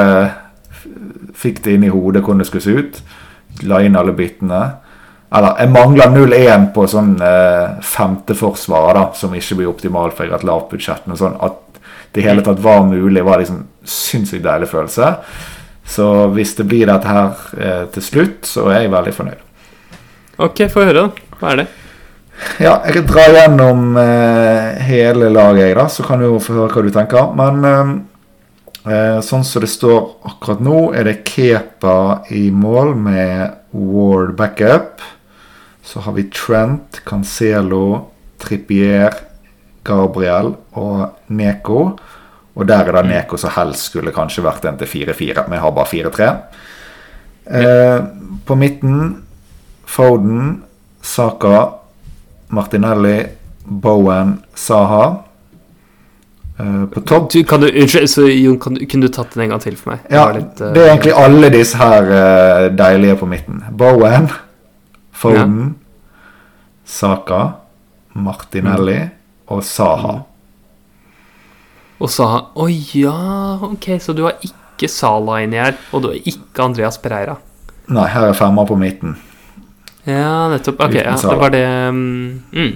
fikk 1.36 1.62
det 1.62 1.76
inn 1.76 1.86
i 1.86 1.92
hodet 1.92 2.24
hvordan 2.24 2.42
det 2.42 2.48
skulle 2.48 2.64
se 2.64 2.74
ut. 2.74 2.98
La 3.70 3.78
inn 3.84 3.96
alle 3.96 4.14
bitene. 4.16 4.60
Eller 5.36 5.60
jeg 5.60 5.72
mangler 5.74 6.10
0-1 6.10 6.70
på 6.74 6.86
sånn 6.90 7.14
eh, 7.22 7.78
femteforsvar, 7.86 8.90
da, 8.98 9.04
som 9.18 9.34
ikke 9.36 9.60
blir 9.60 9.70
optimalt, 9.70 10.16
for 10.16 10.26
jeg 10.26 10.34
har 10.34 10.42
et 10.42 10.48
lavt 10.48 10.70
budsjett. 10.72 11.06
Men 11.06 11.20
sånn 11.20 11.38
at 11.44 11.62
det 12.16 12.24
hele 12.24 12.42
tatt 12.42 12.62
var 12.64 12.86
mulig, 12.88 13.24
var 13.26 13.42
liksom 13.42 13.62
sinnssykt 13.86 14.46
deilig 14.46 14.70
følelse. 14.72 15.12
Så 15.86 16.06
hvis 16.34 16.56
det 16.58 16.66
blir 16.68 16.88
dette 16.90 17.08
her 17.08 17.42
eh, 17.56 17.82
til 17.94 18.04
slutt, 18.04 18.46
så 18.48 18.66
er 18.72 18.84
jeg 18.84 18.94
veldig 18.94 19.14
fornøyd. 19.14 19.42
Ok, 20.42 20.66
få 20.72 20.84
høre, 20.84 21.06
da. 21.06 21.36
Hva 21.40 21.52
er 21.52 21.62
det? 21.62 21.66
Ja, 22.60 22.74
jeg 22.84 22.98
kan 22.98 23.06
dra 23.08 23.22
gjennom 23.32 23.96
eh, 24.00 24.82
hele 24.84 25.30
laget, 25.32 25.70
jeg, 25.70 25.76
da, 25.78 25.86
så 25.92 26.04
kan 26.04 26.20
du 26.20 26.26
jo 26.28 26.42
få 26.42 26.58
høre 26.58 26.74
hva 26.74 26.84
du 26.84 26.92
tenker. 26.92 27.30
Men 27.38 27.68
eh, 27.70 27.92
eh, 28.92 29.18
sånn 29.24 29.46
som 29.46 29.64
det 29.64 29.70
står 29.72 30.02
akkurat 30.28 30.60
nå, 30.64 30.80
er 30.96 31.08
det 31.08 31.22
Kepa 31.28 32.26
i 32.36 32.48
mål 32.52 32.92
med 33.06 33.56
Ward 33.72 34.34
backup. 34.36 35.04
Så 35.86 36.02
har 36.04 36.16
vi 36.18 36.26
Trent, 36.34 37.00
Cancelo, 37.06 37.86
Trippier, 38.42 39.16
Gabriel 39.86 40.52
og 40.76 41.32
Neko. 41.32 41.94
Og 42.56 42.64
der 42.68 42.88
er 42.88 42.96
det 42.96 43.04
mm. 43.04 43.12
Neko 43.12 43.36
som 43.40 43.52
helst 43.56 43.90
skulle 43.90 44.14
kanskje 44.16 44.44
vært 44.46 44.64
en 44.68 44.78
til 44.80 44.88
4-4. 44.88 45.44
Vi 45.50 45.60
har 45.60 45.74
bare 45.76 45.90
4-3. 45.92 46.30
Eh, 47.46 47.98
på 48.46 48.56
midten 48.58 49.22
Foden, 49.86 50.62
Saka, 51.02 51.68
Martinelli, 52.48 53.26
Bowen, 53.64 54.42
Saha. 54.54 55.04
Eh, 56.58 56.84
på 56.90 57.00
topp 57.00 57.32
Du, 57.32 57.44
kan 57.44 57.60
du, 57.60 57.68
unnskyld, 57.68 58.08
så 58.10 58.26
Jon, 58.28 58.58
kan 58.60 58.74
du, 58.74 58.86
kunne 58.86 59.06
du 59.06 59.12
tatt 59.12 59.34
den 59.34 59.44
en 59.44 59.54
gang 59.54 59.62
til 59.62 59.76
for 59.76 59.92
meg? 59.92 60.06
Ja, 60.10 60.24
litt, 60.34 60.56
uh, 60.58 60.72
det 60.72 60.82
er 60.82 60.94
egentlig 60.94 61.16
alle 61.20 61.50
disse 61.52 61.78
her 61.80 62.08
uh, 62.10 62.68
deilige 62.72 63.18
på 63.20 63.28
midten. 63.30 63.60
Bowen, 63.70 64.30
Foden, 65.12 65.74
Saka, 66.86 67.42
Martinelli 68.16 69.02
og 69.52 69.62
Saha. 69.64 70.22
Og 71.98 72.10
sa 72.12 72.28
Å 72.52 72.68
ja, 72.68 73.56
ok, 73.64 73.96
så 74.02 74.12
du 74.16 74.26
har 74.26 74.36
ikke 74.44 74.88
Sala 74.92 75.40
inni 75.44 75.60
her, 75.60 75.76
og 75.92 76.04
du 76.04 76.10
har 76.10 76.28
ikke 76.28 76.66
Andreas 76.66 76.98
Pereira. 77.00 77.38
Nei, 77.88 78.04
her 78.12 78.28
er 78.28 78.36
femmer 78.36 78.66
på 78.68 78.76
midten. 78.76 79.14
Ja, 80.04 80.48
nettopp. 80.52 80.82
Ok, 80.84 80.98
ja, 80.98 81.14
det 81.16 81.36
var 81.40 81.50
det 81.54 81.66
mm, 81.66 82.42
mm. 82.52 82.74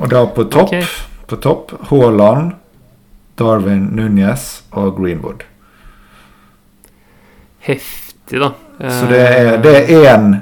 Og 0.00 0.08
da 0.10 0.22
på 0.26 0.46
topp, 0.50 0.70
okay. 0.70 0.86
på 1.28 1.36
topp 1.42 1.74
Haaland, 1.90 2.54
Darwin 3.38 3.90
Núñez 3.92 4.62
og 4.70 4.96
Greenwood. 4.96 5.44
Heftig, 7.62 8.40
da. 8.40 8.54
Så 8.80 9.06
det 9.10 9.20
er, 9.20 9.52
det 9.62 9.74
er 9.82 10.14
én 10.14 10.32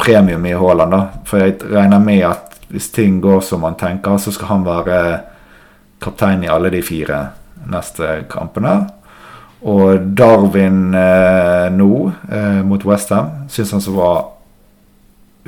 premium 0.00 0.46
i 0.46 0.56
Haaland, 0.56 0.96
da. 0.96 1.02
For 1.28 1.44
jeg 1.44 1.60
regner 1.68 2.02
med 2.02 2.24
at 2.30 2.58
hvis 2.72 2.90
ting 2.94 3.20
går 3.22 3.44
som 3.44 3.62
man 3.62 3.76
tenker, 3.78 4.16
så 4.18 4.32
skal 4.34 4.54
han 4.54 4.66
være 4.66 4.98
kaptein 6.02 6.42
i 6.46 6.50
alle 6.50 6.72
de 6.74 6.82
fire 6.82 7.20
neste 7.70 8.24
kampene. 8.30 8.74
Og 9.64 10.10
Darwin 10.18 10.94
eh, 10.94 11.70
nå 11.72 11.90
eh, 12.28 12.60
mot 12.68 12.82
Westham 12.84 13.46
syns 13.48 13.72
han 13.72 13.80
så 13.84 13.94
var 13.96 14.18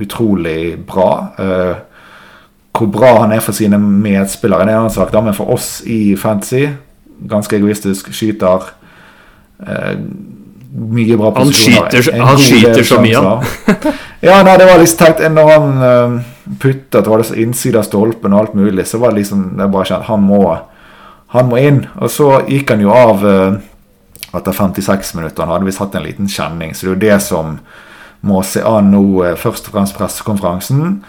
utrolig 0.00 0.76
bra. 0.88 1.10
Eh, 1.38 1.74
hvor 2.76 2.90
bra 2.92 3.12
han 3.22 3.32
er 3.32 3.40
for 3.44 3.56
sine 3.56 3.78
medspillere, 3.80 4.66
det 4.66 4.72
er 4.72 4.76
en 4.76 4.86
annen 4.86 4.92
sak, 4.94 5.12
da, 5.12 5.22
men 5.24 5.36
for 5.36 5.52
oss 5.56 5.78
i 5.88 6.16
Fantasy 6.20 6.66
Ganske 7.16 7.56
egoistisk. 7.56 8.10
Skyter. 8.12 8.66
Eh, 9.64 9.94
mye 10.76 11.16
bra 11.16 11.30
Han 11.30 11.46
posisjoner. 11.46 11.88
skyter- 11.88 12.14
en 12.14 12.20
han 12.20 12.36
skyter 12.38 12.82
så 12.84 12.98
mye, 13.00 13.16
han. 13.16 13.44
ja, 14.20 14.42
nei, 14.44 14.56
det 14.60 14.66
var 14.68 14.78
liksom 14.82 14.98
tenkt 15.06 15.22
Når 15.32 15.48
han 15.48 15.70
uh, 15.80 16.20
puttet, 16.60 17.06
var 17.08 17.22
det 17.22 17.26
så 17.30 17.38
innside 17.40 17.80
av 17.80 17.86
stolpen 17.88 18.32
og 18.36 18.40
alt 18.42 18.54
mulig, 18.54 18.84
så 18.86 19.00
var 19.00 19.14
det 19.14 19.22
liksom 19.22 19.56
det 19.56 19.70
bare 19.72 19.88
kjent, 19.88 20.04
han 20.10 20.20
må, 20.28 20.42
han 21.38 21.50
må 21.50 21.60
inn. 21.60 21.84
Og 22.00 22.12
så 22.12 22.30
gikk 22.48 22.72
han 22.74 22.84
jo 22.84 22.92
av 22.94 23.24
eh, 23.26 23.58
etter 24.36 24.52
56 24.52 25.14
minutter. 25.18 25.44
Han 25.44 25.54
hadde 25.54 25.68
visst 25.68 25.82
hatt 25.82 25.96
en 25.96 26.06
liten 26.06 26.30
kjenning, 26.30 26.74
så 26.74 26.86
det 26.86 26.90
er 26.90 26.94
jo 26.94 27.02
det 27.06 27.18
som 27.24 27.58
må 28.26 28.42
se 28.46 28.62
an 28.66 28.90
nå, 28.92 29.04
eh, 29.24 29.38
først 29.38 29.68
og 29.68 29.76
fremst 29.76 29.96
pressekonferansen. 29.98 31.00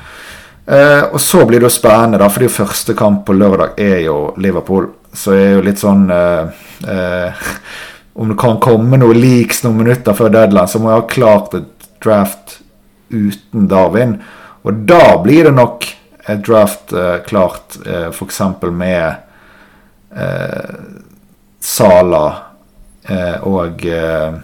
Uh, 0.68 1.14
og 1.16 1.22
så 1.24 1.46
blir 1.48 1.62
det 1.62 1.70
jo 1.70 1.72
spennende, 1.72 2.20
da, 2.20 2.28
fordi 2.28 2.50
første 2.52 2.92
kamp 2.98 3.22
på 3.28 3.36
lørdag 3.38 3.78
er 3.80 4.02
jo 4.04 4.34
Liverpool. 4.36 4.90
Så 5.16 5.32
er 5.32 5.54
jo 5.54 5.62
litt 5.64 5.80
sånn 5.80 6.10
uh, 6.12 6.50
uh, 6.84 7.46
Om 8.20 8.34
det 8.34 8.38
kan 8.42 8.58
komme 8.60 9.00
noe 9.00 9.16
leaks 9.16 9.62
noen 9.64 9.80
minutter 9.80 10.16
før 10.18 10.34
deadline, 10.34 10.68
så 10.68 10.82
må 10.82 10.90
jeg 10.90 11.00
ha 11.00 11.08
klart 11.12 11.56
et 11.56 11.88
draft 12.04 12.58
uten 13.14 13.68
Darwin. 13.70 14.18
Og 14.66 14.82
da 14.90 15.16
blir 15.22 15.48
det 15.48 15.54
nok 15.54 15.86
et 16.28 16.42
draft 16.44 16.92
klart 17.28 17.78
eh, 17.86 18.10
f.eks. 18.10 18.42
med 18.74 19.27
Sala 21.60 22.26
eh, 23.04 23.44
og 23.48 23.86
eh, 23.86 24.38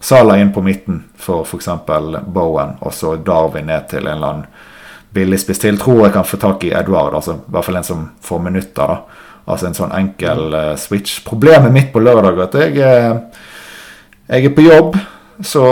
Sala 0.00 0.38
inn 0.40 0.52
på 0.52 0.62
midten 0.64 1.02
for 1.20 1.44
f.eks. 1.44 1.68
Bowen, 2.26 2.76
og 2.80 2.94
så 2.96 3.14
Darwin 3.20 3.68
ned 3.68 3.88
til 3.90 4.06
en 4.06 4.14
eller 4.14 4.28
annen 4.30 4.46
billigspiss 5.12 5.60
til. 5.60 5.78
Tror 5.78 6.06
jeg 6.06 6.14
kan 6.14 6.24
få 6.24 6.38
tak 6.40 6.64
i 6.64 6.72
Edward, 6.72 7.14
altså 7.18 7.36
i 7.36 7.52
hvert 7.52 7.66
fall 7.66 7.80
en 7.80 7.86
som 7.86 8.06
får 8.24 8.40
minutter. 8.46 8.86
da 8.86 9.26
Altså 9.50 9.66
en 9.66 9.76
sånn 9.76 9.94
enkel 9.96 10.54
eh, 10.54 10.74
switch. 10.78 11.20
Problemet 11.26 11.72
mitt 11.74 11.90
på 11.92 12.02
lørdag 12.02 12.36
er 12.36 12.44
at 12.44 12.58
jeg, 12.60 12.76
eh, 12.84 13.42
jeg 14.30 14.46
er 14.46 14.54
på 14.54 14.66
jobb, 14.66 14.98
så 15.42 15.66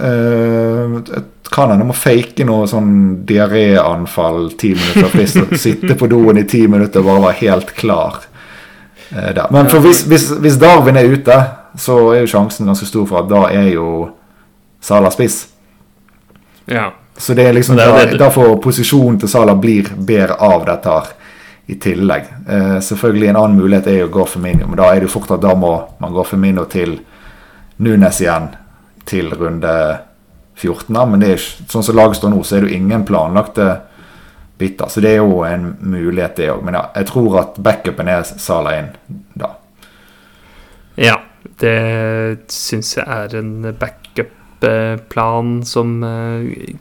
eh, 0.00 0.98
jeg 0.98 1.24
kan 1.54 1.70
hende 1.70 1.84
jeg 1.84 1.90
må 1.92 1.96
fake 1.96 2.44
noe 2.48 2.66
sånn 2.70 2.92
diaréanfall 3.28 4.48
ti 4.58 4.72
minutter 4.74 5.10
frist. 5.12 5.38
og 5.42 5.54
Sitte 5.60 5.94
på 6.00 6.08
doen 6.10 6.40
i 6.40 6.46
ti 6.50 6.64
minutter 6.70 7.02
og 7.04 7.10
bare 7.12 7.24
være 7.28 7.40
helt 7.44 7.74
klar. 7.78 8.24
eh, 9.14 9.30
der. 9.36 9.46
Men 9.54 9.70
for 9.70 9.84
hvis, 9.84 10.04
hvis, 10.10 10.28
hvis 10.42 10.58
Darwin 10.58 10.98
er 10.98 11.10
ute, 11.12 11.38
så 11.78 11.98
er 12.14 12.24
jo 12.24 12.32
sjansen 12.34 12.66
ganske 12.70 12.86
stor 12.86 13.06
for 13.06 13.22
at 13.22 13.30
da 13.30 13.46
er 13.54 13.72
jo 13.74 13.88
Sala 14.84 15.10
spiss. 15.14 15.46
Ja. 16.68 16.90
Så 17.16 17.34
det 17.34 17.46
er 17.46 17.54
liksom 17.54 17.76
Det 17.78 17.84
er 17.86 18.16
derfor 18.18 18.56
posisjonen 18.60 19.20
til 19.22 19.30
Sala 19.30 19.54
blir 19.54 19.88
bedre 19.96 20.34
av 20.42 20.64
dette 20.66 20.90
her 20.90 21.12
i 21.66 21.78
tillegg. 21.80 22.26
Eh, 22.48 22.80
selvfølgelig 22.84 23.28
en 23.30 23.38
annen 23.40 23.60
mulighet 23.62 23.86
er 23.88 24.00
jo 24.02 24.08
å 24.10 24.14
gå 24.18 24.26
for 24.28 24.42
Minio, 24.44 24.66
men 24.68 24.76
da 24.76 24.90
er 24.90 25.00
det 25.00 25.08
jo 25.08 25.14
fort 25.14 25.30
at 25.38 25.44
da 25.44 25.54
må 25.56 25.72
man 26.02 26.12
gå 26.12 26.24
for 26.28 26.42
Minio 26.42 26.66
til 26.68 26.98
Nunes 27.78 28.20
igjen 28.20 28.50
til 29.08 29.32
runde 29.38 29.72
14. 30.54 31.10
Men 31.10 31.20
det 31.20 31.28
er 31.28 31.40
ikke, 31.40 31.66
sånn 31.72 31.86
som 31.86 31.98
laget 31.98 32.20
står 32.20 32.32
nå, 32.32 32.42
så 32.46 32.56
er 32.56 32.64
det 32.64 32.72
jo 32.72 32.78
ingen 32.78 33.04
planlagte 33.08 33.68
biter. 34.58 34.88
Så 34.88 35.02
det 35.02 35.14
er 35.14 35.22
jo 35.22 35.42
en 35.46 35.74
mulighet, 35.80 36.36
det 36.38 36.50
òg. 36.52 36.64
Men 36.66 36.78
ja, 36.78 36.86
jeg 36.94 37.10
tror 37.10 37.38
at 37.42 37.60
backupen 37.62 38.10
er 38.10 38.26
Sala 38.26 38.78
inn 38.80 38.90
da. 39.34 39.54
ja. 41.00 41.20
Det 41.60 42.48
syns 42.50 42.94
jeg 42.96 43.04
er 43.04 43.34
en 43.36 43.66
backup-plan 43.78 45.58
som 45.68 45.98
eh, 46.02 46.72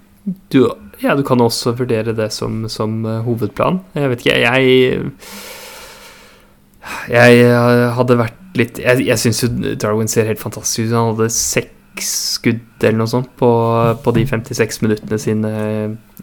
du 0.49 0.61
Ja, 1.03 1.17
du 1.19 1.23
kan 1.27 1.41
også 1.43 1.73
vurdere 1.75 2.13
det 2.15 2.29
som, 2.31 2.63
som 2.71 3.03
eh, 3.05 3.19
hovedplan. 3.25 3.81
Jeg 3.93 4.09
vet 4.09 4.23
ikke, 4.23 4.39
jeg 4.39 5.11
Jeg 7.11 7.91
hadde 7.99 8.17
vært 8.23 8.57
litt 8.57 8.79
Jeg, 8.79 9.03
jeg 9.03 9.19
syns 9.19 9.43
jo 9.43 9.51
Darwin 9.75 10.07
ser 10.07 10.31
helt 10.31 10.41
fantastisk 10.41 10.87
ut. 10.87 10.95
Han 10.95 11.11
hadde 11.11 11.29
seks 11.35 11.82
skudd 12.01 12.81
eller 12.81 12.97
noe 13.03 13.11
sånt 13.11 13.29
på, 13.37 13.49
på 14.01 14.13
de 14.15 14.25
56 14.25 14.81
minuttene 14.81 15.19
sine 15.21 15.51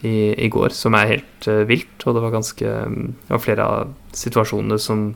i, 0.03 0.33
i 0.35 0.49
går, 0.51 0.75
som 0.75 0.97
er 0.99 1.15
helt 1.15 1.49
eh, 1.51 1.63
vilt. 1.69 2.07
Og 2.07 2.17
det 2.17 2.25
var 2.25 2.35
ganske 2.35 2.67
Det 2.67 3.31
var 3.31 3.45
flere 3.45 3.67
av 3.67 3.93
situasjonene 4.17 4.81
som 4.83 5.11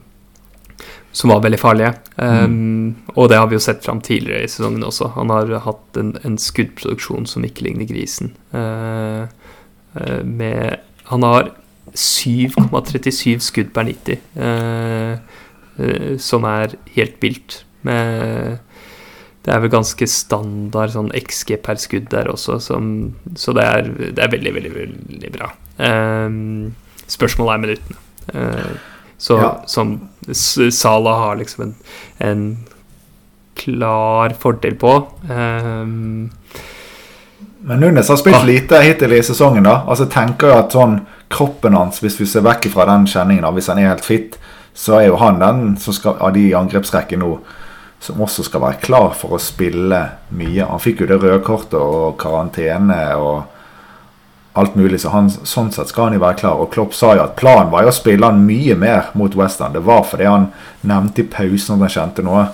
som 1.15 1.31
var 1.31 1.45
veldig 1.45 1.59
farlige. 1.63 1.93
Um, 2.17 2.97
Og 3.15 3.29
det 3.31 3.39
har 3.39 3.47
vi 3.47 3.55
jo 3.55 3.63
sett 3.63 3.85
fram 3.85 4.01
tidligere 4.03 4.45
i 4.45 4.51
sesongen 4.51 4.83
også. 4.83 5.13
Han 5.15 5.31
har 5.31 5.53
hatt 5.63 5.99
en, 6.01 6.17
en 6.27 6.39
skuddproduksjon 6.39 7.29
som 7.31 7.47
ikke 7.47 7.69
ligner 7.69 7.87
grisen. 7.87 8.33
Uh, 8.51 9.31
uh, 9.95 10.23
med 10.27 10.83
Han 11.13 11.23
har 11.23 11.53
7,37 11.95 13.39
skudd 13.39 13.71
per 13.77 13.87
90, 13.87 14.19
uh, 14.43 15.15
uh, 15.79 16.19
som 16.19 16.45
er 16.51 16.75
helt 16.97 17.23
vilt. 17.23 17.63
Med 17.87 18.59
det 19.45 19.53
er 19.53 19.61
vel 19.61 19.71
ganske 19.75 20.07
standard 20.09 20.95
sånn 20.95 21.11
XG 21.15 21.59
per 21.63 21.77
skudd 21.81 22.07
der 22.13 22.31
også, 22.33 22.57
som, 22.65 23.15
så 23.37 23.53
det 23.57 23.65
er, 23.65 23.91
det 24.17 24.23
er 24.25 24.31
veldig, 24.33 24.53
veldig, 24.57 24.71
veldig 24.75 25.33
bra. 25.35 25.51
Um, 25.79 26.75
spørsmålet 27.13 27.53
er 27.53 27.65
minuttene. 27.67 27.99
Uh, 28.35 28.77
så 29.19 29.37
Ja. 29.41 29.51
som 29.69 29.99
Sala 30.33 31.13
har 31.21 31.37
liksom 31.37 31.63
en, 31.67 31.75
en 32.25 32.45
klar 33.55 34.33
fordel 34.41 34.75
på. 34.81 34.95
Um, 35.31 36.31
Men 37.65 37.81
Nunes 37.81 38.09
har 38.09 38.17
spilt 38.17 38.37
Ah. 38.37 38.45
lite 38.45 38.81
hittil 38.83 39.13
i 39.13 39.23
sesongen. 39.23 39.63
da 39.65 39.85
Altså 39.89 40.07
tenker 40.11 40.47
jo 40.49 40.59
at 40.59 40.73
sånn 40.73 41.01
Kroppen 41.31 41.75
hans, 41.75 42.01
hvis 42.01 42.19
vi 42.21 42.27
ser 42.27 42.43
vekk 42.45 42.69
fra 42.71 42.85
den 42.85 43.07
kjenningen, 43.07 43.43
da 43.43 43.51
hvis 43.51 43.67
han 43.69 43.79
er 43.79 43.89
helt 43.89 44.05
fit, 44.05 44.37
så 44.75 45.01
er 45.01 45.07
jo 45.09 45.17
han 45.17 45.39
den 45.41 45.77
som 45.77 45.93
skal, 45.97 46.17
av 46.21 46.33
de 46.35 46.49
i 46.51 46.55
angrepsrekken 46.55 47.19
nå 47.19 47.39
som 48.05 48.21
også 48.21 48.45
skal 48.45 48.61
være 48.61 48.83
klar 48.85 49.15
for 49.17 49.37
å 49.37 49.41
spille 49.41 50.01
mye. 50.37 50.67
Han 50.69 50.83
fikk 50.83 51.03
jo 51.03 51.09
det 51.09 51.17
røde 51.23 51.41
kortet 51.47 51.79
og 51.81 52.19
karantene 52.21 53.01
og 53.17 53.47
alt 54.55 54.77
mulig, 54.79 55.01
så 55.03 55.11
han, 55.11 55.31
sånn 55.33 55.73
sett 55.75 55.89
skal 55.91 56.11
han 56.11 56.19
jo 56.19 56.23
være 56.23 56.39
klar. 56.43 56.61
Og 56.61 56.69
Klopp 56.75 56.93
sa 56.95 57.15
jo 57.17 57.25
at 57.25 57.35
planen 57.39 57.73
var 57.73 57.87
jo 57.87 57.91
å 57.91 57.97
spille 57.97 58.29
han 58.29 58.45
mye 58.47 58.77
mer 58.79 59.09
mot 59.19 59.35
Western. 59.35 59.73
Det 59.75 59.83
var 59.89 60.05
fordi 60.07 60.29
han 60.29 60.51
nevnte 60.87 61.25
i 61.25 61.31
pausen 61.33 61.79
at 61.79 61.87
han 61.87 61.95
kjente 61.97 62.25
noe. 62.27 62.45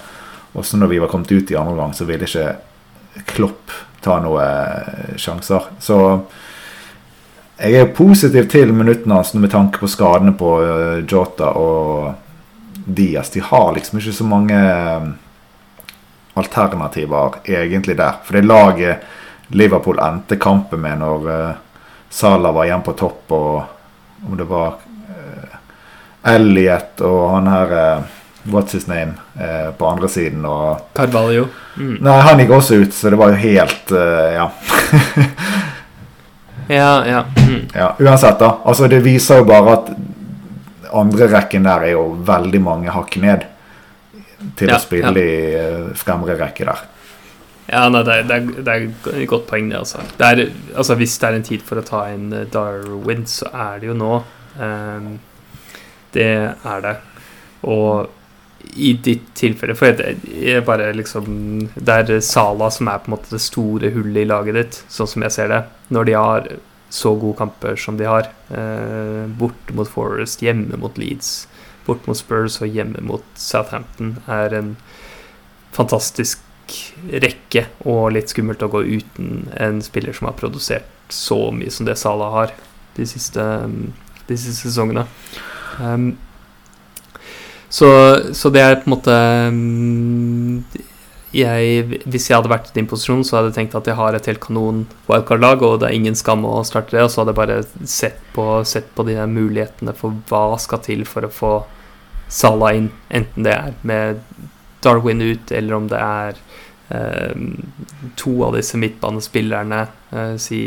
Og 0.54 0.66
så 0.66 0.78
når 0.78 0.92
vi 0.94 1.00
var 1.02 1.10
kommet 1.10 1.32
ut 1.34 1.50
i 1.50 1.58
andre 1.58 1.76
gang, 1.76 1.92
så 1.98 2.06
ville 2.08 2.28
ikke 2.30 3.24
Klopp 3.34 3.74
ta 4.00 4.16
noen 4.22 5.18
sjanser. 5.20 5.66
Så 5.82 5.98
jeg 7.60 7.76
er 7.76 7.90
positiv 7.92 8.46
til 8.54 8.70
minuttene 8.72 9.18
hans 9.18 9.34
med 9.34 9.52
tanke 9.52 9.82
på 9.82 9.90
skadene 9.90 10.32
på 10.38 10.54
eh, 10.64 11.02
Jota 11.10 11.50
og 11.58 12.14
Diaz. 12.86 13.34
De 13.34 13.42
har 13.44 13.74
liksom 13.76 14.00
ikke 14.00 14.14
så 14.16 14.28
mange 14.30 14.62
eh, 16.40 16.44
alternativer 16.44 17.40
egentlig 17.44 17.96
der. 17.96 18.20
For 18.24 18.36
det 18.38 18.46
laget 18.48 18.96
Liverpool 19.52 19.98
endte 19.98 20.36
kampen 20.36 20.80
med 20.80 20.98
når 21.02 21.28
eh, 21.30 21.58
Salah 22.10 22.54
var 22.54 22.66
igjen 22.66 22.82
på 22.82 22.92
topp, 22.98 23.32
og 23.32 24.26
om 24.26 24.36
det 24.36 24.44
var 24.50 24.72
uh, 24.74 26.32
Elliot 26.32 27.00
og 27.06 27.20
han 27.36 27.46
her 27.46 27.74
eh, 27.78 28.08
What's 28.50 28.72
his 28.72 28.86
name 28.88 29.12
eh, 29.38 29.68
på 29.76 29.86
andre 29.86 30.08
siden. 30.08 30.44
Og 30.48 30.80
Carvalho. 30.96 31.44
Mm. 31.76 31.98
Nei, 32.02 32.16
han 32.24 32.40
gikk 32.40 32.54
også 32.56 32.80
ut, 32.80 32.94
så 32.96 33.12
det 33.12 33.18
var 33.20 33.34
jo 33.34 33.42
helt 33.42 33.92
uh, 33.94 34.32
Ja. 34.34 34.50
Ja, 36.70 36.90
ja. 37.06 37.24
Mm. 37.48 37.64
ja. 37.74 37.88
Uansett, 37.98 38.38
da. 38.38 38.60
Altså, 38.64 38.86
det 38.86 39.00
viser 39.02 39.40
jo 39.40 39.46
bare 39.48 39.72
at 39.74 39.88
andre 40.94 41.26
rekken 41.32 41.66
der 41.66 41.86
er 41.88 41.96
jo 41.96 42.04
veldig 42.26 42.60
mange 42.62 42.92
hakk 42.94 43.16
ned 43.18 43.42
til 44.56 44.72
Ja, 44.72 44.78
å 44.78 44.82
spille 44.82 45.12
i 45.20 45.36
eh, 45.58 45.90
fremre 45.98 46.36
rekke 46.40 46.68
der. 46.68 46.84
Ja, 47.70 47.84
nei, 47.92 48.02
det, 48.06 48.14
er, 48.16 48.46
det, 48.50 48.72
er, 48.72 48.86
et 49.14 49.28
godt 49.30 49.46
poeng, 49.50 49.68
det, 49.70 49.78
altså. 49.78 50.02
Det 50.18 50.26
er, 50.26 50.46
altså. 50.74 50.96
Hvis 50.98 51.18
det 51.22 51.28
er 51.28 51.36
en 51.38 51.46
tid 51.46 51.66
for 51.66 51.78
å 51.78 51.86
ta 51.86 52.06
inn 52.10 52.32
eh, 52.34 52.48
Darwin, 52.50 53.26
så 53.30 53.50
er 53.52 53.82
det 53.82 53.90
jo 53.92 53.98
nå. 53.98 54.14
Um, 54.58 55.12
det 56.16 56.30
er 56.50 56.82
det. 56.86 56.96
Og 57.70 58.10
i 58.76 58.90
ditt 59.02 59.30
tilfelle 59.38 59.72
For 59.78 59.88
jeg, 59.88 60.18
jeg 60.36 60.62
bare 60.66 60.90
liksom 60.92 61.24
Det 61.80 61.94
er 61.94 62.20
Sala 62.22 62.68
som 62.74 62.90
er 62.90 62.98
på 63.00 63.08
en 63.08 63.14
måte 63.14 63.32
det 63.32 63.40
store 63.42 63.88
hullet 63.94 64.20
i 64.24 64.28
laget 64.28 64.58
ditt, 64.58 64.80
sånn 64.92 65.08
som 65.08 65.24
jeg 65.24 65.34
ser 65.36 65.52
det. 65.52 65.60
Når 65.94 66.08
de 66.08 66.16
har 66.18 66.50
så 66.90 67.14
gode 67.14 67.38
kamper 67.38 67.78
som 67.78 67.96
de 67.96 68.08
har. 68.10 68.28
Eh, 68.50 69.24
borte 69.38 69.74
mot 69.78 69.88
Forest, 69.88 70.42
hjemme 70.42 70.78
mot 70.80 70.98
Leeds, 70.98 71.46
bort 71.86 72.06
mot 72.08 72.18
Spurs 72.18 72.60
og 72.60 72.70
hjemme 72.70 73.02
mot 73.04 73.24
Southampton 73.38 74.16
er 74.30 74.54
en 74.56 74.74
fantastisk 75.74 76.42
rekke 77.10 77.66
og 77.88 78.12
litt 78.14 78.30
skummelt 78.30 78.62
å 78.62 78.70
gå 78.70 78.82
uten 78.86 79.48
en 79.58 79.80
spiller 79.82 80.14
som 80.16 80.28
har 80.28 80.38
produsert 80.38 80.88
så 81.10 81.48
mye 81.54 81.70
som 81.74 81.88
det 81.88 81.98
Salah 81.98 82.34
har 82.34 82.52
de 82.96 83.06
siste, 83.06 83.42
de 84.28 84.36
siste 84.38 84.68
sesongene. 84.68 85.06
Um, 85.80 86.12
så, 87.70 87.88
så 88.34 88.50
det 88.50 88.62
er 88.62 88.78
på 88.80 88.88
en 88.88 88.94
måte 88.96 89.16
um, 89.50 90.62
jeg, 91.32 92.00
Hvis 92.10 92.28
jeg 92.28 92.36
hadde 92.36 92.50
vært 92.50 92.70
i 92.70 92.76
din 92.78 92.88
posisjon, 92.90 93.22
så 93.26 93.38
hadde 93.38 93.52
jeg 93.52 93.58
tenkt 93.60 93.76
at 93.78 93.90
jeg 93.90 93.98
har 93.98 94.16
et 94.16 94.26
helt 94.26 94.42
kanon 94.42 94.84
wildcard-lag, 95.08 95.62
og 95.62 95.80
det 95.80 95.90
er 95.90 95.98
ingen 95.98 96.18
skam 96.18 96.46
å 96.48 96.60
starte 96.66 96.96
det. 96.96 97.04
Og 97.04 97.12
så 97.12 97.22
hadde 97.22 97.34
jeg 97.34 97.40
bare 97.40 97.88
sett 97.88 98.22
på, 98.34 98.46
sett 98.66 98.90
på 98.96 99.06
de 99.06 99.18
mulighetene 99.30 99.94
for 99.96 100.16
hva 100.30 100.58
skal 100.62 100.82
til 100.86 101.06
for 101.08 101.26
å 101.26 101.34
få 101.34 101.52
Salah 102.30 102.76
inn, 102.78 102.92
enten 103.10 103.42
det 103.42 103.54
er 103.56 103.72
med 103.82 104.20
Darwin 104.84 105.18
ut, 105.18 105.50
eller 105.50 105.74
om 105.74 105.88
det 105.90 105.98
er 105.98 106.36
eh, 106.94 107.40
to 108.14 108.36
av 108.46 108.54
disse 108.54 108.78
midtbanespillerne, 108.78 109.80
eh, 110.14 110.36
si 110.38 110.60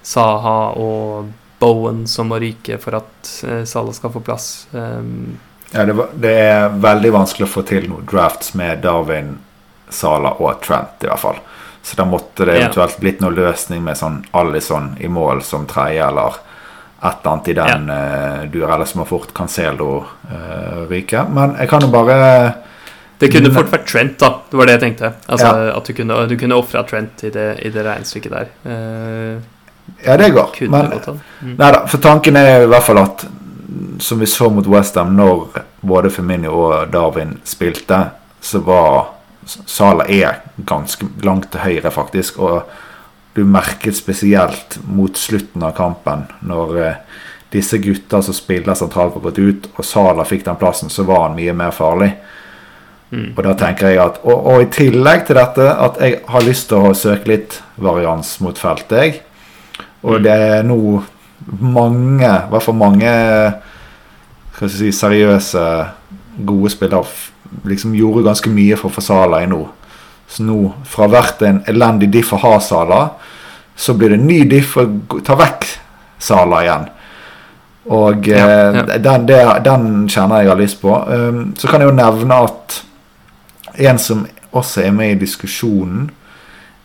Saha 0.00 0.72
og 0.80 1.28
Bowen, 1.60 2.06
som 2.08 2.32
må 2.32 2.40
ryke 2.40 2.80
for 2.80 2.96
at 2.96 3.32
eh, 3.44 3.62
Salah 3.68 3.92
skal 3.92 4.14
få 4.16 4.24
plass. 4.24 4.50
Um, 4.72 5.36
Ja, 5.70 5.84
det, 5.86 5.94
det 6.18 6.32
er 6.34 6.72
veldig 6.82 7.12
vanskelig 7.14 7.46
å 7.46 7.50
få 7.52 7.62
til 7.68 7.84
noen 7.86 8.08
drafts 8.10 8.56
med 8.58 8.80
Darwin, 8.82 9.36
Sala 9.90 10.34
og 10.38 10.60
Trent, 10.64 11.02
i 11.04 11.08
hvert 11.10 11.22
fall. 11.22 11.40
Så 11.82 11.96
da 11.96 12.04
måtte 12.04 12.44
det 12.44 12.58
Ja. 12.58 12.66
eventuelt 12.66 12.98
blitt 13.00 13.20
noen 13.20 13.34
løsning 13.34 13.82
med 13.84 13.96
sånn 13.96 14.24
Alison 14.32 14.96
i 15.00 15.08
mål 15.08 15.42
som 15.42 15.66
tredje, 15.66 16.06
eller 16.08 16.36
et 17.02 17.14
eller 17.22 17.32
annet 17.32 17.48
i 17.48 17.52
den 17.56 17.86
ja. 17.88 18.46
duer, 18.52 18.74
eller 18.74 18.84
som 18.84 19.00
har 19.00 19.06
fort 19.08 19.30
Cancelo 19.34 20.04
uh, 20.30 20.82
ryke. 20.90 21.22
Men 21.32 21.54
jeg 21.56 21.68
kan 21.70 21.80
jo 21.80 21.88
bare 21.88 22.54
Det 23.18 23.30
kunne 23.32 23.52
fort 23.54 23.70
vært 23.72 23.86
Trent, 23.88 24.18
da. 24.18 24.34
Det 24.50 24.56
var 24.56 24.66
det 24.66 24.74
jeg 24.78 24.80
tenkte. 24.80 25.12
Altså, 25.28 25.46
Ja. 25.46 25.76
At 25.76 25.84
du 25.84 25.92
kunne, 25.94 26.26
du 26.28 26.36
kunne 26.36 26.54
ofra 26.60 26.82
Trent 26.88 27.24
i 27.24 27.30
det, 27.30 27.48
i 27.64 27.70
det 27.70 27.84
regnestykket 27.84 28.30
der. 28.32 28.52
Uh, 28.66 29.40
Ja, 30.04 30.16
det 30.16 30.30
går. 30.30 30.68
Men. 30.70 30.92
Mm. 31.42 31.56
Nei 31.58 31.70
da, 31.72 31.86
for 31.86 31.98
tanken 31.98 32.36
er 32.36 32.62
i 32.62 32.66
hvert 32.70 32.84
fall 32.86 32.98
at 32.98 33.24
som 33.98 34.20
vi 34.20 34.26
så 34.26 34.48
mot 34.50 34.66
Westham, 34.66 35.16
når 35.16 35.48
både 35.80 36.10
Firmino 36.10 36.52
og 36.52 36.92
Darwin 36.92 37.38
spilte, 37.44 38.10
så 38.40 38.60
var 38.64 39.06
Sala 39.46 40.04
er 40.08 40.42
ganske 40.68 41.06
langt 41.24 41.50
til 41.52 41.64
høyre, 41.64 41.90
faktisk. 41.90 42.38
Og 42.38 42.62
du 43.34 43.44
merket 43.46 43.96
spesielt 43.96 44.78
mot 44.84 45.16
slutten 45.16 45.62
av 45.62 45.76
kampen, 45.78 46.26
når 46.46 46.76
eh, 46.82 46.98
disse 47.54 47.78
gutta 47.82 48.20
som 48.22 48.34
spiller 48.34 48.76
sentralt, 48.78 49.14
var 49.16 49.30
gått 49.30 49.38
ut, 49.38 49.70
og 49.76 49.86
Sala 49.86 50.26
fikk 50.26 50.44
den 50.46 50.58
plassen, 50.60 50.90
så 50.90 51.06
var 51.08 51.28
han 51.28 51.38
mye 51.38 51.54
mer 51.56 51.74
farlig. 51.74 52.12
Mm. 53.10 53.32
Og 53.34 53.40
da 53.42 53.56
tenker 53.58 53.90
jeg 53.90 53.98
at 53.98 54.20
og, 54.22 54.44
og 54.46 54.62
i 54.62 54.68
tillegg 54.70 55.24
til 55.26 55.38
dette 55.40 55.64
at 55.66 55.96
jeg 55.98 56.20
har 56.30 56.44
lyst 56.46 56.68
til 56.70 56.90
å 56.90 56.94
søke 56.94 57.32
litt 57.32 57.56
varians 57.80 58.36
mot 58.44 58.58
feltet, 58.58 58.98
jeg. 59.00 59.22
Og 60.02 60.20
Mm. 60.20 60.22
det 60.22 60.32
er 60.32 60.62
nå 60.64 60.78
mange, 61.60 62.28
i 62.28 62.50
hvert 62.52 62.62
fall 62.62 62.76
mange 62.78 63.10
skal 64.54 64.68
jeg 64.68 64.76
si, 64.76 64.92
seriøse, 64.92 65.64
gode 66.46 66.70
spillere 66.70 67.04
liksom 67.64 67.94
gjorde 67.94 68.26
ganske 68.28 68.50
mye 68.52 68.78
for 68.78 68.90
å 68.90 68.94
få 68.94 69.04
Sala 69.04 69.42
i 69.44 69.48
nå. 69.50 69.60
Så 70.30 70.44
nå, 70.46 70.58
fra 70.86 71.08
hvert 71.10 71.42
en 71.42 71.62
elendig 71.70 72.10
diff 72.14 72.32
å 72.36 72.40
ha 72.42 72.54
Sala, 72.62 73.00
så 73.74 73.94
blir 73.98 74.12
det 74.12 74.20
en 74.20 74.28
ny 74.28 74.40
diff 74.48 74.76
å 74.78 74.86
ta 75.26 75.36
vekk 75.38 75.66
Sala 76.20 76.62
igjen. 76.64 76.88
Og 77.90 78.28
Ja, 78.28 78.46
eh, 78.46 78.76
ja. 78.76 78.98
Den, 78.98 79.26
det, 79.26 79.40
den 79.64 80.08
kjenner 80.08 80.44
jeg 80.44 80.52
har 80.52 80.60
lyst 80.60 80.80
på. 80.82 80.94
Um, 81.08 81.54
så 81.58 81.68
kan 81.68 81.80
jeg 81.80 81.90
jo 81.90 81.96
nevne 81.96 82.42
at 82.46 82.80
en 83.80 83.98
som 83.98 84.26
også 84.52 84.84
er 84.84 84.94
med 84.94 85.14
i 85.14 85.20
diskusjonen, 85.24 86.10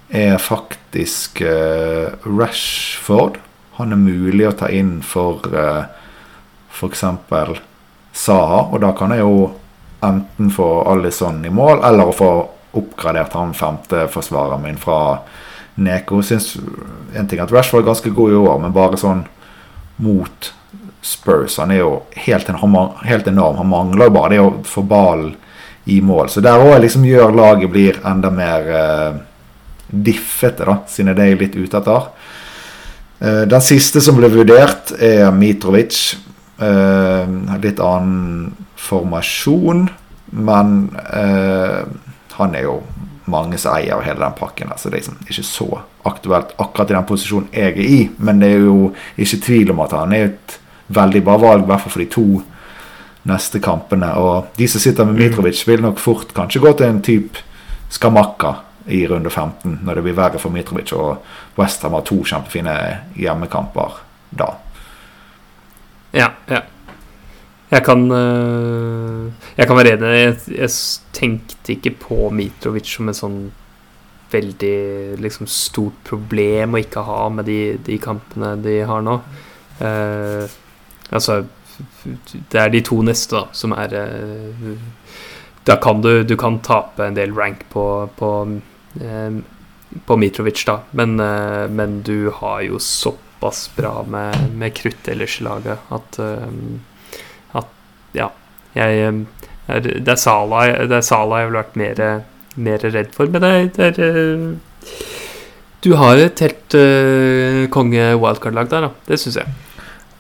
er 0.10 0.38
faktisk 0.38 1.42
eh, 1.42 2.14
Rashford. 2.26 3.40
Han 3.78 3.92
er 3.92 4.00
mulig 4.00 4.48
å 4.48 4.56
ta 4.56 4.70
inn 4.72 5.02
for 5.04 5.44
uh, 5.52 5.86
f.eks. 6.72 7.04
Saha, 8.16 8.60
og 8.72 8.80
da 8.80 8.94
kan 8.96 9.12
jeg 9.12 9.26
jo 9.26 9.50
enten 10.08 10.52
få 10.54 10.70
Alison 10.92 11.44
i 11.46 11.54
mål, 11.54 11.82
eller 11.84 12.10
å 12.12 12.16
få 12.16 12.32
oppgradert 12.76 13.34
han 13.34 13.54
femte 13.56 14.08
forsvareren 14.12 14.64
min 14.64 14.78
fra 14.80 15.20
Neko. 15.76 16.22
Syns 16.24 16.56
en 17.16 17.28
ting 17.28 17.42
at 17.44 17.52
Rashford 17.52 17.84
er 17.84 17.90
ganske 17.90 18.12
god 18.16 18.32
i 18.32 18.40
år, 18.40 18.60
men 18.64 18.76
bare 18.76 19.00
sånn 19.00 19.26
mot 20.04 20.52
Spurs. 21.06 21.60
Han 21.62 21.72
er 21.72 21.84
jo 21.84 21.92
helt, 22.26 22.50
en, 22.50 22.78
helt 23.06 23.28
enorm. 23.28 23.60
Han 23.62 23.72
mangler 23.72 24.10
jo 24.10 24.16
bare 24.16 24.34
det 24.34 24.42
å 24.44 24.52
få 24.68 24.84
ballen 24.88 25.36
i 25.86 26.00
mål. 26.02 26.30
Så 26.34 26.42
der 26.42 26.62
òg 26.62 26.80
liksom 26.82 27.06
gjør 27.06 27.36
laget 27.36 27.72
blir 27.72 28.00
enda 28.08 28.32
mer 28.34 28.70
eh, 28.74 29.20
diffete, 29.86 30.66
da, 30.66 30.80
siden 30.90 31.14
det 31.16 31.28
er 31.28 31.44
litt 31.44 31.58
ute 31.60 31.78
etter. 31.78 32.08
Eh, 33.20 33.44
den 33.52 33.64
siste 33.64 34.02
som 34.02 34.18
ble 34.18 34.32
vurdert, 34.34 34.96
er 34.98 35.30
Mitrovic. 35.36 36.00
Eh, 36.56 37.36
litt 37.62 37.84
annen 37.84 38.65
formasjon, 38.86 39.88
men 40.36 40.76
eh, 41.14 41.82
han 42.38 42.56
er 42.56 42.68
jo 42.68 42.80
mange 43.32 43.58
som 43.58 43.76
eier 43.76 44.04
hele 44.06 44.22
den 44.22 44.38
pakken. 44.38 44.72
Altså 44.72 44.88
Så 44.88 44.90
det 44.90 44.98
er 44.98 45.02
liksom 45.02 45.18
ikke 45.26 45.44
så 45.44 45.70
aktuelt 46.06 46.54
akkurat 46.62 46.92
i 46.92 46.98
den 46.98 47.08
posisjonen 47.10 47.48
jeg 47.54 47.72
er 47.74 47.80
i. 47.82 48.10
Men 48.18 48.42
det 48.42 48.52
er 48.54 48.68
jo 48.68 48.92
ikke 49.18 49.42
tvil 49.46 49.72
om 49.74 49.82
at 49.86 49.96
han 49.98 50.14
er 50.14 50.30
et 50.30 50.60
veldig 50.88 51.24
bra 51.26 51.38
valg, 51.42 51.64
i 51.64 51.72
hvert 51.72 51.82
fall 51.82 51.96
for 51.96 52.04
de 52.04 52.12
to 52.14 52.28
neste 53.26 53.62
kampene. 53.64 54.12
Og 54.22 54.52
de 54.58 54.68
som 54.70 54.82
sitter 54.82 55.08
med 55.08 55.18
Mitrovic, 55.18 55.64
vil 55.68 55.82
nok 55.82 56.00
fort 56.00 56.34
kanskje 56.36 56.62
gå 56.62 56.76
til 56.78 56.90
en 56.92 57.02
type 57.02 57.42
Skamakka 57.90 58.54
i 58.88 59.06
runde 59.08 59.30
15, 59.30 59.80
når 59.86 59.98
det 59.98 60.04
blir 60.06 60.18
verre 60.18 60.42
for 60.42 60.54
Mitrovic. 60.54 60.94
Og 60.94 61.58
Westham 61.58 61.98
har 61.98 62.06
to 62.06 62.22
kjempefine 62.26 62.76
hjemmekamper 63.18 64.00
da. 64.30 64.52
Ja, 66.14 66.30
ja. 66.50 66.62
Jeg 67.76 67.84
kan, 67.84 68.06
øh, 68.12 69.32
jeg 69.58 69.68
kan 69.68 69.78
være 69.78 69.96
enig. 69.98 70.12
Jeg, 70.16 70.36
jeg 70.56 70.70
tenkte 71.16 71.74
ikke 71.76 71.92
på 72.00 72.30
Mitrovic 72.32 72.94
som 72.96 73.12
et 73.12 73.20
sånn 73.20 73.40
veldig 74.32 75.20
liksom, 75.22 75.48
stort 75.52 75.98
problem 76.08 76.76
å 76.76 76.82
ikke 76.82 77.04
ha 77.08 77.20
med 77.34 77.48
de, 77.50 77.60
de 77.84 77.98
kampene 78.02 78.56
de 78.64 78.80
har 78.88 79.04
nå. 79.06 79.20
Uh, 79.76 80.48
altså 81.12 81.42
Det 82.16 82.60
er 82.62 82.70
de 82.72 82.80
to 82.88 83.02
neste, 83.04 83.36
da, 83.36 83.50
som 83.52 83.74
er 83.76 83.92
uh, 83.92 84.78
Da 85.68 85.76
kan 85.84 86.00
du, 86.00 86.24
du 86.24 86.38
kan 86.40 86.62
tape 86.64 87.04
en 87.04 87.18
del 87.18 87.36
rank 87.36 87.66
på, 87.74 87.84
på, 88.16 88.32
um, 89.02 89.42
på 90.06 90.18
Mitrovic, 90.18 90.64
da, 90.68 90.80
men, 90.92 91.20
eh, 91.20 91.68
men 91.70 92.02
du 92.04 92.30
har 92.30 92.62
jo 92.62 92.80
såpass 92.80 93.70
bra 93.76 94.04
med, 94.08 94.36
med 94.56 94.76
krutt 94.76 95.08
ellers 95.08 95.40
i 95.42 95.46
laget 95.46 95.92
at, 95.96 96.20
eh, 96.20 96.44
at 96.44 96.95
Ja. 98.16 98.30
Jeg, 98.76 99.02
eh, 99.68 99.82
det, 99.84 100.08
er 100.08 100.20
Sala, 100.20 100.66
det 100.88 100.98
er 101.00 101.06
Sala 101.06 101.42
jeg 101.44 101.50
ville 101.52 101.62
vært 101.64 101.78
mer, 101.80 102.02
mer 102.56 102.84
redd 102.92 103.14
for, 103.16 103.28
men 103.32 103.42
det, 103.44 103.52
er- 103.52 103.70
det 103.76 104.08
er 104.08 104.24
eh, 104.24 104.96
Du 105.86 105.94
har 106.00 106.18
et 106.18 106.40
helt 106.42 106.74
uh, 106.74 107.68
konge 107.70 108.08
wildcard-lag 108.18 108.70
der, 108.72 108.88
da. 108.88 108.90
Det 109.06 109.20
syns 109.22 109.36
jeg. 109.38 109.52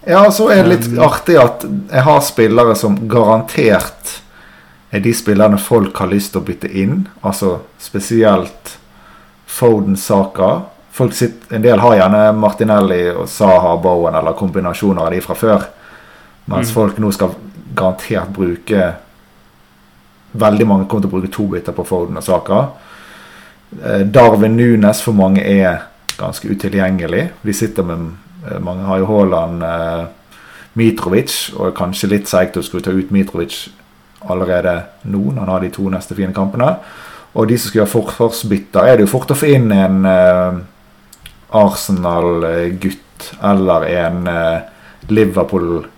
Ja, 0.06 0.20
så 0.30 0.52
er 0.54 0.62
det 0.62 0.70
litt 0.76 0.88
Um, 0.94 1.00
artig 1.08 1.40
at 1.42 1.64
jeg 1.66 2.04
har 2.06 2.20
spillere 2.22 2.76
som 2.78 3.00
garantert 3.10 4.20
er 4.94 5.02
de 5.02 5.14
spillerne 5.18 5.58
folk 5.58 5.98
har 5.98 6.12
lyst 6.12 6.32
til 6.36 6.44
å 6.44 6.46
bytte 6.46 6.70
inn. 6.70 7.08
Altså 7.26 7.56
spesielt 7.82 8.76
Foden 9.50 9.98
Saka. 9.98 10.52
En 11.02 11.62
del 11.66 11.82
har 11.82 11.96
gjerne 11.98 12.22
Martinelli 12.38 13.02
og 13.12 13.26
Saha 13.28 13.74
Bowen 13.82 14.16
eller 14.16 14.38
kombinasjoner 14.38 15.08
av 15.10 15.12
de 15.12 15.24
fra 15.26 15.36
før. 15.36 15.66
Mens 16.48 16.70
Mm. 16.70 16.74
folk 16.78 17.00
nå 17.02 17.12
skal 17.12 17.34
garantert 17.76 18.32
bruke 18.34 18.94
veldig 20.40 20.68
mange 20.68 20.88
kommer 20.90 21.06
til 21.06 21.12
å 21.12 21.16
bruke 21.16 21.32
to 21.34 21.48
biter 21.52 21.76
på 21.76 21.86
Foden 21.88 22.20
og 22.20 22.26
Saka. 22.26 22.62
Eh, 23.82 24.04
Darwin 24.08 24.58
Nunes 24.58 25.02
for 25.04 25.18
mange 25.18 25.44
er 25.44 25.88
ganske 26.20 26.50
utilgjengelig. 26.50 27.30
De 27.44 27.56
sitter 27.56 27.88
med 27.88 28.12
eh, 28.46 28.60
Mange 28.64 28.86
har 28.88 29.02
jo 29.02 29.10
Haaland, 29.10 29.64
eh, 29.64 30.06
Mitrovic, 30.76 31.54
og 31.56 31.76
kanskje 31.78 32.12
litt 32.12 32.30
seigt 32.30 32.58
å 32.60 32.64
skulle 32.66 32.84
ta 32.86 32.94
ut 32.96 33.12
Mitrovic 33.16 33.66
allerede 34.28 34.78
nå, 35.06 35.32
når 35.32 35.42
han 35.44 35.54
har 35.54 35.64
de 35.64 35.72
to 35.74 35.90
neste 35.92 36.18
fine 36.18 36.34
kampene. 36.36 36.76
Og 37.36 37.50
de 37.50 37.58
som 37.60 37.70
skal 37.70 37.84
gjøre 37.84 37.94
forsvarsbytter, 37.94 38.88
er 38.88 38.98
det 38.98 39.06
jo 39.06 39.12
fort 39.12 39.32
å 39.32 39.38
få 39.38 39.52
inn 39.58 39.72
en 39.76 40.08
Arsenal-gutt 41.56 43.28
eller 43.44 43.86
en 43.92 44.22
Liverpool-gutt 45.12 45.95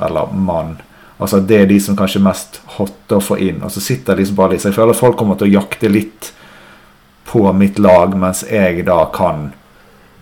eller 0.00 0.32
mann. 0.32 0.76
Altså 1.18 1.40
Det 1.40 1.56
er 1.60 1.66
de 1.66 1.80
som 1.80 1.96
kanskje 1.96 2.20
er 2.20 2.24
mest 2.24 2.60
hotte 2.76 3.18
å 3.18 3.24
få 3.24 3.36
inn. 3.38 3.62
Og 3.62 3.70
så 3.70 3.80
sitter 3.80 4.16
liksom 4.16 4.36
bare 4.36 4.54
litt 4.54 4.62
Så 4.62 4.68
jeg 4.70 4.78
føler 4.78 4.96
folk 4.96 5.16
kommer 5.16 5.36
til 5.36 5.50
å 5.50 5.60
jakte 5.60 5.88
litt 5.88 6.32
på 7.30 7.52
mitt 7.52 7.78
lag, 7.78 8.16
mens 8.18 8.42
jeg 8.50 8.84
da 8.84 9.04
kan 9.14 9.52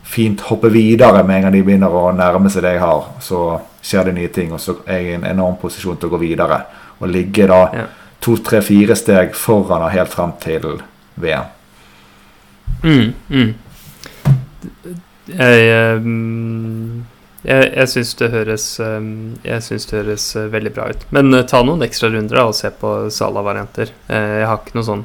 fint 0.05 0.41
hoppe 0.49 0.69
videre 0.69 1.23
med 1.25 1.37
en 1.37 1.43
gang 1.47 1.55
de 1.55 1.63
begynner 1.65 1.95
å 1.95 2.11
nærme 2.13 2.51
seg 2.53 2.67
det 2.67 2.75
jeg 2.75 2.83
har. 2.83 3.07
Så 3.25 3.61
skjer 3.85 4.11
det 4.11 4.15
nye 4.19 4.29
ting, 4.35 4.53
og 4.53 4.61
så 4.61 4.75
er 4.87 4.99
jeg 4.99 5.07
i 5.13 5.15
en 5.17 5.25
enorm 5.31 5.57
posisjon 5.61 5.97
til 5.97 6.11
å 6.11 6.17
gå 6.17 6.21
videre. 6.21 6.59
Og 7.01 7.09
ligge 7.09 7.47
da 7.47 7.63
Ja. 7.73 7.87
to, 8.21 8.37
tre, 8.37 8.61
fire 8.61 8.97
steg 8.97 9.35
foran 9.35 9.83
og 9.83 9.91
helt 9.91 10.13
frem 10.13 10.33
til 10.41 10.83
VM. 11.17 11.45
Mm, 12.83 13.15
mm. 13.29 13.55
Jeg, 15.29 15.69
ehm, 15.71 16.98
jeg, 17.46 17.70
jeg 17.77 17.90
syns 17.92 18.14
det 18.18 18.31
høres 18.33 18.64
ehm, 18.83 19.11
Jeg 19.46 19.62
synes 19.62 19.87
det 19.87 19.98
høres 20.01 20.24
eh, 20.37 20.48
veldig 20.53 20.72
bra 20.74 20.88
ut. 20.90 21.05
Men 21.14 21.33
eh, 21.35 21.44
ta 21.46 21.62
noen 21.62 21.85
ekstra 21.87 22.11
runder 22.12 22.40
og 22.42 22.55
se 22.59 22.70
på 22.81 22.94
Sala-varianter. 23.14 23.92
Eh, 24.09 24.38
Jeg 24.42 24.48
har 24.51 24.62
ikke 24.62 24.79
noe 24.79 24.88
sånn 24.88 25.05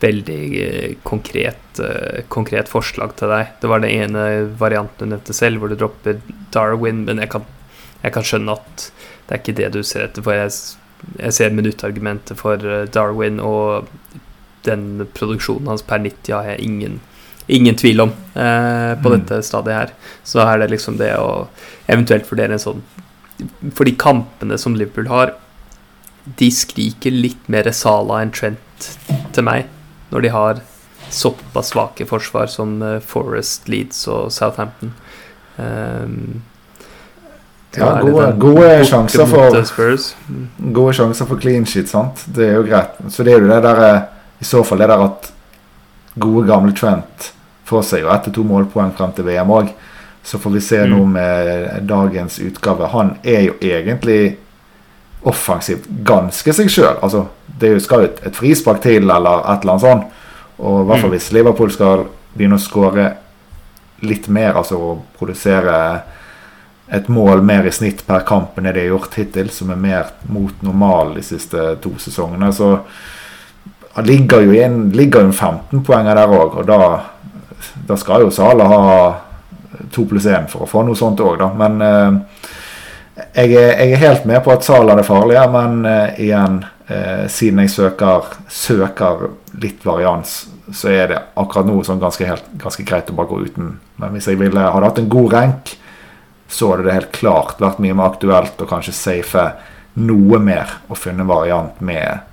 veldig 0.00 0.40
eh, 0.64 0.92
konkret, 1.04 1.80
eh, 1.84 2.22
konkret 2.32 2.68
forslag 2.72 3.14
til 3.20 3.32
deg. 3.32 3.54
Det 3.60 3.70
var 3.72 3.82
den 3.84 3.92
ene 4.04 4.26
varianten 4.60 5.08
du 5.08 5.14
nevnte 5.14 5.36
selv, 5.36 5.60
hvor 5.60 5.72
du 5.72 5.76
dropper 5.80 6.20
Darwin, 6.54 7.04
men 7.08 7.20
jeg 7.20 7.32
kan, 7.34 7.44
jeg 8.04 8.14
kan 8.16 8.26
skjønne 8.26 8.56
at 8.56 8.86
det 9.28 9.34
er 9.36 9.42
ikke 9.42 9.58
det 9.60 9.72
du 9.76 9.82
ser 9.86 10.06
etter. 10.08 10.24
For 10.24 10.36
jeg, 10.36 10.54
jeg 11.20 11.36
ser 11.36 11.56
minuttargumentet 11.56 12.40
for 12.40 12.64
eh, 12.64 12.86
Darwin, 12.92 13.40
og 13.44 13.90
den 14.66 15.06
produksjonen 15.16 15.70
hans 15.72 15.84
per 15.88 16.02
90 16.04 16.34
har 16.36 16.48
jeg 16.52 16.64
ingen, 16.68 16.98
ingen 17.50 17.76
tvil 17.76 18.00
om 18.06 18.10
eh, 18.34 18.94
på 19.02 19.10
Mm. 19.10 19.14
dette 19.18 19.42
stadiet 19.46 19.76
her. 19.76 19.92
Så 20.24 20.40
er 20.44 20.58
det 20.62 20.70
liksom 20.70 20.96
det 20.98 21.12
å 21.18 21.48
eventuelt 21.88 22.28
vurdere 22.30 22.52
en 22.56 22.58
sånn 22.62 22.82
For 23.74 23.84
de 23.88 23.92
kampene 23.96 24.58
som 24.60 24.74
Liverpool 24.76 25.06
har, 25.08 25.30
de 26.36 26.50
skriker 26.52 27.10
litt 27.10 27.48
mer 27.48 27.70
Sala 27.72 28.18
enn 28.20 28.30
Trent 28.30 28.90
til 29.32 29.42
meg, 29.46 29.64
når 30.12 30.22
de 30.26 30.28
har 30.34 30.60
såpass 31.10 31.72
svake 31.72 32.04
forsvar 32.06 32.46
som 32.52 32.82
eh, 32.82 33.00
Forest, 33.00 33.68
Leeds 33.68 34.06
og 34.08 34.30
Southampton. 34.32 34.92
Um, 35.58 36.42
Ja, 37.76 38.00
gode, 38.02 38.32
gode 38.42 38.84
sjanser 38.84 39.26
for 39.30 39.54
eh. 39.56 40.06
Mm. 40.28 40.46
Gode 40.74 40.92
sjanser 40.98 41.26
for 41.30 41.38
clean 41.38 41.64
shit, 41.64 41.88
sant? 41.88 42.24
Det 42.26 42.48
er 42.48 42.56
jo 42.58 42.64
greit. 42.66 42.96
Så 43.14 43.22
det 43.22 43.32
er 43.36 43.44
jo 43.44 43.48
det 43.48 43.60
der 43.62 43.82
eh, 43.86 44.00
I 44.42 44.44
så 44.48 44.64
fall 44.66 44.78
det 44.82 44.88
der 44.90 45.04
at 45.04 45.28
gode, 46.18 46.46
gamle 46.48 46.72
Trent 46.74 47.32
får 47.70 47.82
seg 47.86 48.02
jo 48.04 48.10
ett 48.12 48.26
til 48.26 48.34
to 48.40 48.44
målpoeng 48.46 48.92
frem 48.98 49.12
til 49.16 49.24
VM 49.30 49.50
òg. 49.56 49.72
Så 50.26 50.38
får 50.42 50.50
vi 50.52 50.60
se 50.60 50.82
Mm. 50.84 50.90
nå 50.92 51.04
med 51.06 51.86
dagens 51.88 52.38
utgave. 52.44 52.88
Han 52.92 53.14
er 53.24 53.40
jo 53.46 53.54
egentlig 53.62 54.36
offensivt 55.24 55.86
ganske 56.04 56.52
seg 56.56 56.68
sjøl. 56.72 56.96
Altså, 57.02 57.26
det 57.60 57.74
skal 57.84 58.00
jo 58.04 58.08
et, 58.10 58.20
et 58.26 58.36
frispark 58.36 58.80
til 58.84 59.02
eller 59.10 59.42
et 59.44 59.64
eller 59.64 59.74
annet 59.74 59.84
sånt. 59.84 60.04
Og 60.60 60.82
i 60.82 60.86
hvert 60.88 61.00
fall 61.00 61.10
Mm. 61.10 61.16
hvis 61.16 61.32
Liverpool 61.32 61.70
skal 61.72 62.04
begynne 62.36 62.56
å 62.56 62.62
skåre 62.62 63.12
litt 64.02 64.28
mer, 64.28 64.54
altså 64.56 64.76
å 64.80 64.98
produsere 65.18 66.02
et 66.92 67.08
mål 67.08 67.42
mer 67.44 67.66
i 67.66 67.70
snitt 67.70 68.04
per 68.06 68.20
kamp 68.26 68.56
enn 68.58 68.64
det 68.64 68.74
de 68.74 68.80
har 68.80 68.98
gjort 68.98 69.14
hittil, 69.14 69.50
som 69.50 69.70
er 69.70 69.76
mer 69.76 70.06
mot 70.28 70.52
normal 70.62 71.14
de 71.14 71.22
siste 71.22 71.76
to 71.82 71.90
sesongene. 71.98 72.52
Så 72.52 72.80
han 73.94 74.04
ligger 74.06 74.40
jo 74.42 74.52
en, 74.52 74.90
ligger 74.90 75.20
en 75.20 75.32
15-poenger 75.32 76.14
der 76.16 76.26
òg, 76.34 76.56
og 76.58 76.66
da, 76.66 77.00
da 77.86 77.96
skal 78.00 78.24
jo 78.24 78.32
Sala 78.34 78.66
ha 78.70 78.86
to 79.90 80.04
pluss 80.08 80.26
én 80.26 80.48
for 80.50 80.64
å 80.64 80.70
få 80.70 80.84
noe 80.86 80.98
sånt 80.98 81.20
òg, 81.22 81.38
da. 81.40 81.50
Men 81.56 81.80
eh, 81.84 82.46
jeg, 83.34 83.52
er, 83.54 83.72
jeg 83.74 83.94
er 83.94 84.04
helt 84.04 84.28
med 84.28 84.42
på 84.44 84.52
at 84.54 84.66
Sala 84.66 84.96
er 84.98 85.06
farlig, 85.06 85.38
men 85.52 85.84
eh, 85.88 86.22
igjen, 86.26 86.60
eh, 86.88 87.26
siden 87.32 87.64
jeg 87.64 87.74
søker, 87.74 88.32
søker 88.50 89.28
litt 89.62 89.84
varians, 89.86 90.42
så 90.72 90.92
er 90.92 91.10
det 91.10 91.20
akkurat 91.40 91.68
nå 91.68 91.80
sånn 91.86 92.02
ganske, 92.02 92.26
helt, 92.26 92.46
ganske 92.60 92.86
greit 92.86 93.10
å 93.10 93.18
bare 93.18 93.30
gå 93.32 93.40
uten. 93.48 93.74
Men 94.00 94.14
hvis 94.14 94.30
jeg 94.30 94.40
ville 94.40 94.66
hadde 94.66 94.86
hatt 94.86 95.02
en 95.02 95.12
god 95.12 95.34
rank, 95.34 95.74
så 96.50 96.72
hadde 96.72 96.88
det 96.88 96.96
helt 96.96 97.12
klart 97.14 97.60
vært 97.62 97.82
mye 97.82 97.94
mer 97.94 98.10
aktuelt 98.10 98.62
å 98.62 98.68
kanskje 98.70 98.94
safe 98.96 99.44
noe 100.00 100.38
mer 100.42 100.78
og 100.88 100.98
finne 100.98 101.26
variant 101.26 101.78
med 101.82 102.26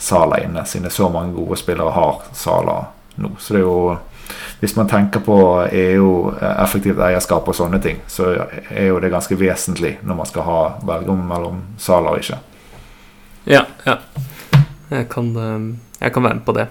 Sala 0.00 0.38
inne, 0.40 0.62
siden 0.64 0.86
det 0.86 0.94
er 0.94 0.96
så 0.96 1.10
mange 1.12 1.34
gode 1.36 1.58
spillere 1.60 1.92
har 1.92 2.22
Sala 2.32 2.76
nå. 3.20 3.34
Så 3.36 3.52
det 3.52 3.60
er 3.60 3.66
jo 3.66 3.80
Hvis 4.60 4.76
man 4.76 4.88
tenker 4.88 5.20
på 5.24 5.36
EU, 5.72 6.10
effektivt 6.64 6.98
eierskap 7.00 7.48
og 7.48 7.56
sånne 7.56 7.80
ting, 7.82 8.00
så 8.10 8.34
er 8.70 8.90
jo 8.90 8.98
det 9.00 9.10
ganske 9.12 9.38
vesentlig 9.40 9.96
når 10.02 10.18
man 10.20 10.28
skal 10.28 10.46
ha 10.46 10.58
velge 10.90 11.14
om 11.14 11.22
mellom 11.30 11.62
saler 11.80 12.16
og 12.16 12.20
ikke. 12.24 12.38
Ja, 13.48 13.64
ja. 13.86 13.96
Jeg 14.90 15.08
kan, 15.08 15.30
eh, 15.36 15.64
jeg 16.02 16.12
kan 16.12 16.22
være 16.26 16.34
med 16.40 16.44
på 16.44 16.52
det. 16.58 16.68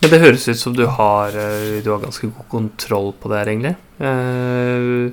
Men 0.00 0.10
det 0.12 0.20
høres 0.20 0.48
ut 0.48 0.58
som 0.60 0.74
du 0.76 0.86
har, 0.86 1.28
eh, 1.28 1.80
du 1.84 1.90
har 1.90 2.02
ganske 2.02 2.28
god 2.28 2.48
kontroll 2.52 3.12
på 3.20 3.28
det 3.32 3.38
her, 3.38 3.46
egentlig. 3.52 3.76
Eh, 4.00 5.12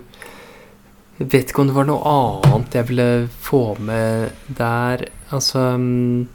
Jeg 1.20 1.28
vet 1.30 1.52
ikke 1.52 1.62
om 1.62 1.68
det 1.70 1.76
var 1.76 1.86
noe 1.86 2.02
annet 2.10 2.74
jeg 2.74 2.88
ville 2.90 3.28
få 3.40 3.78
med 3.80 4.32
der. 4.58 5.06
Altså 5.32 5.78
mm, 5.78 6.28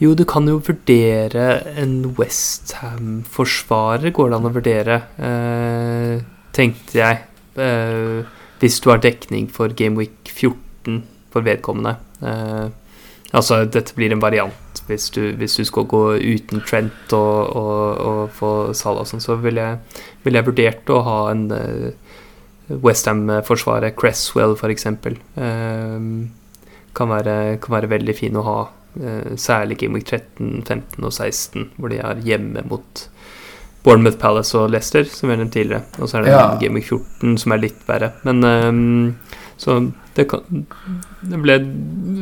Jo, 0.00 0.14
du 0.16 0.24
kan 0.24 0.48
jo 0.48 0.56
vurdere 0.64 1.46
en 1.76 2.14
Westham-forsvarer, 2.16 4.10
går 4.16 4.30
det 4.30 4.38
an 4.38 4.48
å 4.48 4.54
vurdere, 4.54 4.96
eh, 5.20 6.22
tenkte 6.56 6.96
jeg. 7.02 7.22
Eh, 7.60 8.24
hvis 8.60 8.80
du 8.80 8.88
har 8.90 8.98
dekning 8.98 9.50
for 9.52 9.68
Gameweek 9.68 10.24
14 10.24 11.02
for 11.30 11.42
vedkommende. 11.44 11.96
Eh, 12.22 12.70
Altså, 13.30 13.60
dette 13.70 13.94
blir 13.94 14.10
en 14.10 14.22
variant 14.22 14.80
hvis 14.88 15.06
du, 15.14 15.20
hvis 15.38 15.54
du 15.60 15.62
skal 15.66 15.86
gå 15.86 16.02
uten 16.18 16.64
Trent 16.66 17.12
og, 17.14 17.52
og, 17.54 18.00
og 18.02 18.32
få 18.34 18.50
Salah 18.74 19.04
og 19.04 19.10
sånn, 19.10 19.22
så 19.22 19.36
ville 19.38 19.62
jeg, 19.62 20.00
vil 20.24 20.38
jeg 20.38 20.46
vurdert 20.48 20.90
å 20.90 20.98
ha 21.06 21.18
en 21.30 21.44
eh, 21.54 22.16
Westham-forsvarer, 22.70 23.94
Cresswell 23.98 24.56
f.eks. 24.58 24.86
Eh, 24.90 25.94
kan, 26.98 27.14
kan 27.62 27.76
være 27.76 27.92
veldig 27.92 28.16
fin 28.18 28.38
å 28.38 28.44
ha, 28.46 28.58
særlig 29.36 29.78
Game 29.78 29.94
Week 29.94 30.04
13, 30.06 30.62
15 30.66 31.04
og 31.04 31.12
16, 31.12 31.70
hvor 31.76 31.88
de 31.88 31.98
er 31.98 32.14
hjemme 32.26 32.62
mot 32.68 33.04
Bournemouth 33.84 34.18
Palace 34.20 34.58
og 34.58 34.70
Leicester, 34.70 35.04
som 35.08 35.28
vi 35.28 35.34
har 35.36 35.38
nevnt 35.44 35.52
tidligere. 35.54 35.82
Og 35.98 36.08
så 36.08 36.18
er 36.18 36.22
det 36.26 36.30
Ja. 36.34 36.56
Game 36.60 36.74
Week 36.74 36.84
14 36.90 37.38
som 37.38 37.52
er 37.52 37.62
litt 37.62 37.80
verre. 37.88 38.12
Men 38.24 38.44
um, 38.44 39.16
så 39.56 39.78
det, 40.16 40.26
kan, 40.28 40.66
det 41.22 41.38
ble 41.42 41.56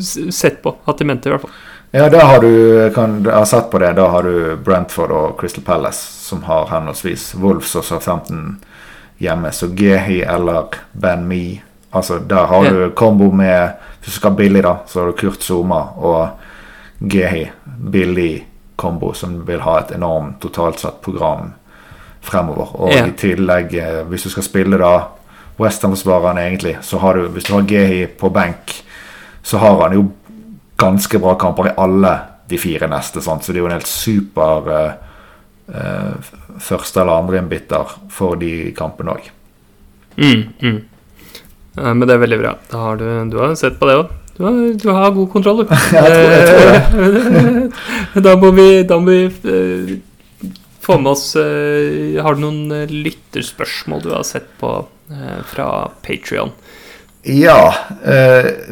sett 0.03 0.61
på, 0.63 0.77
hatt 0.87 1.01
i 1.01 1.05
mente 1.09 1.29
i 1.29 1.33
hvert 1.33 1.41
fall. 1.47 1.51
Ja, 1.91 2.09
da 2.13 2.21
har 2.29 2.41
du 2.45 2.91
kan, 2.95 3.23
jeg 3.25 3.33
har 3.33 3.45
sett 3.49 3.71
på 3.73 3.79
det. 3.81 3.95
Da 3.97 4.09
har 4.13 4.23
du 4.23 4.57
Brentford 4.65 5.11
og 5.11 5.39
Crystal 5.41 5.65
Palace, 5.65 6.03
som 6.29 6.43
har 6.45 6.67
henholdsvis 6.69 7.31
Wolves 7.41 7.75
og 7.81 7.85
Southampton 7.89 8.59
hjemme. 9.19 9.51
Så 9.53 9.71
Gehi 9.75 10.21
eller 10.23 10.69
Ben 10.93 11.25
Me. 11.29 11.61
Altså, 11.91 12.19
der 12.19 12.45
har 12.47 12.65
Ja. 12.65 12.71
du 12.71 12.91
kombo 12.91 13.31
med 13.33 13.71
Hvis 14.01 14.15
du 14.15 14.21
skal 14.21 14.31
billig, 14.37 14.63
da, 14.63 14.77
så 14.87 15.01
har 15.01 15.07
du 15.07 15.13
Kurt 15.13 15.43
Zuma 15.43 15.81
og 15.97 16.29
Gehi. 16.99 17.51
Billig 17.79 18.47
kombo 18.77 19.13
som 19.15 19.45
vil 19.47 19.61
ha 19.61 19.79
et 19.81 19.91
enormt 19.97 20.41
totalt 20.41 20.79
satt 20.79 21.01
program 21.03 21.53
fremover. 22.21 22.69
Og 22.81 22.93
Ja. 22.93 23.07
i 23.07 23.11
tillegg, 23.13 23.75
eh, 23.75 24.05
hvis 24.05 24.23
du 24.25 24.31
skal 24.31 24.43
spille 24.43 24.79
da 24.79 25.09
Westham-forsvareren 25.59 26.39
egentlig, 26.39 26.77
så 26.83 26.99
har 26.99 27.15
du 27.15 27.29
Hvis 27.29 27.45
du 27.45 27.53
har 27.55 27.63
Gehi 27.63 28.07
på 28.07 28.31
benk, 28.33 28.83
så 29.43 29.59
har 29.59 29.81
han 29.83 29.93
jo 29.93 30.13
ganske 30.79 31.19
bra 31.19 31.35
kamper 31.35 31.67
i 31.69 31.75
alle 31.79 32.21
de 32.49 32.59
fire 32.59 32.87
neste. 32.89 33.21
Sant? 33.21 33.43
Så 33.43 33.53
det 33.53 33.57
er 33.57 33.61
jo 33.61 33.67
en 33.67 33.73
helt 33.73 33.87
super 33.87 34.69
uh, 34.69 34.93
uh, 35.75 36.15
første- 36.59 37.01
eller 37.01 37.13
andreinnbytter 37.19 37.85
for 38.11 38.37
de 38.37 38.73
kampene 38.73 39.11
òg. 39.11 39.31
Mm, 40.17 40.45
mm. 40.63 40.85
Men 41.77 42.01
det 42.07 42.11
er 42.11 42.19
veldig 42.19 42.39
bra. 42.41 42.55
Da 42.71 42.79
har 42.79 42.97
du, 42.97 43.05
du 43.31 43.39
har 43.39 43.55
sett 43.55 43.79
på 43.79 43.87
det 43.87 43.97
òg. 43.97 44.09
Du, 44.39 44.45
har- 44.45 44.75
du 44.79 44.89
har 44.95 45.11
god 45.17 45.31
kontroll, 45.33 45.65
du. 45.65 45.75
Jeg 45.93 46.05
tror- 46.05 46.31
jeg 46.33 47.73
Eh, 48.15 48.23
da 48.27 48.37
må 48.39 48.51
vi, 48.55 48.69
da 48.89 48.99
må 49.03 49.11
vi 49.11 49.25
eh, 49.27 49.97
få 50.85 50.97
med 51.03 51.11
oss 51.13 51.25
eh, 51.37 52.17
Har 52.23 52.35
du 52.39 52.45
noen 52.47 52.71
eh, 52.73 52.87
lytterspørsmål 52.91 54.03
du 54.07 54.13
har 54.15 54.23
sett 54.27 54.47
på 54.61 54.77
fra 55.49 55.67
Patrion? 56.05 56.51
Ja. 57.25 57.73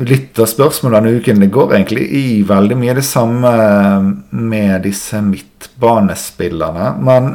Litt 0.05 0.37
av 0.39 0.51
denne 0.93 1.15
uken 1.17 1.41
det 1.41 1.49
går 1.55 1.73
egentlig 1.79 2.03
i 2.13 2.43
veldig 2.45 2.77
mye 2.77 2.95
det 2.99 3.05
samme 3.09 3.53
med 4.37 4.85
disse 4.85 5.23
midtbanespillerne. 5.25 6.91
Men 7.01 7.31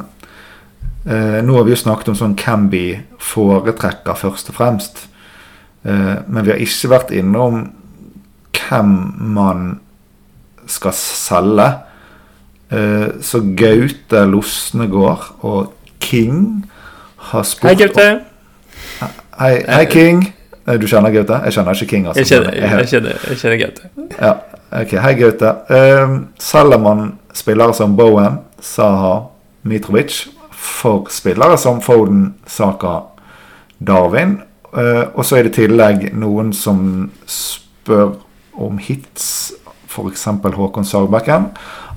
nå 1.48 1.56
har 1.58 1.66
vi 1.66 1.74
jo 1.74 1.80
snakket 1.82 2.12
om 2.14 2.20
sånn 2.20 2.38
hvem 2.38 2.68
vi 2.70 2.84
foretrekker 3.18 4.22
først 4.22 4.54
og 4.54 4.58
fremst. 4.60 5.02
Men 5.82 6.44
vi 6.46 6.54
har 6.54 6.62
ikke 6.62 6.94
vært 6.94 7.14
innom 7.18 7.64
hvem 8.58 8.92
man 9.20 9.80
skal 10.68 10.94
selge. 10.94 11.68
Eh, 12.72 13.08
så 13.22 13.42
Gaute 13.58 14.26
Losnegård 14.32 15.24
og 15.42 15.74
King 16.00 16.66
har 17.32 17.44
spurt 17.44 17.70
Hei, 17.72 17.76
Gaute. 17.76 18.22
Hei, 19.40 19.56
hei, 19.68 19.86
King. 19.86 20.24
Eh, 20.68 20.78
Du 20.80 20.88
kjenner 20.88 21.12
Gaute? 21.12 21.42
Jeg 21.46 21.54
kjenner 21.54 21.74
ikke 21.74 21.90
King. 21.90 22.08
Altså, 22.08 22.20
Jeg 22.20 22.28
kjenner, 22.28 22.54
jeg 22.54 22.88
kjenner, 22.88 23.26
jeg 23.30 23.38
kjenner 23.38 23.58
Gaute. 23.58 23.82
Ja, 24.22 24.34
ok. 24.82 24.96
Hei, 25.04 25.14
Gaute. 25.20 25.56
Uh, 25.70 26.22
selger 26.40 26.78
man 26.78 27.12
spillere 27.34 27.74
som 27.74 27.98
Bowen, 27.98 28.40
Saha, 28.62 29.20
Mitrovic 29.64 30.28
for 30.62 31.08
spillere 31.10 31.58
som 31.58 31.82
Foden, 31.82 32.36
Saka, 32.48 33.00
Darwin? 33.88 34.42
Eh, 34.78 35.04
og 35.14 35.26
så 35.26 35.36
er 35.36 35.44
det 35.44 35.52
i 35.52 35.66
tillegg 35.66 36.12
noen 36.16 36.54
som 36.56 37.10
spør 37.28 38.14
om 38.54 38.78
hits, 38.82 39.54
f.eks. 39.88 40.26
Håkon 40.56 40.86
Sagbakken. 40.86 41.50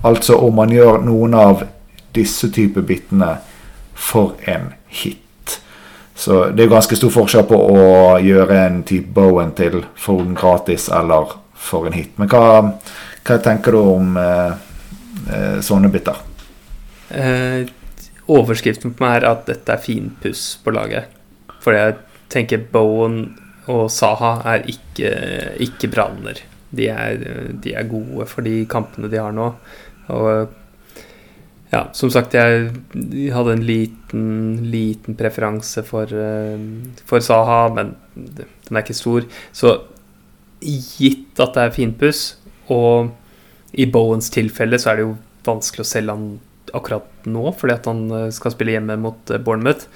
Altså 0.05 0.37
om 0.37 0.55
man 0.55 0.73
gjør 0.73 1.03
noen 1.05 1.35
av 1.35 1.65
disse 2.15 2.51
type 2.55 2.83
bitene 2.87 3.37
for 3.95 4.35
en 4.51 4.73
hit. 4.87 5.21
Så 6.15 6.45
det 6.55 6.65
er 6.65 6.71
ganske 6.71 6.97
stor 6.97 7.11
forskjell 7.11 7.47
på 7.49 7.59
å 7.59 7.87
gjøre 8.23 8.59
en 8.67 8.83
type 8.87 9.11
Bowen 9.17 9.51
til 9.59 9.81
for 9.99 10.23
den 10.23 10.37
gratis 10.39 10.87
eller 10.93 11.35
for 11.59 11.89
en 11.89 11.97
hit. 11.97 12.13
Men 12.21 12.31
hva, 12.31 12.45
hva 13.25 13.39
tenker 13.43 13.75
du 13.75 13.81
om 13.81 14.19
eh, 14.21 14.53
eh, 15.27 15.59
sånne 15.65 15.91
biter? 15.91 16.21
Eh, 17.11 17.67
overskriften 18.31 18.95
på 18.95 19.05
meg 19.05 19.19
er 19.19 19.29
at 19.33 19.47
dette 19.51 19.75
er 19.75 19.83
finpuss 19.83 20.47
på 20.63 20.75
laget. 20.77 21.11
For 21.65 21.75
jeg 21.75 21.99
tenker 22.33 22.63
Bowen 22.71 23.35
og 23.71 23.87
Saha 23.93 24.37
er 24.55 24.67
ikke, 24.71 25.15
ikke 25.65 25.91
branner. 25.93 26.43
De 26.75 26.89
er, 26.91 27.25
de 27.63 27.73
er 27.77 27.89
gode 27.89 28.27
for 28.29 28.45
de 28.45 28.65
kampene 28.71 29.09
de 29.13 29.21
har 29.21 29.35
nå. 29.35 29.49
Og 30.13 30.53
ja, 31.75 31.89
som 31.97 32.11
sagt, 32.13 32.37
jeg 32.37 32.71
hadde 33.35 33.57
en 33.57 33.67
liten, 33.67 34.25
liten 34.71 35.17
preferanse 35.19 35.83
for, 35.87 36.07
eh, 36.07 36.61
for 37.09 37.25
Saha, 37.25 37.69
men 37.75 37.95
den 38.15 38.77
er 38.77 38.85
ikke 38.85 38.95
stor. 38.95 39.27
Så 39.53 39.75
gitt 40.61 41.41
at 41.41 41.57
det 41.57 41.65
er 41.65 41.75
finpuss, 41.75 42.37
og 42.73 43.11
i 43.75 43.87
Bowens 43.91 44.31
tilfelle 44.31 44.79
så 44.79 44.93
er 44.93 45.01
det 45.01 45.07
jo 45.09 45.17
vanskelig 45.45 45.83
å 45.83 45.89
selge 45.89 46.15
han 46.15 46.29
akkurat 46.75 47.27
nå, 47.27 47.49
fordi 47.59 47.75
at 47.75 47.89
han 47.91 48.05
eh, 48.11 48.31
skal 48.35 48.55
spille 48.55 48.77
hjemme 48.77 48.99
mot 49.01 49.35
eh, 49.35 49.43
Bournemouth. 49.43 49.89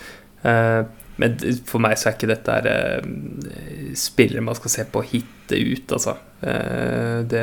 Men 1.19 1.35
for 1.67 1.83
meg 1.83 1.97
så 1.99 2.09
er 2.11 2.15
ikke 2.17 2.31
dette 2.31 2.55
her, 2.55 2.67
eh, 2.71 3.95
spillere 3.99 4.43
man 4.47 4.55
skal 4.55 4.71
se 4.71 4.85
på 4.93 5.03
hitte 5.03 5.59
ut, 5.59 5.91
altså. 5.97 6.17
Eh, 6.43 7.23
Det 7.27 7.43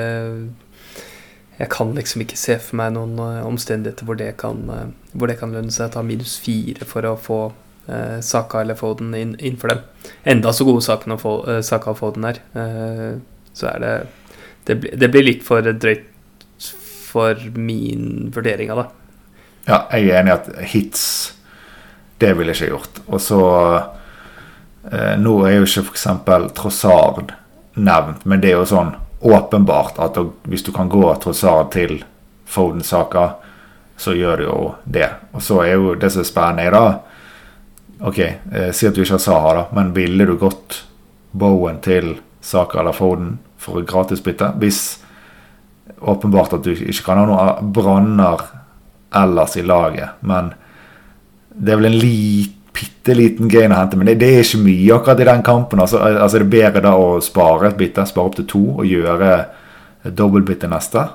Jeg 1.60 1.70
kan 1.72 1.94
liksom 1.96 2.22
ikke 2.22 2.36
se 2.38 2.58
for 2.60 2.76
meg 2.76 2.94
noen 2.94 3.14
eh, 3.20 3.46
omstendigheter 3.48 4.04
hvor 4.08 4.18
det 4.20 4.34
kan, 4.38 4.58
hvor 5.14 5.28
det 5.32 5.38
kan 5.40 5.54
lønne 5.56 5.72
seg 5.72 5.88
å 5.88 5.94
ta 5.94 6.02
minus 6.04 6.38
fire 6.44 6.84
for 6.88 7.08
å 7.08 7.14
få 7.16 7.38
eh, 7.88 8.20
Saka 8.20 8.60
eller 8.62 8.76
Foden 8.76 9.14
inn, 9.16 9.56
for 9.58 9.72
dem. 9.72 9.80
Enda 10.26 10.52
så 10.52 10.66
gode 10.68 10.84
sakene 10.84 11.16
å 11.16 11.22
få, 11.22 11.36
eh, 11.48 11.62
Saka 11.64 11.92
og 11.94 11.98
Foden 12.02 12.26
er, 12.28 12.42
eh, 12.60 13.16
så 13.56 13.70
er 13.72 13.80
det 13.80 13.94
det, 14.66 14.76
blir- 14.82 14.98
det 15.00 15.12
blir 15.14 15.24
litt 15.24 15.44
for 15.48 15.62
drøyt 15.62 16.04
for 17.06 17.36
min 17.56 18.32
vurdering 18.36 18.72
av 18.74 18.78
det. 18.84 18.88
Ja, 19.70 19.78
jeg 19.94 20.10
er 20.10 20.20
enig 20.24 20.34
i 20.34 20.36
at 20.36 20.50
hits 20.74 21.04
Det 22.18 22.34
ville 22.34 22.54
jeg 22.54 22.62
ikke 22.62 22.74
gjort. 22.76 23.02
Og 23.08 23.22
så 23.22 23.42
eh, 24.92 25.16
Nå 25.20 25.40
er 25.48 25.58
jo 25.60 25.68
ikke 25.68 25.88
f.eks. 25.90 26.08
Trossard 26.56 27.34
nevnt, 27.76 28.24
men 28.26 28.44
det 28.44 28.54
er 28.54 28.62
jo 28.62 28.70
sånn 28.70 28.94
åpenbart 29.26 29.98
at 30.04 30.20
hvis 30.46 30.64
du 30.64 30.72
kan 30.76 30.92
gå 30.92 31.04
Trossard 31.24 31.74
til 31.76 31.98
Foden-saka, 32.46 33.30
så 33.98 34.14
gjør 34.14 34.38
du 34.38 34.44
jo 34.46 34.60
det. 34.84 35.10
Og 35.34 35.44
så 35.44 35.62
er 35.64 35.76
jo 35.76 35.96
det 36.00 36.12
som 36.14 36.24
er 36.24 36.30
spennende, 36.30 36.72
da 36.72 36.86
Ok, 38.06 38.20
eh, 38.20 38.72
si 38.76 38.88
at 38.88 38.96
du 38.96 39.02
ikke 39.02 39.16
har 39.16 39.24
Saha, 39.24 39.52
da, 39.56 39.62
men 39.72 39.94
ville 39.96 40.26
du 40.28 40.34
gått 40.36 40.82
Bowen 41.32 41.78
til 41.80 42.18
Saka 42.44 42.82
eller 42.82 42.92
Foden 42.92 43.38
for 43.58 43.80
et 43.80 43.88
gratisbytte? 43.88 44.52
Hvis 44.60 45.00
åpenbart 46.04 46.58
at 46.58 46.66
du 46.68 46.74
ikke 46.74 47.06
kan 47.06 47.22
ha 47.22 47.26
noen 47.30 47.72
branner 47.74 48.44
ellers 49.16 49.56
i 49.56 49.64
laget, 49.64 50.20
men 50.20 50.52
det 51.56 51.74
er 51.74 51.80
vel 51.80 51.90
en 51.90 52.00
lit, 52.00 52.56
bitte 52.76 53.16
liten 53.16 53.48
gain 53.48 53.72
å 53.72 53.80
hente, 53.80 53.98
men 53.98 54.10
det, 54.10 54.18
det 54.20 54.32
er 54.34 54.44
ikke 54.44 54.64
mye 54.66 54.96
akkurat 54.96 55.22
i 55.22 55.28
den 55.30 55.44
kampen. 55.46 55.82
Altså, 55.84 56.02
altså 56.04 56.40
det 56.42 56.46
er 56.46 56.54
bedre 56.56 56.86
da 56.88 56.96
å 57.00 57.10
spare 57.24 57.70
et 57.70 57.80
bitte, 57.80 58.06
spare 58.10 58.32
opp 58.32 58.38
til 58.40 58.48
to 58.52 58.64
og 58.80 58.90
gjøre 58.90 59.32
et 60.06 60.16
dobbeltbytte 60.18 60.70
neste. 60.72 61.06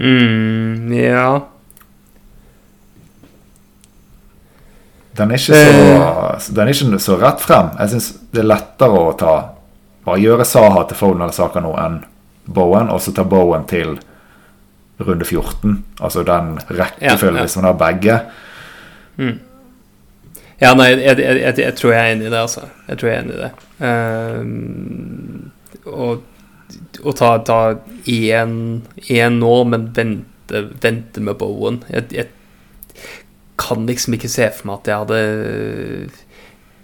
Mm, 0.00 0.92
ja 0.94 1.24
Den 5.18 5.32
er 5.34 5.40
ikke 5.40 5.56
så, 5.58 6.52
den 6.54 6.68
er 6.68 6.70
ikke 6.70 7.00
så 7.02 7.16
rett 7.18 7.42
frem. 7.42 7.72
Jeg 7.82 7.90
syns 7.92 8.06
det 8.30 8.44
er 8.44 8.46
lettere 8.46 9.00
å 9.00 9.16
ta 9.18 9.32
bare 10.06 10.22
gjøre 10.22 10.46
Saha 10.48 10.84
til 10.88 10.96
Foden 10.96 11.24
eller 11.24 11.34
Saka 11.34 11.60
nå 11.60 11.74
enn 11.82 11.98
Bowen, 12.46 12.88
og 12.88 13.02
så 13.02 13.12
ta 13.12 13.26
Bowen 13.28 13.66
til 13.68 13.98
runde 15.06 15.24
14. 15.24 15.78
Altså 16.00 16.24
den 16.26 16.58
rekkefølgen 16.68 17.40
Ja, 17.40 17.46
hvis 17.46 17.56
man 17.56 17.68
har 17.70 17.78
begge. 17.80 18.18
Ja, 20.60 20.74
nei, 20.76 20.90
jeg, 20.92 21.18
jeg, 21.18 21.38
jeg, 21.40 21.54
jeg 21.58 21.76
tror 21.78 21.94
jeg 21.94 22.00
er 22.00 22.14
enig 22.14 22.26
i 22.28 22.32
det, 22.32 22.40
altså. 22.40 22.66
Jeg 22.88 23.00
tror 23.00 23.08
jeg 23.08 23.16
er 23.16 23.22
enig 23.24 23.36
i 23.36 23.40
det. 23.40 23.50
Ehm, 23.88 25.50
og 25.88 26.26
å 27.00 27.14
ta, 27.16 27.30
ta 27.44 27.60
én, 28.10 28.56
nå, 29.38 29.54
men 29.72 29.88
vente, 29.96 30.64
vente 30.82 31.22
med 31.24 31.38
Bowen 31.40 31.80
jeg, 31.90 32.06
jeg 32.14 32.28
kan 33.60 33.86
liksom 33.88 34.16
ikke 34.16 34.30
se 34.30 34.48
for 34.54 34.68
meg 34.68 34.80
at 34.80 34.90
jeg 34.90 35.02
hadde 35.02 35.18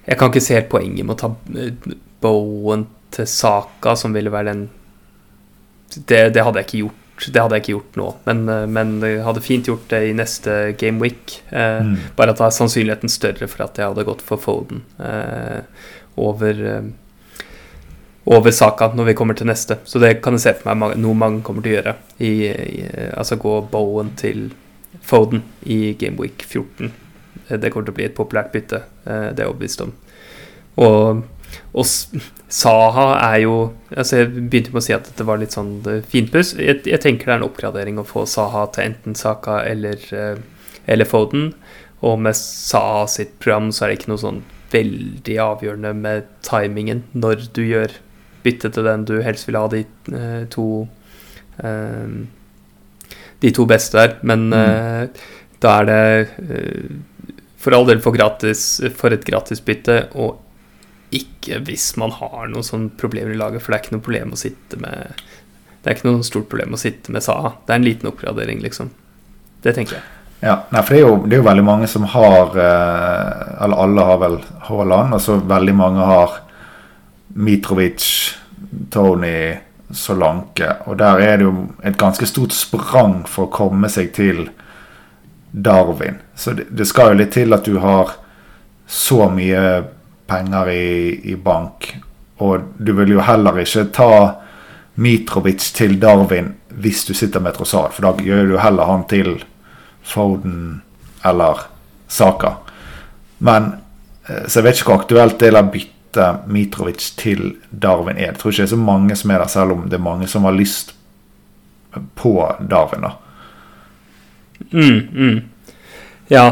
Jeg 0.07 0.19
kan 0.19 0.31
ikke 0.31 0.45
se 0.45 0.59
helt 0.59 0.73
poenget 0.73 1.07
med 1.07 1.17
å 1.17 1.21
ta 1.21 1.31
eh, 1.59 1.95
Bowen 2.23 2.87
til 3.15 3.29
Saka, 3.31 3.95
som 3.99 4.15
ville 4.17 4.33
være 4.33 4.53
den 4.53 4.67
det, 5.97 6.35
det 6.35 6.43
hadde 6.43 6.61
jeg 6.61 6.67
ikke 6.67 6.81
gjort. 6.83 7.03
Det 7.17 7.41
hadde 7.41 7.57
jeg 7.57 7.63
ikke 7.65 7.73
gjort 7.79 7.97
nå, 7.97 8.07
men, 8.27 8.49
eh, 8.53 8.67
men 8.67 9.01
jeg 9.01 9.23
hadde 9.25 9.41
fint 9.41 9.67
gjort 9.71 9.89
det 9.89 10.03
i 10.11 10.13
neste 10.13 10.77
game 10.79 11.01
week. 11.01 11.43
Eh, 11.51 11.81
Mm. 11.83 11.97
Bare 12.17 12.31
at 12.31 12.39
da 12.39 12.47
er 12.47 12.51
sannsynligheten 12.51 13.09
større 13.09 13.49
for 13.49 13.65
at 13.65 13.77
jeg 13.79 13.87
hadde 13.89 14.05
gått 14.05 14.21
for 14.23 14.37
Foden 14.37 14.83
eh, 15.01 15.63
over 16.17 16.61
eh, 16.67 16.83
over 18.27 18.51
Saka 18.51 18.89
når 18.95 19.05
vi 19.07 19.15
kommer 19.15 19.35
til 19.39 19.47
neste. 19.47 19.79
Så 19.85 20.01
det 20.03 20.21
kan 20.23 20.35
jeg 20.35 20.41
se 20.43 20.53
for 20.59 20.75
meg 20.75 20.97
noe 20.99 21.15
mange 21.15 21.43
kommer 21.47 21.63
til 21.63 21.73
å 21.73 21.77
gjøre. 21.79 21.93
I, 22.19 22.31
i, 22.51 22.87
altså 23.17 23.37
gå 23.39 23.53
Bowen 23.71 24.11
til 24.19 24.49
Foden 25.07 25.45
i 25.65 25.95
Game 25.95 26.19
Week 26.19 26.43
14. 26.45 26.91
Eh, 27.49 27.57
Det 27.57 27.71
kommer 27.71 27.87
til 27.87 27.95
å 27.95 27.99
bli 28.01 28.05
et 28.09 28.17
populært 28.19 28.53
bytte, 28.53 28.83
eh, 29.07 29.31
det 29.33 29.39
er 29.41 29.47
jeg 29.47 29.53
overbevist 29.55 29.81
om. 29.87 29.93
Og, 30.77 31.23
og 31.77 31.87
Saha 32.53 33.07
er 33.19 33.41
jo 33.43 33.55
altså 33.91 34.21
Jeg 34.21 34.29
begynte 34.35 34.73
med 34.73 34.81
å 34.81 34.85
si 34.87 34.95
at 34.95 35.09
dette 35.09 35.27
var 35.27 35.41
litt 35.41 35.55
sånn 35.57 35.81
eh, 35.91 36.03
finpuss. 36.07 36.55
Jeg, 36.61 36.85
jeg 36.87 37.03
tenker 37.03 37.27
det 37.27 37.35
er 37.35 37.41
en 37.41 37.49
oppgradering 37.49 37.99
å 38.01 38.07
få 38.07 38.25
Saha 38.31 38.67
til 38.75 38.93
enten 38.93 39.17
Saka 39.19 39.61
eller, 39.67 39.99
eh, 40.15 40.39
eller 40.87 41.09
Foden. 41.11 41.51
Og 42.07 42.21
med 42.23 42.39
Saha 42.39 43.07
sitt 43.11 43.35
program 43.43 43.73
så 43.75 43.85
er 43.85 43.93
det 43.93 44.01
ikke 44.01 44.13
noe 44.15 44.23
sånn 44.23 44.43
veldig 44.73 45.37
avgjørende 45.43 45.93
med 45.97 46.31
timingen 46.47 47.05
når 47.15 47.49
du 47.55 47.63
gjør 47.65 47.95
bytte 48.47 48.71
til 48.75 48.87
den 48.87 49.05
du 49.09 49.17
helst 49.23 49.47
vil 49.49 49.59
ha 49.59 49.67
de 49.71 49.85
eh, 50.15 50.43
to 50.53 50.87
De 53.41 53.51
to 53.57 53.65
beste 53.69 53.97
der. 53.97 54.19
Men 54.29 54.51
mm. 54.53 55.15
da 55.65 55.71
er 55.81 55.87
det 55.89 56.01
for 57.57 57.73
all 57.73 57.87
del 57.89 58.03
for, 58.05 58.13
gratis, 58.13 58.77
for 58.95 59.15
et 59.17 59.25
gratisbytte, 59.25 59.97
og 60.15 60.37
ikke 61.15 61.61
hvis 61.67 61.93
man 62.01 62.15
har 62.19 62.49
noen 62.51 62.67
sånne 62.67 62.93
problemer 62.99 63.35
i 63.35 63.39
laget, 63.39 63.63
for 63.63 63.73
det 63.73 63.79
er 63.79 63.85
ikke 63.85 63.97
noe 63.97 64.07
problem 64.07 64.35
å 64.35 64.41
sitte 64.41 64.81
med 64.83 65.23
Det 65.83 65.93
er 65.93 65.99
ikke 65.99 66.09
noe 66.09 66.27
stort 66.27 66.49
problem 66.51 66.75
å 66.75 66.81
sitte 66.81 67.13
med 67.15 67.23
Saha. 67.23 67.53
Det 67.63 67.71
er 67.71 67.79
en 67.79 67.87
liten 67.87 68.09
oppgradering, 68.11 68.59
liksom. 68.65 68.91
Det 69.63 69.75
tenker 69.77 70.01
jeg. 70.01 70.07
Ja, 70.41 70.57
nei, 70.71 70.83
for 70.83 70.93
det 70.93 70.99
er, 70.99 71.07
jo, 71.07 71.21
det 71.25 71.37
er 71.37 71.41
jo 71.41 71.47
veldig 71.47 71.65
mange 71.65 71.87
som 71.89 72.05
har 72.13 72.59
eh, 72.61 73.63
Eller 73.65 73.85
alle 73.87 74.09
har 74.09 74.19
vel 74.21 74.35
Haaland, 74.67 75.15
og 75.17 75.23
så 75.23 75.39
veldig 75.41 75.77
mange 75.79 76.09
har 76.11 76.35
Mitrovic, 77.37 78.05
Tony, 78.91 79.57
Solanke. 79.93 80.73
Og 80.87 80.99
der 80.99 81.23
er 81.23 81.39
det 81.39 81.47
jo 81.47 81.55
et 81.85 81.99
ganske 82.01 82.27
stort 82.29 82.55
sprang 82.57 83.21
for 83.29 83.47
å 83.47 83.53
komme 83.53 83.91
seg 83.93 84.13
til 84.17 84.49
Darwin. 85.53 86.19
Så 86.35 86.57
det, 86.57 86.69
det 86.75 86.89
skal 86.89 87.13
jo 87.13 87.21
litt 87.21 87.35
til 87.37 87.55
at 87.57 87.69
du 87.69 87.79
har 87.83 88.17
så 88.87 89.29
mye 89.33 89.63
penger 90.27 90.71
i, 90.71 91.21
i 91.33 91.37
bank, 91.37 91.93
og 92.43 92.73
du 92.79 92.93
vil 92.99 93.17
jo 93.17 93.25
heller 93.25 93.63
ikke 93.63 93.87
ta 93.97 94.11
Mitrovic 94.97 95.73
til 95.77 95.99
Darwin 96.01 96.55
hvis 96.77 97.05
du 97.09 97.15
sitter 97.17 97.41
med 97.41 97.57
Trossard, 97.57 97.95
for 97.97 98.05
da 98.05 98.25
gjør 98.25 98.51
du 98.51 98.59
heller 98.61 98.89
han 98.89 99.07
til 99.09 99.39
Foden 100.07 100.83
eller 101.25 101.67
Saka. 102.09 102.57
Men 103.39 103.73
eh, 104.29 104.47
Så 104.47 104.61
jeg 104.61 104.65
vet 104.65 104.81
ikke 104.81 104.93
hvor 104.93 105.03
aktuelt 105.05 105.39
det 105.41 105.49
er 105.49 105.61
å 105.61 105.71
bytte 105.73 106.27
Mitrovic 106.53 107.11
til 107.17 107.57
Darwin 107.71 108.17
er. 108.17 108.33
Jeg 108.33 108.39
tror 108.41 108.53
ikke 108.53 108.63
det 108.63 108.69
er 108.69 108.75
så 108.75 108.83
mange 108.83 109.17
som 109.17 109.33
er 109.33 109.43
der, 109.43 109.53
selv 109.53 109.77
om 109.77 109.89
det 109.89 109.99
er 109.99 110.05
mange 110.05 110.29
som 110.29 110.45
har 110.49 110.57
lyst 110.57 110.95
på 112.15 112.37
Darwin. 112.71 113.09
da. 113.09 113.13
Mm, 114.73 115.09
mm. 115.13 115.41
Ja, 116.31 116.47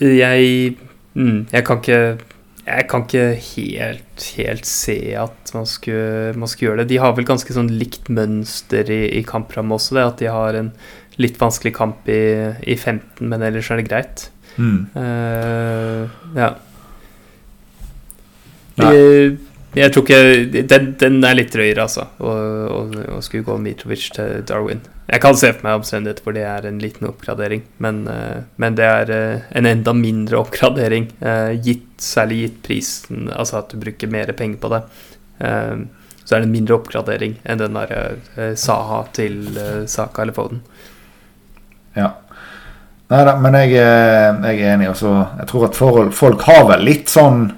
jeg 0.00 0.76
mm, 1.14 1.46
Jeg 1.52 1.64
kan 1.64 1.76
ikke 1.76 2.18
jeg 2.66 2.86
kan 2.90 3.04
ikke 3.06 3.26
helt, 3.40 4.24
helt 4.36 4.66
se 4.68 4.96
at 5.18 5.52
man 5.56 5.66
skulle, 5.68 6.34
man 6.38 6.50
skulle, 6.50 6.70
gjøre 6.70 6.82
det. 6.82 6.90
De 6.92 7.00
har 7.02 7.14
vel 7.16 7.28
ganske 7.28 7.54
sånn 7.56 7.70
likt 7.80 8.10
mønster 8.12 8.90
i, 8.92 9.02
i 9.18 9.22
kamprammet 9.26 9.78
også, 9.78 9.96
det. 9.96 10.04
At 10.06 10.20
de 10.22 10.30
har 10.30 10.58
en 10.58 10.72
litt 11.20 11.40
vanskelig 11.40 11.72
kamp 11.76 12.08
i, 12.12 12.20
i 12.64 12.76
15, 12.76 13.24
men 13.26 13.46
ellers 13.46 13.70
er 13.72 13.80
det 13.80 13.88
greit. 13.88 14.26
Mm. 14.60 14.80
Uh, 14.94 16.04
ja. 16.36 16.52
Jeg, 18.80 19.38
jeg, 19.74 19.92
tror 19.94 20.02
ikke 20.02 20.62
Den, 20.66 20.88
den 20.98 21.18
er 21.26 21.36
litt 21.38 21.52
drøyere, 21.54 21.84
altså, 21.84 22.08
å, 22.18 23.20
skulle 23.22 23.46
gå 23.46 23.58
Mitrovic 23.62 24.08
til 24.16 24.42
Darwin. 24.48 24.82
Jeg 25.10 25.22
kan 25.22 25.36
se 25.38 25.52
for 25.52 25.66
meg 25.66 25.80
omstendigheter 25.80 26.26
hvor 26.26 26.34
det 26.34 26.42
er 26.46 26.66
en 26.66 26.80
liten 26.82 27.06
oppgradering, 27.06 27.62
men, 27.82 28.02
uh, 28.10 28.42
men 28.62 28.78
det 28.78 28.86
er 28.86 29.12
uh, 29.14 29.46
en 29.58 29.68
enda 29.70 29.94
mindre 29.94 30.40
oppgradering, 30.40 31.08
gitt, 31.62 31.86
særlig 32.02 32.40
gitt 32.44 32.58
prisen, 32.66 33.30
altså 33.30 33.60
at 33.60 33.72
du 33.74 33.80
bruker 33.82 34.10
mer 34.10 34.30
penger 34.38 34.60
på 34.62 34.70
det. 34.72 34.82
så 35.40 36.34
er 36.36 36.40
det 36.40 36.46
en 36.46 36.52
mindre 36.52 36.76
oppgradering 36.76 37.38
enn 37.44 37.60
den 37.60 37.76
der 37.76 38.54
Saha 38.56 39.02
til 39.16 39.38
Saka 39.88 40.22
eller 40.22 40.36
Foden. 40.36 40.60
Ja. 41.96 42.12
Nei 43.10 43.22
da, 43.26 43.34
men 43.42 43.56
jeg, 43.58 43.72
jeg, 43.74 44.60
er 44.60 44.74
enig. 44.74 44.90
Også. 44.92 45.10
Jeg 45.40 45.48
tror 45.50 45.66
at 45.66 45.78
forhold, 45.78 46.12
folk 46.14 46.44
har 46.46 46.68
vel 46.70 46.84
litt 46.86 47.10
sånn 47.10 47.48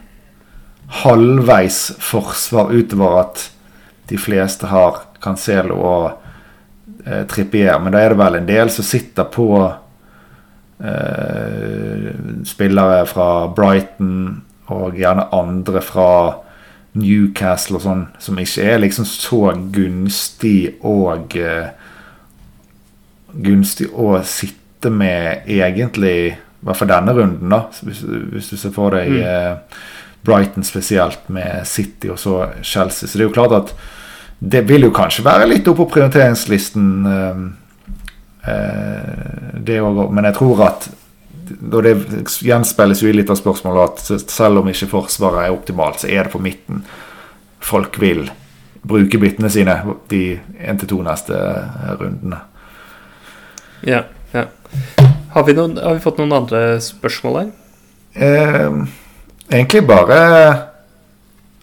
halvveis 0.92 1.92
forsvar 1.98 2.72
utover 2.72 3.20
at 3.22 3.50
de 4.10 4.18
fleste 4.20 4.68
har 4.68 4.98
Cancelo 5.22 5.78
og 5.80 6.10
eh, 7.06 7.24
Trippier. 7.30 7.78
Men 7.80 7.94
da 7.94 8.02
er 8.02 8.12
det 8.12 8.20
vel 8.20 8.38
en 8.38 8.48
del 8.48 8.70
som 8.74 8.84
sitter 8.84 9.24
på 9.32 9.48
eh, 10.84 12.08
spillere 12.48 13.06
fra 13.08 13.28
Brighton 13.56 14.42
og 14.72 14.98
gjerne 14.98 15.30
andre 15.34 15.82
fra 15.84 16.10
Newcastle 16.92 17.78
og 17.78 17.84
sånn, 17.86 18.04
som 18.20 18.38
ikke 18.40 18.66
er 18.68 18.82
liksom 18.82 19.06
så 19.08 19.54
gunstig 19.72 20.74
og 20.84 21.36
eh, 21.40 21.72
gunstig 23.32 23.88
å 23.96 24.18
sitte 24.28 24.90
med 24.92 25.48
egentlig 25.48 26.16
I 26.34 26.66
hvert 26.66 26.78
fall 26.78 26.90
denne 26.90 27.14
runden, 27.16 27.48
da. 27.48 27.64
Hvis, 27.86 28.02
hvis 28.04 28.52
du 28.52 28.58
ser 28.60 28.74
for 28.76 28.92
deg 28.94 29.08
mm. 29.16 29.72
Brighton 30.24 30.64
spesielt, 30.64 31.28
med 31.28 31.66
City 31.66 32.10
og 32.12 32.18
så 32.18 32.36
Chelsea. 32.62 33.08
Så 33.08 33.18
det 33.18 33.24
er 33.24 33.30
jo 33.30 33.34
klart 33.34 33.56
at 33.56 33.74
det 34.38 34.64
vil 34.68 34.86
jo 34.88 34.94
kanskje 34.94 35.24
være 35.26 35.48
litt 35.50 35.68
oppe 35.70 35.84
på 35.84 35.96
prioriteringslisten, 35.96 36.88
eh, 37.06 37.44
eh, 38.50 39.54
det 39.62 39.80
òg. 39.82 40.04
Men 40.10 40.30
jeg 40.30 40.38
tror 40.40 40.66
at 40.66 40.90
og 41.52 41.82
det 41.84 41.96
gjenspeiles 42.40 43.02
jo 43.02 43.10
i 43.10 43.14
litt 43.16 43.30
av 43.30 43.36
spørsmålet 43.36 43.82
at 44.14 44.30
selv 44.30 44.62
om 44.62 44.68
ikke 44.70 44.88
Forsvaret 44.88 45.46
er 45.46 45.54
optimalt, 45.54 46.00
så 46.00 46.08
er 46.08 46.24
det 46.24 46.32
på 46.32 46.40
midten 46.42 46.84
folk 47.62 47.98
vil 48.00 48.30
bruke 48.82 49.18
byttene 49.20 49.50
sine 49.52 49.76
de 50.10 50.22
én 50.58 50.80
til 50.80 50.90
to 50.90 51.02
neste 51.04 51.36
rundene. 52.00 52.40
Ja. 53.86 54.04
Ja. 54.32 54.46
Har, 55.34 55.44
vi 55.44 55.54
noen, 55.56 55.76
har, 55.76 55.96
vi 55.96 56.04
fått 56.04 56.18
noen 56.20 56.32
andre 56.34 56.80
spørsmål 56.82 57.38
her? 57.38 57.50
Eh, 58.16 58.78
egentlig 59.52 59.86
bare 59.86 60.18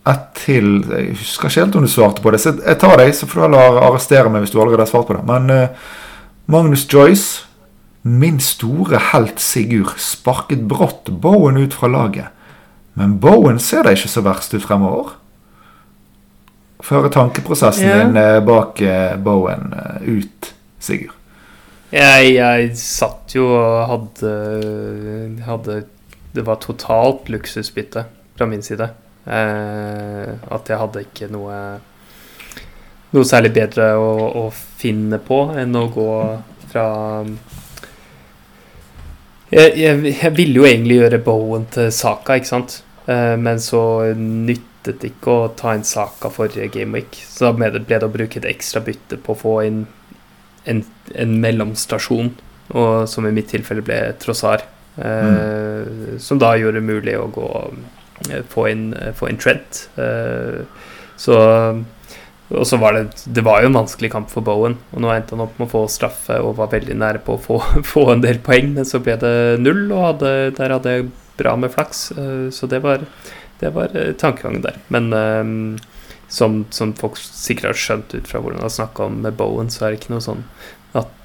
et 0.10 0.26
til. 0.38 0.80
Jeg 0.90 1.18
husker 1.20 1.50
ikke 1.50 1.64
helt 1.64 1.78
om 1.78 1.86
du 1.86 1.92
svarte 1.92 2.24
på 2.24 2.34
det. 2.34 2.42
Så 2.42 2.56
jeg 2.58 2.80
tar 2.82 2.98
deg, 3.02 3.14
så 3.16 3.28
får 3.30 3.40
du 3.40 3.46
heller 3.48 3.84
arrestere 3.84 4.32
meg 4.32 4.46
hvis 4.46 4.54
du 4.54 4.60
allerede 4.62 4.86
har 4.86 4.92
svart 4.92 5.10
på 5.10 5.18
det. 5.18 5.26
Men 5.28 5.54
uh, 5.54 5.94
Magnus 6.50 6.88
Joyce, 6.90 7.46
min 8.02 8.40
store 8.42 9.02
helt 9.12 9.42
Sigurd, 9.44 9.98
sparket 10.02 10.66
brått 10.70 11.12
Bowen 11.22 11.60
ut 11.60 11.76
fra 11.76 11.92
laget. 11.92 12.36
Men 12.98 13.20
Bowen 13.22 13.60
ser 13.64 13.86
da 13.86 13.94
ikke 13.96 14.12
så 14.12 14.24
verst 14.26 14.56
ut 14.56 14.66
fremover. 14.66 15.14
Føre 16.84 17.12
tankeprosessen 17.12 17.86
yeah. 17.86 18.02
din 18.02 18.18
eh, 18.18 18.38
bak 18.44 18.80
eh, 18.82 19.18
Bowen 19.20 19.74
ut, 20.08 20.52
Sigurd. 20.80 21.16
Jeg, 21.92 22.34
jeg 22.38 22.70
satt 22.80 23.34
jo 23.36 23.50
og 23.52 23.90
hadde, 23.90 24.34
hadde 25.44 25.80
Det 26.34 26.46
var 26.46 26.60
totalt 26.62 27.30
luksusbytte 27.30 28.06
fra 28.38 28.48
min 28.50 28.64
side. 28.66 28.90
Eh, 29.26 30.32
at 30.50 30.70
jeg 30.70 30.80
hadde 30.80 31.06
ikke 31.06 31.30
noe 31.32 31.56
noe 33.10 33.26
særlig 33.26 33.52
bedre 33.56 33.92
å, 33.98 34.10
å, 34.44 34.44
finne 34.54 35.18
på 35.22 35.42
enn 35.58 35.74
å 35.78 35.88
gå 35.94 36.12
fra 36.70 36.86
jeg, 39.50 39.74
jeg, 39.82 40.02
jeg, 40.12 40.32
ville 40.38 40.62
jo 40.62 40.68
egentlig 40.70 41.00
gjøre 41.00 41.22
Bowen 41.26 41.66
til 41.74 41.90
Saka, 41.94 42.38
ikke 42.38 42.52
sant? 42.52 42.76
Eh, 43.10 43.34
men 43.42 43.58
så 43.62 43.82
nyttet 44.14 45.02
det 45.02 45.16
ikke 45.16 45.34
å 45.34 45.48
ta 45.58 45.74
inn 45.74 45.86
Saka 45.88 46.30
forrige 46.34 46.70
gameweek. 46.74 47.18
Så 47.26 47.48
da 47.48 47.54
ble 47.58 47.72
det, 47.74 48.04
å 48.06 48.12
bruke 48.14 48.38
et 48.38 48.50
ekstra 48.50 48.84
bytte 48.86 49.18
på 49.18 49.34
å 49.34 49.40
få 49.40 49.56
inn 49.66 49.80
en, 50.70 50.84
en 51.18 51.34
mellomstasjon, 51.42 52.30
og, 52.76 52.92
som 53.10 53.26
i 53.26 53.34
mitt 53.34 53.50
tilfelle 53.50 53.82
ble 53.86 53.98
Trossar. 54.22 54.68
Eh, 54.98 55.30
mm. 55.30 56.20
Som 56.20 56.42
da 56.42 56.56
gjorde 56.58 56.80
det 56.80 56.88
mulig 56.88 57.16
å 57.20 57.30
gå 57.34 57.48
eh, 58.30 58.44
få 58.50 58.68
inn, 58.72 58.92
få 59.16 59.30
inn 59.30 59.40
Trent. 59.40 59.86
Eh, 60.00 60.62
så 61.20 61.40
og 62.50 62.64
så 62.66 62.80
var 62.82 62.96
det 62.96 63.04
Det 63.30 63.44
var 63.46 63.62
jo 63.62 63.70
en 63.70 63.78
vanskelig 63.78 64.10
kamp 64.10 64.32
for 64.32 64.42
Bowen, 64.42 64.80
og 64.90 65.04
nå 65.04 65.12
endte 65.14 65.36
han 65.36 65.44
opp 65.44 65.60
med 65.60 65.68
å 65.68 65.74
få 65.76 65.84
straffe 65.92 66.40
og 66.42 66.56
var 66.58 66.72
veldig 66.72 66.96
nære 66.98 67.22
på 67.22 67.36
å 67.36 67.42
få, 67.44 67.60
få 67.94 68.08
en 68.16 68.24
del 68.26 68.42
poeng, 68.42 68.72
men 68.74 68.88
så 68.90 69.02
ble 69.04 69.20
det 69.22 69.36
null, 69.62 69.84
og 69.92 70.08
hadde, 70.08 70.32
der 70.58 70.74
hadde 70.74 70.96
jeg 70.96 71.12
bra 71.38 71.54
med 71.62 71.70
flaks. 71.76 72.10
Eh, 72.18 72.50
så 72.56 72.70
det 72.72 72.82
var, 72.82 73.06
det 73.62 73.74
var 73.76 73.94
tankegangen 74.18 74.66
der. 74.66 74.82
Men 74.90 75.14
som, 76.30 76.64
som, 76.70 76.94
folk 76.98 77.18
sikkert 77.18 77.72
har 77.72 77.80
skjønt 77.84 78.14
ut 78.14 78.28
fra 78.30 78.42
hvordan 78.42 78.62
han 78.66 78.74
snakka 78.74 79.08
om 79.10 79.22
med 79.26 79.38
Bowen, 79.38 79.70
så 79.74 79.86
er 79.86 79.94
det 79.94 80.02
ikke 80.02 80.14
noe 80.14 80.24
sånn 80.24 80.44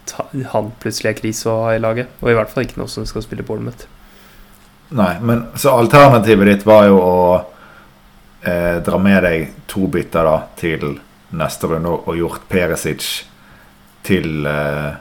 at 0.04 0.52
han 0.52 0.70
plutselig 0.80 1.12
er 1.12 1.18
krise 1.18 1.48
å 1.50 1.64
ha 1.64 1.74
i 1.74 1.82
laget. 1.82 2.12
Og 2.22 2.30
i 2.30 2.36
hvert 2.36 2.52
fall 2.52 2.66
ikke 2.66 2.80
noe 2.80 2.90
som 2.90 3.06
skal 3.08 3.24
spille 3.24 3.46
Bournemouth. 3.46 3.86
Nei, 4.94 5.16
men 5.24 5.46
så 5.58 5.74
alternativet 5.78 6.50
ditt 6.50 6.66
var 6.68 6.86
jo 6.90 6.98
å 7.00 7.18
eh, 8.44 8.80
dra 8.84 9.00
med 9.00 9.24
deg 9.24 9.54
to 9.70 9.88
bytter 9.90 10.28
da 10.28 10.36
til 10.60 10.98
neste 11.34 11.70
runde 11.70 11.94
og 11.96 12.18
gjort 12.18 12.44
Perisic 12.50 13.24
til 14.06 14.46
eh, 14.46 14.92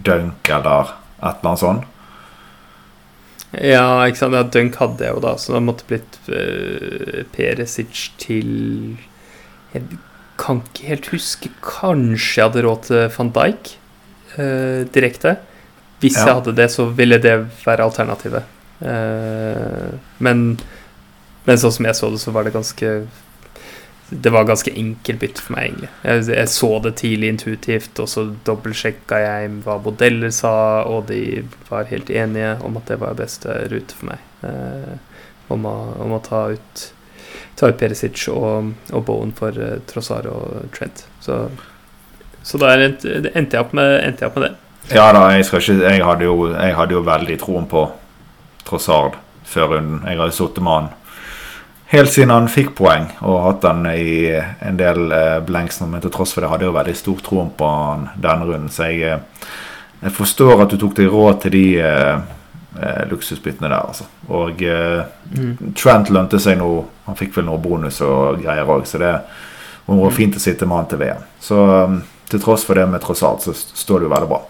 Dunk 0.00 0.48
eller 0.48 0.94
et 1.20 1.40
eller 1.42 1.50
annet 1.50 1.64
sånt. 1.64 1.88
Ja, 3.50 4.06
ikke 4.06 4.22
sant. 4.22 4.36
Ja, 4.38 4.44
Dunk 4.46 4.78
hadde 4.78 5.04
jeg 5.04 5.16
jo 5.16 5.24
da, 5.24 5.34
så 5.42 5.56
det 5.56 5.64
måtte 5.66 5.88
blitt 5.90 6.20
eh, 6.30 7.26
Perisic 7.34 8.06
til 8.22 8.54
jeg 9.74 9.98
kan 10.40 10.62
ikke 10.64 10.88
helt 10.94 11.10
huske. 11.12 11.50
Kanskje 11.62 12.40
jeg 12.40 12.48
hadde 12.48 12.64
råd 12.64 12.88
til 12.88 13.04
van 13.18 13.34
Dijk 13.34 13.74
eh, 14.36 14.86
direkte. 14.94 15.36
Hvis 16.00 16.16
ja. 16.16 16.26
jeg 16.26 16.38
hadde 16.40 16.56
det, 16.56 16.68
så 16.72 16.86
ville 16.96 17.18
det 17.20 17.36
være 17.64 17.84
alternativet. 17.84 18.56
Uh, 18.80 19.98
men, 20.24 20.54
men 21.44 21.58
sånn 21.60 21.74
som 21.76 21.88
jeg 21.90 21.98
så 21.98 22.08
det, 22.14 22.20
så 22.22 22.32
var 22.32 22.46
det 22.46 22.54
ganske 22.54 22.92
Det 24.08 24.30
var 24.32 24.46
ganske 24.48 24.72
enkelt 24.72 25.20
bytte 25.20 25.44
for 25.44 25.54
meg, 25.54 25.66
egentlig. 25.68 25.90
Jeg, 26.02 26.22
jeg, 26.32 26.52
så 26.54 26.70
det 26.82 26.94
tidlig 26.98 27.28
intuitivt, 27.34 28.00
og 28.00 28.08
så 28.10 28.24
dobbeltsjekka 28.48 29.20
jeg 29.22 29.50
hva 29.66 29.76
modeller 29.84 30.32
sa, 30.34 30.54
og 30.88 31.04
de 31.12 31.44
var 31.68 31.90
helt 31.92 32.10
enige 32.10 32.56
om 32.66 32.80
at 32.80 32.88
det 32.90 32.98
var 33.04 33.20
beste 33.20 33.54
rute 33.70 33.98
for 34.00 34.14
meg. 34.14 34.24
Uh, 34.40 34.96
om, 35.52 35.68
å, 35.68 35.76
om 36.00 36.16
å 36.16 36.24
ta 36.24 36.46
ut 36.54 36.86
ta 37.60 37.68
ut 37.68 37.78
Perisic 37.78 38.24
og, 38.32 38.72
og 38.94 39.04
Bowen 39.04 39.34
for 39.36 39.54
uh, 39.60 39.76
Trossar 39.90 40.26
og 40.30 40.72
Trent. 40.74 41.04
Så, 41.22 41.42
så 42.42 42.60
da 42.60 42.72
endte 42.76 43.08
jeg, 43.08 43.60
opp 43.60 43.74
med, 43.76 43.96
endte 44.04 44.24
jeg 44.24 44.30
opp 44.30 44.38
med 44.38 44.48
det. 44.48 44.54
Ja 44.94 45.10
da, 45.14 45.26
jeg, 45.34 45.44
ikke, 45.46 45.76
jeg, 45.84 46.04
hadde 46.04 46.26
jo, 46.26 46.36
jeg, 46.54 46.74
hadde 46.74 46.96
jo, 46.96 47.02
veldig 47.06 47.36
troen 47.42 47.68
på 47.70 47.84
Trossard 48.66 49.18
før 49.46 49.76
runden. 49.76 50.00
Jeg 50.06 50.18
hadde 50.18 50.34
sittet 50.34 50.64
med 50.64 50.76
han 50.78 50.90
helt 51.90 52.12
siden 52.12 52.30
han 52.30 52.50
fikk 52.50 52.74
poeng, 52.78 53.08
og 53.26 53.40
hatt 53.48 53.64
han 53.66 53.86
i 53.90 54.30
en 54.30 54.76
del 54.78 55.10
eh, 55.14 55.38
blenks. 55.46 55.80
Men 55.82 56.02
til 56.02 56.12
tross 56.14 56.34
for 56.34 56.44
det 56.44 56.50
hadde 56.52 56.66
jeg 56.66 56.70
jo 56.70 56.78
veldig 56.78 56.98
stor 56.98 57.24
troen 57.26 57.54
på 57.58 57.70
han 57.70 58.04
denne 58.14 58.46
runden. 58.46 58.70
Så 58.70 58.90
jeg, 58.92 59.16
eh, 59.16 59.48
jeg, 60.04 60.14
forstår 60.14 60.64
at 60.64 60.70
du 60.70 60.78
tok 60.80 60.94
deg 61.00 61.10
råd 61.10 61.40
til 61.44 61.56
de, 61.56 61.64
eh, 61.82 62.20
eh, 62.78 63.02
luksusbyttene 63.10 63.68
der, 63.68 63.80
altså. 63.80 64.06
Og 64.30 64.62
eh, 64.62 65.00
Mm. 65.30 65.74
Trent 65.78 66.10
lønte 66.10 66.40
seg 66.42 66.58
nå. 66.58 66.68
Han 67.06 67.18
fikk 67.18 67.36
vel 67.36 67.46
noe 67.46 67.62
bonus 67.62 68.00
og 68.02 68.40
greier 68.42 68.66
òg, 68.66 68.86
så 68.88 68.98
det 68.98 69.12
var 69.86 70.14
fint 70.14 70.36
å 70.36 70.42
sitte 70.42 70.66
med 70.66 70.76
han 70.76 70.88
til 70.90 71.00
VM. 71.02 71.22
Så 71.42 71.58
um, 71.58 72.00
til 72.30 72.42
tross 72.42 72.64
for 72.66 72.78
det 72.78 72.86
med 72.90 73.02
tross 73.04 73.22
alt, 73.26 73.46
så 73.46 73.54
står 73.54 74.00
det 74.00 74.08
jo 74.08 74.12
veldig 74.14 74.30
bra. 74.30 74.42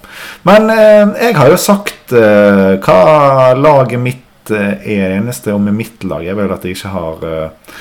Men 0.49 0.73
eh, 0.75 1.15
jeg 1.27 1.39
har 1.39 1.53
jo 1.53 1.61
sagt 1.61 2.13
eh, 2.17 2.75
hva 2.83 3.55
laget 3.59 4.03
mitt 4.03 4.53
eh, 4.55 4.77
er. 4.85 5.17
Eneste 5.21 5.55
om 5.57 5.71
mitt 5.77 6.05
lag 6.05 6.27
er 6.27 6.39
vel 6.39 6.53
at 6.53 6.67
jeg 6.67 6.77
ikke 6.77 6.93
har 6.95 7.25
eh, 7.29 7.73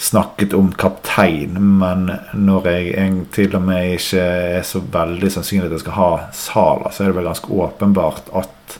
snakket 0.00 0.54
om 0.56 0.70
kaptein. 0.72 1.56
Men 1.80 2.06
når 2.34 2.70
jeg 2.70 2.86
jeg, 2.94 3.16
til 3.32 3.56
og 3.58 3.66
med 3.68 3.96
ikke 3.96 4.28
er 4.60 4.62
så 4.66 4.82
veldig 4.92 5.32
sannsynlig 5.32 5.68
at 5.68 5.76
jeg 5.78 5.84
skal 5.84 5.98
ha 5.98 6.10
Sala, 6.36 6.92
så 6.92 7.04
er 7.04 7.12
det 7.12 7.18
vel 7.20 7.28
ganske 7.30 7.60
åpenbart 7.66 8.32
at 8.40 8.78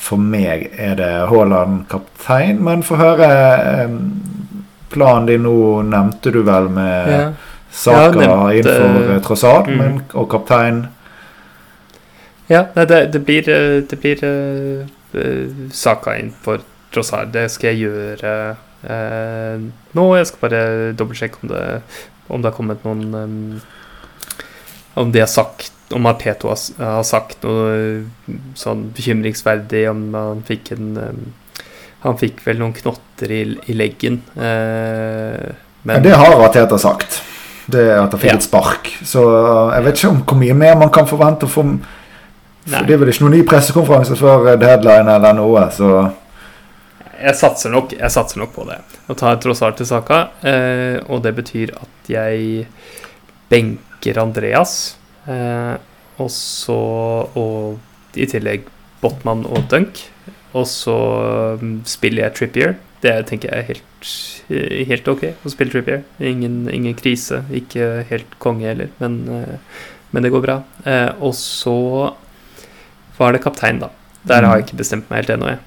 for 0.00 0.16
meg 0.16 0.70
er 0.80 0.96
det 0.96 1.12
Haaland 1.28 1.84
kaptein. 1.90 2.62
Men 2.64 2.82
få 2.86 2.98
høre 3.00 3.30
eh, 3.30 3.94
planen 4.90 5.28
din 5.28 5.46
nå, 5.46 5.56
nevnte 5.86 6.32
du 6.34 6.42
vel 6.46 6.70
med 6.72 7.14
Ja. 7.14 7.22
Saka 7.70 8.24
innenfor 8.52 8.86
eh, 8.86 9.16
uh, 9.16 9.20
Trossard, 9.22 9.68
mm. 9.68 9.78
men, 9.78 10.00
og 10.14 10.26
kaptein 10.32 10.86
Ja, 12.50 12.64
nei, 12.74 12.84
det, 12.90 13.04
det 13.14 13.20
blir, 13.22 13.46
eh, 13.48 13.76
det 13.86 13.98
blir 14.02 14.24
eh, 14.26 14.86
eh, 15.14 15.68
Saka 15.70 16.16
innenfor 16.18 16.64
Trossard. 16.90 17.30
Det 17.30 17.46
skal 17.54 17.70
jeg 17.70 17.84
gjøre 17.86 18.32
uh, 18.82 19.68
nå. 19.94 20.06
Jeg 20.18 20.26
skal 20.26 20.42
bare 20.42 20.62
dobbeltsjekke 20.98 21.44
om 21.44 21.52
det, 21.52 21.66
om 22.26 22.42
det 22.42 22.50
har 22.50 22.56
kommet 22.56 22.82
noen 22.86 23.14
um, 23.14 23.60
Om 24.98 25.12
de 25.14 25.22
har 25.22 25.30
sagt 25.30 25.94
Om 25.94 26.06
Arteto 26.10 26.50
har, 26.50 26.58
har 26.78 27.06
sagt 27.06 27.42
noe 27.46 27.70
eh, 27.74 28.36
sånn 28.58 28.88
bekymringsverdig, 28.94 29.84
om 29.90 30.04
han 30.14 30.42
fikk 30.46 30.72
en 30.76 30.92
um, 30.98 31.24
Han 32.04 32.18
fikk 32.18 32.42
vel 32.46 32.58
noen 32.62 32.74
knotter 32.74 33.30
i, 33.34 33.42
i 33.70 33.76
leggen. 33.76 34.22
eh, 34.34 35.50
men, 35.82 35.94
men 35.94 36.04
det 36.04 36.16
har 36.16 36.34
Arteta 36.42 36.78
sagt. 36.80 37.22
Det 37.70 37.82
er 37.86 37.98
At 38.02 38.12
han 38.14 38.20
fikk 38.22 38.30
Ja. 38.30 38.36
et 38.36 38.46
spark. 38.46 38.90
Så 39.06 39.22
uh, 39.24 39.72
jeg 39.74 39.84
vet 39.86 39.98
ikke 40.00 40.10
om 40.14 40.22
hvor 40.26 40.38
mye 40.40 40.54
mer 40.54 40.76
man 40.80 40.90
kan 40.94 41.06
forvente 41.10 41.48
For, 41.50 41.62
for 42.66 42.86
Det 42.88 42.94
er 42.94 43.00
vel 43.02 43.12
ikke 43.12 43.24
noen 43.26 43.36
ny 43.38 43.42
pressekonferanse 43.48 44.16
før 44.20 44.48
uh, 44.52 44.56
deadline 44.60 45.08
eller 45.18 45.36
noe, 45.38 45.66
så 45.74 45.92
Jeg 47.20 47.36
satser 47.36 47.70
nok, 47.74 47.92
jeg 47.98 48.10
satser 48.10 48.40
nok 48.40 48.54
på 48.54 48.64
det. 48.68 48.78
Å 49.12 49.14
ta 49.18 49.34
tross 49.36 49.60
alt 49.66 49.76
til 49.76 49.86
saka. 49.88 50.22
Eh, 50.40 50.96
og 51.12 51.20
det 51.26 51.34
betyr 51.36 51.74
at 51.76 52.08
jeg 52.08 52.62
benker 53.50 54.16
Andreas. 54.22 54.96
Eh, 55.28 55.74
og 56.16 56.30
så 56.32 56.78
Og 57.36 57.76
i 58.16 58.24
tillegg 58.26 58.64
Botman 59.02 59.44
og 59.44 59.68
Dunk. 59.68 60.00
Og 60.56 60.64
så 60.66 60.96
mm, 61.60 61.82
spiller 61.86 62.24
jeg 62.24 62.34
Trippier. 62.38 62.72
Det 63.00 63.14
tenker 63.30 63.48
jeg 63.48 63.62
er 63.62 63.68
helt, 63.70 64.10
eh, 64.52 64.82
helt 64.90 65.08
ok 65.08 65.22
å 65.32 65.52
spille 65.52 65.72
Trippier. 65.72 66.02
Ingen, 66.20 66.66
ingen 66.68 66.96
krise. 66.98 67.42
Ikke 67.52 68.04
helt 68.10 68.36
konge 68.42 68.68
heller, 68.68 68.90
men, 69.00 69.22
eh, 69.28 69.56
men 70.12 70.22
det 70.26 70.32
går 70.34 70.44
bra. 70.44 70.58
Eh, 70.84 71.08
og 71.20 71.32
så 71.34 72.14
var 73.16 73.32
det 73.32 73.42
kaptein, 73.44 73.80
da. 73.80 73.88
Der 74.28 74.44
har 74.44 74.58
jeg 74.58 74.66
ikke 74.66 74.82
bestemt 74.82 75.08
meg 75.08 75.22
helt 75.22 75.36
ennå, 75.38 75.54
jeg. 75.54 75.66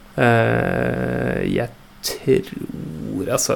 Jeg 1.50 1.70
tror 2.06 3.30
altså 3.34 3.56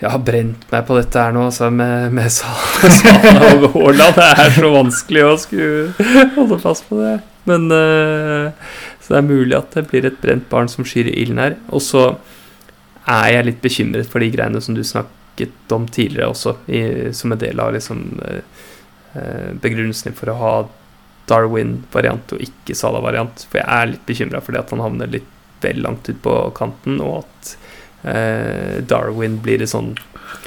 Jeg 0.00 0.10
har 0.14 0.22
brent 0.24 0.62
meg 0.70 0.86
på 0.88 0.96
dette 0.96 1.20
her 1.20 1.34
nå, 1.36 1.42
altså, 1.50 1.68
med, 1.68 2.14
med 2.16 2.30
Sala 2.38 3.50
og 3.52 3.66
Haaland. 3.74 4.16
Det 4.16 4.28
er 4.46 4.54
så 4.54 4.70
vanskelig 4.72 5.24
å 5.26 5.34
skulle 5.36 6.30
holde 6.38 6.58
fast 6.62 6.86
på 6.88 7.02
det. 7.02 7.18
Men 7.48 7.66
eh, 7.72 8.72
Så 9.10 9.16
det 9.16 9.24
er 9.24 9.26
mulig 9.26 9.56
at 9.58 9.72
det 9.74 9.88
blir 9.90 10.04
et 10.06 10.20
brent 10.22 10.44
barn 10.52 10.68
som 10.70 10.84
skyr 10.86 11.08
i 11.10 11.16
ilden 11.24 11.40
her. 11.42 11.56
Og 11.74 11.82
så 11.82 12.04
er 13.10 13.32
jeg 13.32 13.46
litt 13.48 13.58
bekymret 13.64 14.06
for 14.06 14.22
de 14.22 14.28
greiene 14.30 14.60
som 14.62 14.76
du 14.76 14.84
snakket 14.86 15.74
om 15.74 15.88
tidligere 15.90 16.30
også, 16.30 16.52
i, 16.70 17.10
som 17.16 17.34
en 17.34 17.40
del 17.42 17.58
av 17.58 17.72
liksom 17.74 18.04
eh, 18.22 18.62
eh, 19.18 19.50
begrunnelsen 19.58 20.14
for 20.14 20.30
å 20.30 20.38
ha 20.38 20.52
Darwin-variant 21.26 22.36
og 22.36 22.46
ikke 22.46 22.78
Sala-variant. 22.78 23.48
For 23.50 23.58
jeg 23.58 23.66
er 23.66 23.92
litt 23.96 24.06
bekymra 24.06 24.44
for 24.46 24.62
at 24.62 24.70
han 24.70 24.84
havner 24.86 25.10
litt 25.10 25.26
vel 25.60 25.82
langt 25.82 26.06
ut 26.06 26.22
på 26.22 26.38
kanten, 26.54 27.02
og 27.02 27.24
at 27.24 27.54
eh, 28.14 28.78
Darwin 28.86 29.40
blir 29.42 29.66
et 29.66 29.74
sånn 29.74 29.96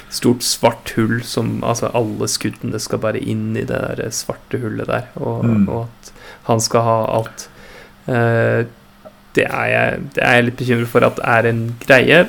stort 0.08 0.40
svart 0.46 0.94
hull 0.96 1.18
som 1.26 1.58
Altså, 1.66 1.92
alle 1.92 2.32
skuddene 2.32 2.80
skal 2.80 3.04
bare 3.04 3.20
inn 3.20 3.50
i 3.58 3.66
det 3.68 3.76
der 3.76 4.08
svarte 4.08 4.62
hullet 4.62 4.88
der, 4.88 5.10
og, 5.20 5.44
Mm. 5.44 5.68
og 5.68 5.82
at 5.84 6.14
han 6.48 6.64
skal 6.64 6.88
ha 6.88 7.02
alt. 7.20 7.50
Eh, 8.10 8.64
det, 9.34 9.46
er 9.48 9.68
jeg, 9.70 10.00
det 10.16 10.24
er 10.24 10.38
jeg 10.38 10.48
litt 10.48 10.58
bekymret 10.60 10.92
for 10.92 11.06
at 11.06 11.22
er 11.24 11.48
en 11.50 11.62
greie 11.82 12.24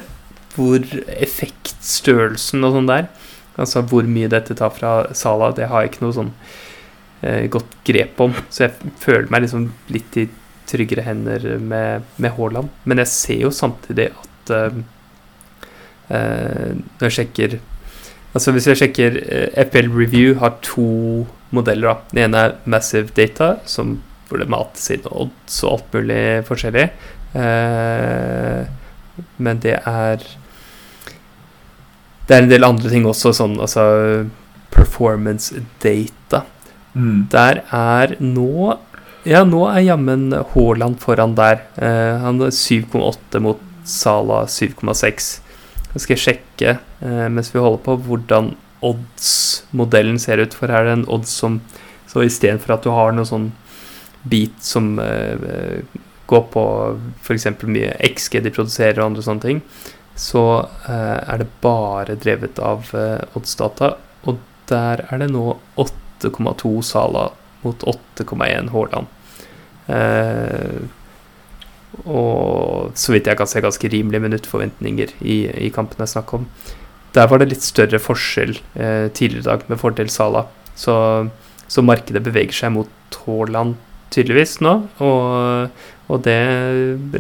hvor 0.55 0.85
effektstørrelsen 1.11 2.63
og 2.63 2.77
sånn 2.77 2.87
der 2.87 3.09
Altså 3.59 3.83
hvor 3.87 4.07
mye 4.07 4.29
dette 4.31 4.55
tar 4.57 4.71
fra 4.75 4.95
Sala, 5.15 5.51
det 5.55 5.69
har 5.71 5.83
jeg 5.83 5.93
ikke 5.93 6.03
noe 6.03 6.15
sånn 6.15 6.31
eh, 7.23 7.45
godt 7.51 7.77
grep 7.87 8.19
om. 8.19 8.33
Så 8.51 8.65
jeg 8.65 8.89
føler 8.99 9.29
meg 9.31 9.45
liksom 9.45 9.69
litt 9.95 10.17
i 10.19 10.25
tryggere 10.67 11.05
hender 11.05 11.45
med, 11.61 12.03
med 12.19 12.35
Haaland. 12.35 12.73
Men 12.83 12.99
jeg 13.03 13.11
ser 13.13 13.39
jo 13.45 13.53
samtidig 13.55 14.09
at 14.11 14.51
eh, 14.55 14.81
eh, 16.09 16.75
Når 16.75 17.07
jeg 17.07 17.17
sjekker 17.19 17.57
Altså 18.35 18.51
Hvis 18.51 18.67
jeg 18.67 18.81
sjekker 18.81 19.21
eh, 19.23 19.63
FL 19.71 19.87
Review 19.95 20.35
har 20.41 20.57
to 20.65 20.89
modeller. 21.55 21.93
da 21.93 22.11
Den 22.11 22.23
ene 22.25 22.43
er 22.43 22.57
Massive 22.65 23.07
Data, 23.15 23.53
som, 23.63 24.01
hvor 24.29 24.41
det 24.41 24.49
mates 24.49 24.89
inn 24.93 25.05
odds 25.11 25.59
og 25.63 25.75
alt 25.75 25.93
mulig 25.97 26.23
forskjellig. 26.47 26.87
Eh, 27.35 28.65
men 29.37 29.59
det 29.63 29.77
er 29.85 30.23
Det 32.25 32.33
er 32.33 32.41
en 32.41 32.49
del 32.49 32.65
andre 32.65 32.89
ting 32.89 33.05
også, 33.05 33.33
sånn 33.37 33.59
altså 33.61 33.83
performance 34.73 35.53
data. 35.83 36.43
mm. 36.95 37.27
Der 37.29 37.61
er 37.71 38.15
nå 38.19 38.77
Ja, 39.25 39.43
nå 39.43 39.63
er 39.71 39.81
jammen 39.81 40.31
Haaland 40.53 40.99
foran 41.01 41.35
der. 41.35 41.61
Eh, 41.81 42.17
han 42.21 42.41
er 42.41 42.51
7,8 42.53 43.39
mot 43.41 43.59
Sala 43.83 44.43
7,6. 44.45 45.39
Jeg 45.93 46.01
skal 46.01 46.15
jeg 46.15 46.23
sjekke 46.25 46.69
eh, 47.01 47.27
mens 47.29 47.49
vi 47.53 47.59
holder 47.59 47.81
på, 47.85 47.95
hvordan 48.05 48.51
odds-modellen 48.85 50.19
ser 50.21 50.41
ut. 50.43 50.53
For 50.53 50.67
her 50.69 50.83
er 50.83 50.89
det 50.91 50.97
en 50.99 51.09
odds 51.09 51.29
som 51.41 51.61
Så 52.07 52.21
istedenfor 52.23 52.73
at 52.75 52.83
du 52.85 52.91
har 52.93 53.11
noe 53.11 53.25
sånn 53.27 53.49
bit 54.29 54.63
som 54.63 54.99
eh, 54.99 55.31
eh, 55.31 55.79
går 56.25 56.41
på 56.53 56.63
f.eks. 57.21 57.47
mye 57.61 57.93
XG 58.09 58.41
de 58.41 58.53
produserer 58.53 58.99
og 58.99 59.11
andre 59.11 59.25
sånne 59.25 59.45
ting, 59.45 59.61
så 60.17 60.45
eh, 60.89 61.19
er 61.21 61.41
det 61.43 61.51
bare 61.61 62.17
drevet 62.17 62.59
av 62.63 62.89
oddsdata. 63.37 63.93
Og 64.25 64.41
der 64.71 65.05
er 65.05 65.21
det 65.21 65.29
nå 65.33 65.59
8,2 65.77 66.73
Sala 66.85 67.29
mot 67.65 67.85
8,1 67.85 68.71
Haaland. 68.73 69.11
Og 72.05 72.97
så 72.97 73.13
vidt 73.13 73.29
jeg 73.29 73.37
kan 73.37 73.49
se, 73.49 73.61
ganske 73.61 73.89
rimelige 73.93 74.23
minuttforventninger 74.23 75.13
i, 75.21 75.37
i 75.67 75.69
kampen 75.73 75.99
det 75.99 76.07
er 76.07 76.13
snakk 76.15 76.33
om. 76.37 76.47
Der 77.15 77.29
var 77.29 77.39
det 77.39 77.51
litt 77.51 77.65
større 77.65 78.01
forskjell 78.01 78.57
tidligere 78.73 79.43
i 79.43 79.47
dag, 79.47 79.65
med 79.69 79.81
fordel 79.81 80.09
Sala. 80.13 80.47
Så, 80.75 80.95
så 81.69 81.85
markedet 81.85 82.25
beveger 82.25 82.57
seg 82.57 82.73
mot 82.75 83.19
Haaland 83.25 83.77
tydeligvis 84.13 84.59
nå, 84.63 84.75
og, 85.03 85.83
og 86.07 86.23
det 86.25 86.39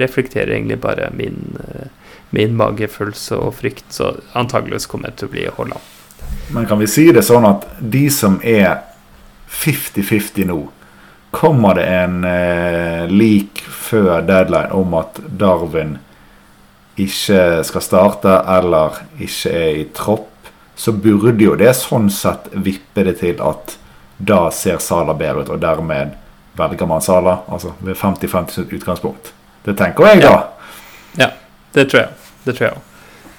reflekterer 0.01 0.55
egentlig 0.55 0.79
bare 0.83 1.09
min, 1.15 1.57
eh, 1.65 1.89
min 2.35 2.55
magefølelse 2.57 3.39
og 3.41 3.55
frykt. 3.59 3.87
Så 3.93 4.13
antageligvis 4.37 4.89
kommer 4.91 5.11
jeg 5.11 5.21
til 5.21 5.29
å 5.29 5.35
bli 5.35 5.47
Haaland. 5.57 5.91
Men 6.53 6.67
kan 6.69 6.79
vi 6.79 6.89
si 6.89 7.07
det 7.13 7.25
sånn 7.25 7.45
at 7.47 7.65
de 7.79 8.05
som 8.13 8.39
er 8.43 8.81
50-50 9.49 10.49
nå 10.49 10.63
Kommer 11.35 11.75
det 11.75 11.83
en 11.91 12.21
eh, 12.23 13.09
lik 13.11 13.59
før 13.67 14.21
deadline 14.23 14.71
om 14.71 14.93
at 14.95 15.17
Darwin 15.35 15.97
ikke 16.95 17.41
skal 17.67 17.83
starte 17.83 18.37
eller 18.55 19.01
ikke 19.19 19.51
er 19.51 19.79
i 19.81 19.83
tropp, 19.91 20.47
så 20.79 20.93
burde 20.95 21.43
jo 21.43 21.57
det 21.59 21.73
sånn 21.75 22.07
sett 22.07 22.47
vippe 22.53 23.03
det 23.03 23.17
til 23.19 23.41
at 23.43 23.75
da 24.15 24.45
ser 24.55 24.79
Sala 24.79 25.11
bedre 25.17 25.43
ut, 25.43 25.51
og 25.51 25.59
dermed 25.59 26.15
velger 26.57 26.89
man 26.89 27.01
Sala. 27.01 27.39
Altså 27.47 27.73
ved 27.79 27.97
50-50 27.97 28.73
utgangspunkt. 28.75 29.33
Det 29.65 29.77
tenker 29.77 30.05
jeg, 30.11 30.21
da. 30.21 30.43
Det 31.75 31.89
tror 31.91 32.01
jeg. 32.01 32.09
Det 32.45 32.55
tror 32.55 32.67
jeg 32.67 32.75
òg. 32.75 32.81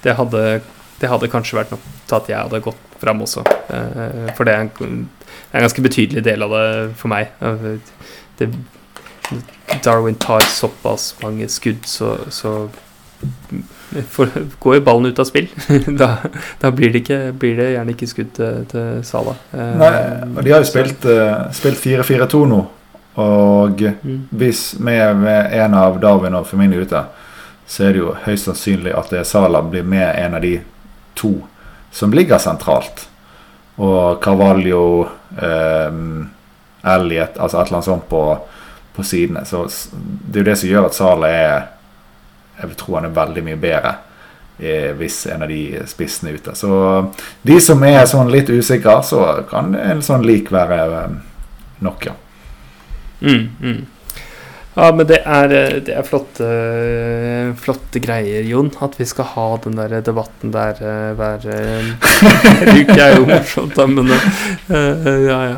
Det 0.03 0.61
det 0.97 1.09
hadde 1.11 1.29
kanskje 1.29 1.59
vært 1.59 1.71
nok 1.73 1.81
til 2.09 2.15
at 2.17 2.29
jeg 2.31 2.37
hadde 2.41 2.59
gått 2.65 2.95
fram 3.01 3.19
også. 3.21 3.43
Eh, 3.69 4.31
For 4.33 4.47
det 4.49 4.53
er, 4.55 4.65
en, 4.65 5.03
en 5.53 5.61
ganske 5.61 5.83
betydelig 5.85 6.23
del 6.25 6.41
av 6.41 6.55
det 6.55 6.95
for 6.97 7.11
meg. 7.13 7.29
Det, 8.39 8.47
Darwin 9.85 10.17
tar 10.17 10.41
såpass 10.49 11.11
mange 11.21 11.45
skudd, 11.53 11.85
så, 11.85 12.15
så 12.33 12.55
for, 14.09 14.33
går 14.63 14.79
jo 14.79 14.85
ballen 14.87 15.11
ut 15.11 15.21
av 15.21 15.29
spill. 15.29 15.51
da 16.01 16.15
da 16.63 16.71
blir, 16.73 16.89
det 16.93 17.03
ikke, 17.03 17.19
blir 17.37 17.61
det 17.61 17.69
gjerne 17.75 17.93
ikke 17.93 18.09
skudd 18.09 18.33
til, 18.39 18.65
til 18.73 19.05
Salah. 19.05 19.37
Eh, 19.53 19.77
Nei, 19.83 19.93
og 20.33 20.41
De 20.41 20.55
har 20.55 20.65
jo 20.65 20.71
spilt, 20.71 21.05
eh, 21.05 21.45
spilt 21.57 21.85
4-4-2 21.85 22.41
nå. 22.49 22.63
Og 23.17 23.81
Mm. 23.81 24.27
hvis 24.31 24.75
vi 24.79 24.91
er 24.93 25.63
en 25.65 25.73
av 25.73 25.99
Darwin 25.99 26.35
og 26.35 26.47
Femini 26.47 26.77
ute, 26.77 27.03
så 27.67 27.83
er 27.87 27.93
det 27.93 27.99
jo 27.99 28.15
høyst 28.25 28.45
sannsynlig 28.45 28.93
at 28.95 29.25
Sala 29.27 29.61
blir 29.61 29.83
med 29.83 30.15
en 30.15 30.35
av 30.35 30.41
de 30.41 30.59
to 31.15 31.31
som 31.91 32.11
ligger 32.13 32.37
sentralt. 32.37 33.07
Og 33.77 34.21
Carvalho, 34.23 35.07
eh, 35.41 35.91
Elliot, 36.93 37.37
altså 37.39 37.59
et 37.61 37.67
eller 37.67 37.77
annet 37.77 37.85
sånt 37.85 38.09
på, 38.09 38.21
på 38.95 39.03
sidene. 39.03 39.45
Så 39.45 39.65
det 40.31 40.39
er 40.39 40.43
jo 40.43 40.51
det 40.51 40.57
som 40.57 40.69
gjør 40.69 40.85
at 40.85 40.93
Sala 40.93 41.27
er 41.27 41.67
Jeg 42.59 42.69
vil 42.69 42.75
tro 42.75 42.95
han 42.95 43.05
er 43.05 43.09
veldig 43.13 43.43
mye 43.45 43.55
bedre 43.61 43.95
eh, 44.59 44.93
hvis 44.97 45.27
en 45.29 45.43
av 45.43 45.47
de 45.51 45.79
spissene 45.85 46.31
er 46.31 46.39
ute. 46.39 46.55
Så 46.57 47.11
de 47.45 47.59
som 47.61 47.83
er 47.83 48.05
sånn 48.09 48.31
litt 48.33 48.49
usikre, 48.49 48.95
så 49.05 49.43
kan 49.49 49.75
en 49.75 50.01
sånn 50.01 50.25
lik 50.25 50.49
være 50.51 50.79
eh, 51.03 51.11
nok, 51.85 52.05
ja. 52.09 52.15
Mm, 53.21 53.49
mm. 53.61 53.85
Ja, 54.77 54.91
men 54.93 55.07
det 55.09 55.23
er, 55.25 55.53
eh, 55.57 55.77
det 55.81 55.93
er 55.97 56.05
flotte, 56.05 56.47
flotte 57.57 58.01
greier, 58.03 58.45
Jon. 58.45 58.69
At 58.85 58.99
vi 58.99 59.07
skal 59.09 59.25
ha 59.31 59.47
den 59.63 59.79
der 59.79 59.95
debatten 60.05 60.53
der 60.53 60.77
eh, 60.77 61.15
hver 61.17 61.47
eh, 61.49 61.87
uke 62.83 62.99
er 63.01 63.15
jo 63.17 63.25
morsomt, 63.25 63.73
da, 63.73 63.87
men 63.89 64.13
eh, 64.13 65.09
ja, 65.25 65.39
ja. 65.55 65.57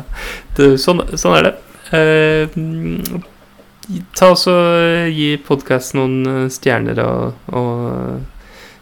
Det, 0.56 0.72
sånn, 0.80 1.04
sånn 1.20 1.36
er 1.36 1.50
det. 1.50 1.54
Eh, 1.90 2.56
mm, 2.56 3.20
ta 4.16 4.32
oss 4.32 4.46
og 4.48 5.10
Gi 5.12 5.34
podkasten 5.44 6.00
noen 6.00 6.34
eh, 6.46 6.50
stjerner 6.54 7.04
og, 7.04 7.52
og 7.52 8.20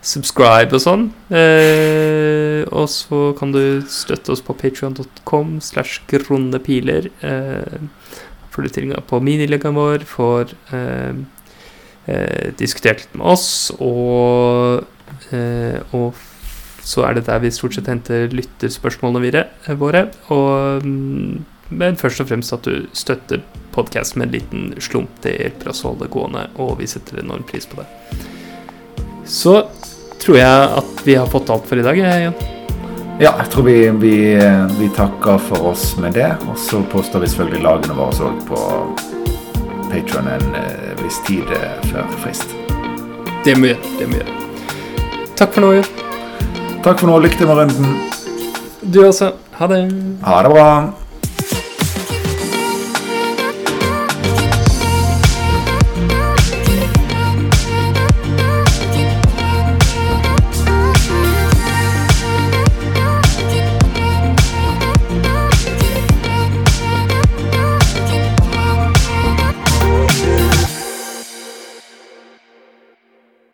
subscribe 0.06 0.76
og 0.76 0.82
sånn. 0.84 1.08
Eh, 1.34 2.62
og 2.70 2.86
så 2.92 3.32
kan 3.38 3.50
du 3.54 3.82
støtte 3.90 4.36
oss 4.36 4.44
på 4.44 4.54
patreon.com 4.54 5.58
slash 5.64 6.04
grondepiler. 6.10 7.10
Eh, 7.26 7.80
tilgang 8.66 9.04
på 9.06 9.20
minileggen 9.22 9.76
vår, 9.78 10.04
får 10.08 10.54
eh, 10.74 11.20
eh, 12.10 12.48
diskutert 12.58 13.04
litt 13.04 13.14
med 13.14 13.26
oss, 13.34 13.70
og, 13.78 14.84
eh, 15.30 15.78
og 15.94 16.18
så 16.88 17.04
er 17.04 17.18
det 17.18 17.26
der 17.28 17.42
vi 17.44 17.52
stort 17.52 17.76
sett 17.76 17.90
henter 17.90 18.32
lytterspørsmålene 18.32 19.44
eh, 19.44 19.78
våre. 19.78 20.08
Og, 20.34 20.84
mm, 20.84 21.44
men 21.78 22.00
først 22.00 22.24
og 22.24 22.30
fremst 22.30 22.54
at 22.56 22.64
du 22.64 22.88
støtter 22.96 23.44
podkasten 23.76 24.22
med 24.22 24.30
en 24.30 24.36
liten 24.38 24.82
slump. 24.82 25.12
Det 25.22 25.36
hjelper 25.36 25.72
oss 25.72 25.84
å 25.84 25.92
holde 25.92 26.06
det 26.06 26.14
gående, 26.16 26.48
og 26.56 26.78
vi 26.80 26.88
setter 26.90 27.22
enorm 27.22 27.44
pris 27.48 27.68
på 27.68 27.82
det. 27.82 27.88
Så 29.28 29.60
tror 30.18 30.40
jeg 30.40 30.70
at 30.82 31.02
vi 31.04 31.18
har 31.18 31.28
fått 31.30 31.52
alt 31.52 31.68
for 31.68 31.78
i 31.78 31.84
dag. 31.84 31.98
Jan. 31.98 32.57
Ja, 33.18 33.32
jeg 33.38 33.50
tror 33.50 33.64
vi, 33.66 33.90
vi, 33.98 34.16
vi 34.78 34.88
takker 34.94 35.40
for 35.42 35.72
oss 35.72 35.96
med 35.98 36.12
det. 36.14 36.28
Og 36.46 36.58
så 36.58 36.78
poster 36.92 37.18
vi 37.18 37.26
selvfølgelig 37.26 37.64
lagene 37.64 37.96
våre 37.98 38.28
òg 38.28 38.44
på 38.46 38.60
Patron 39.88 40.28
en 40.30 40.54
eh, 40.54 40.92
viss 41.00 41.18
tid 41.26 41.50
eh, 41.56 41.80
før 41.90 42.06
frist. 42.22 42.54
Det 43.42 43.56
må 43.58 43.66
vi 43.66 43.72
gjøre. 43.72 43.90
Det 43.98 44.06
må 44.06 44.20
vi 44.20 44.22
gjøre. 44.22 44.36
Takk 45.34 45.50
for 45.56 45.66
nå, 45.66 45.72
Jon. 45.80 45.90
Takk 46.86 47.02
for 47.02 47.10
nå. 47.10 47.18
Lykke 47.26 47.40
til 47.40 47.50
med 47.50 47.58
runden. 47.64 47.98
Du 48.86 49.00
også. 49.08 49.32
Ha 49.58 49.70
det. 49.74 49.82
Ha 50.22 50.38
det 50.46 50.54
bra. 50.54 50.70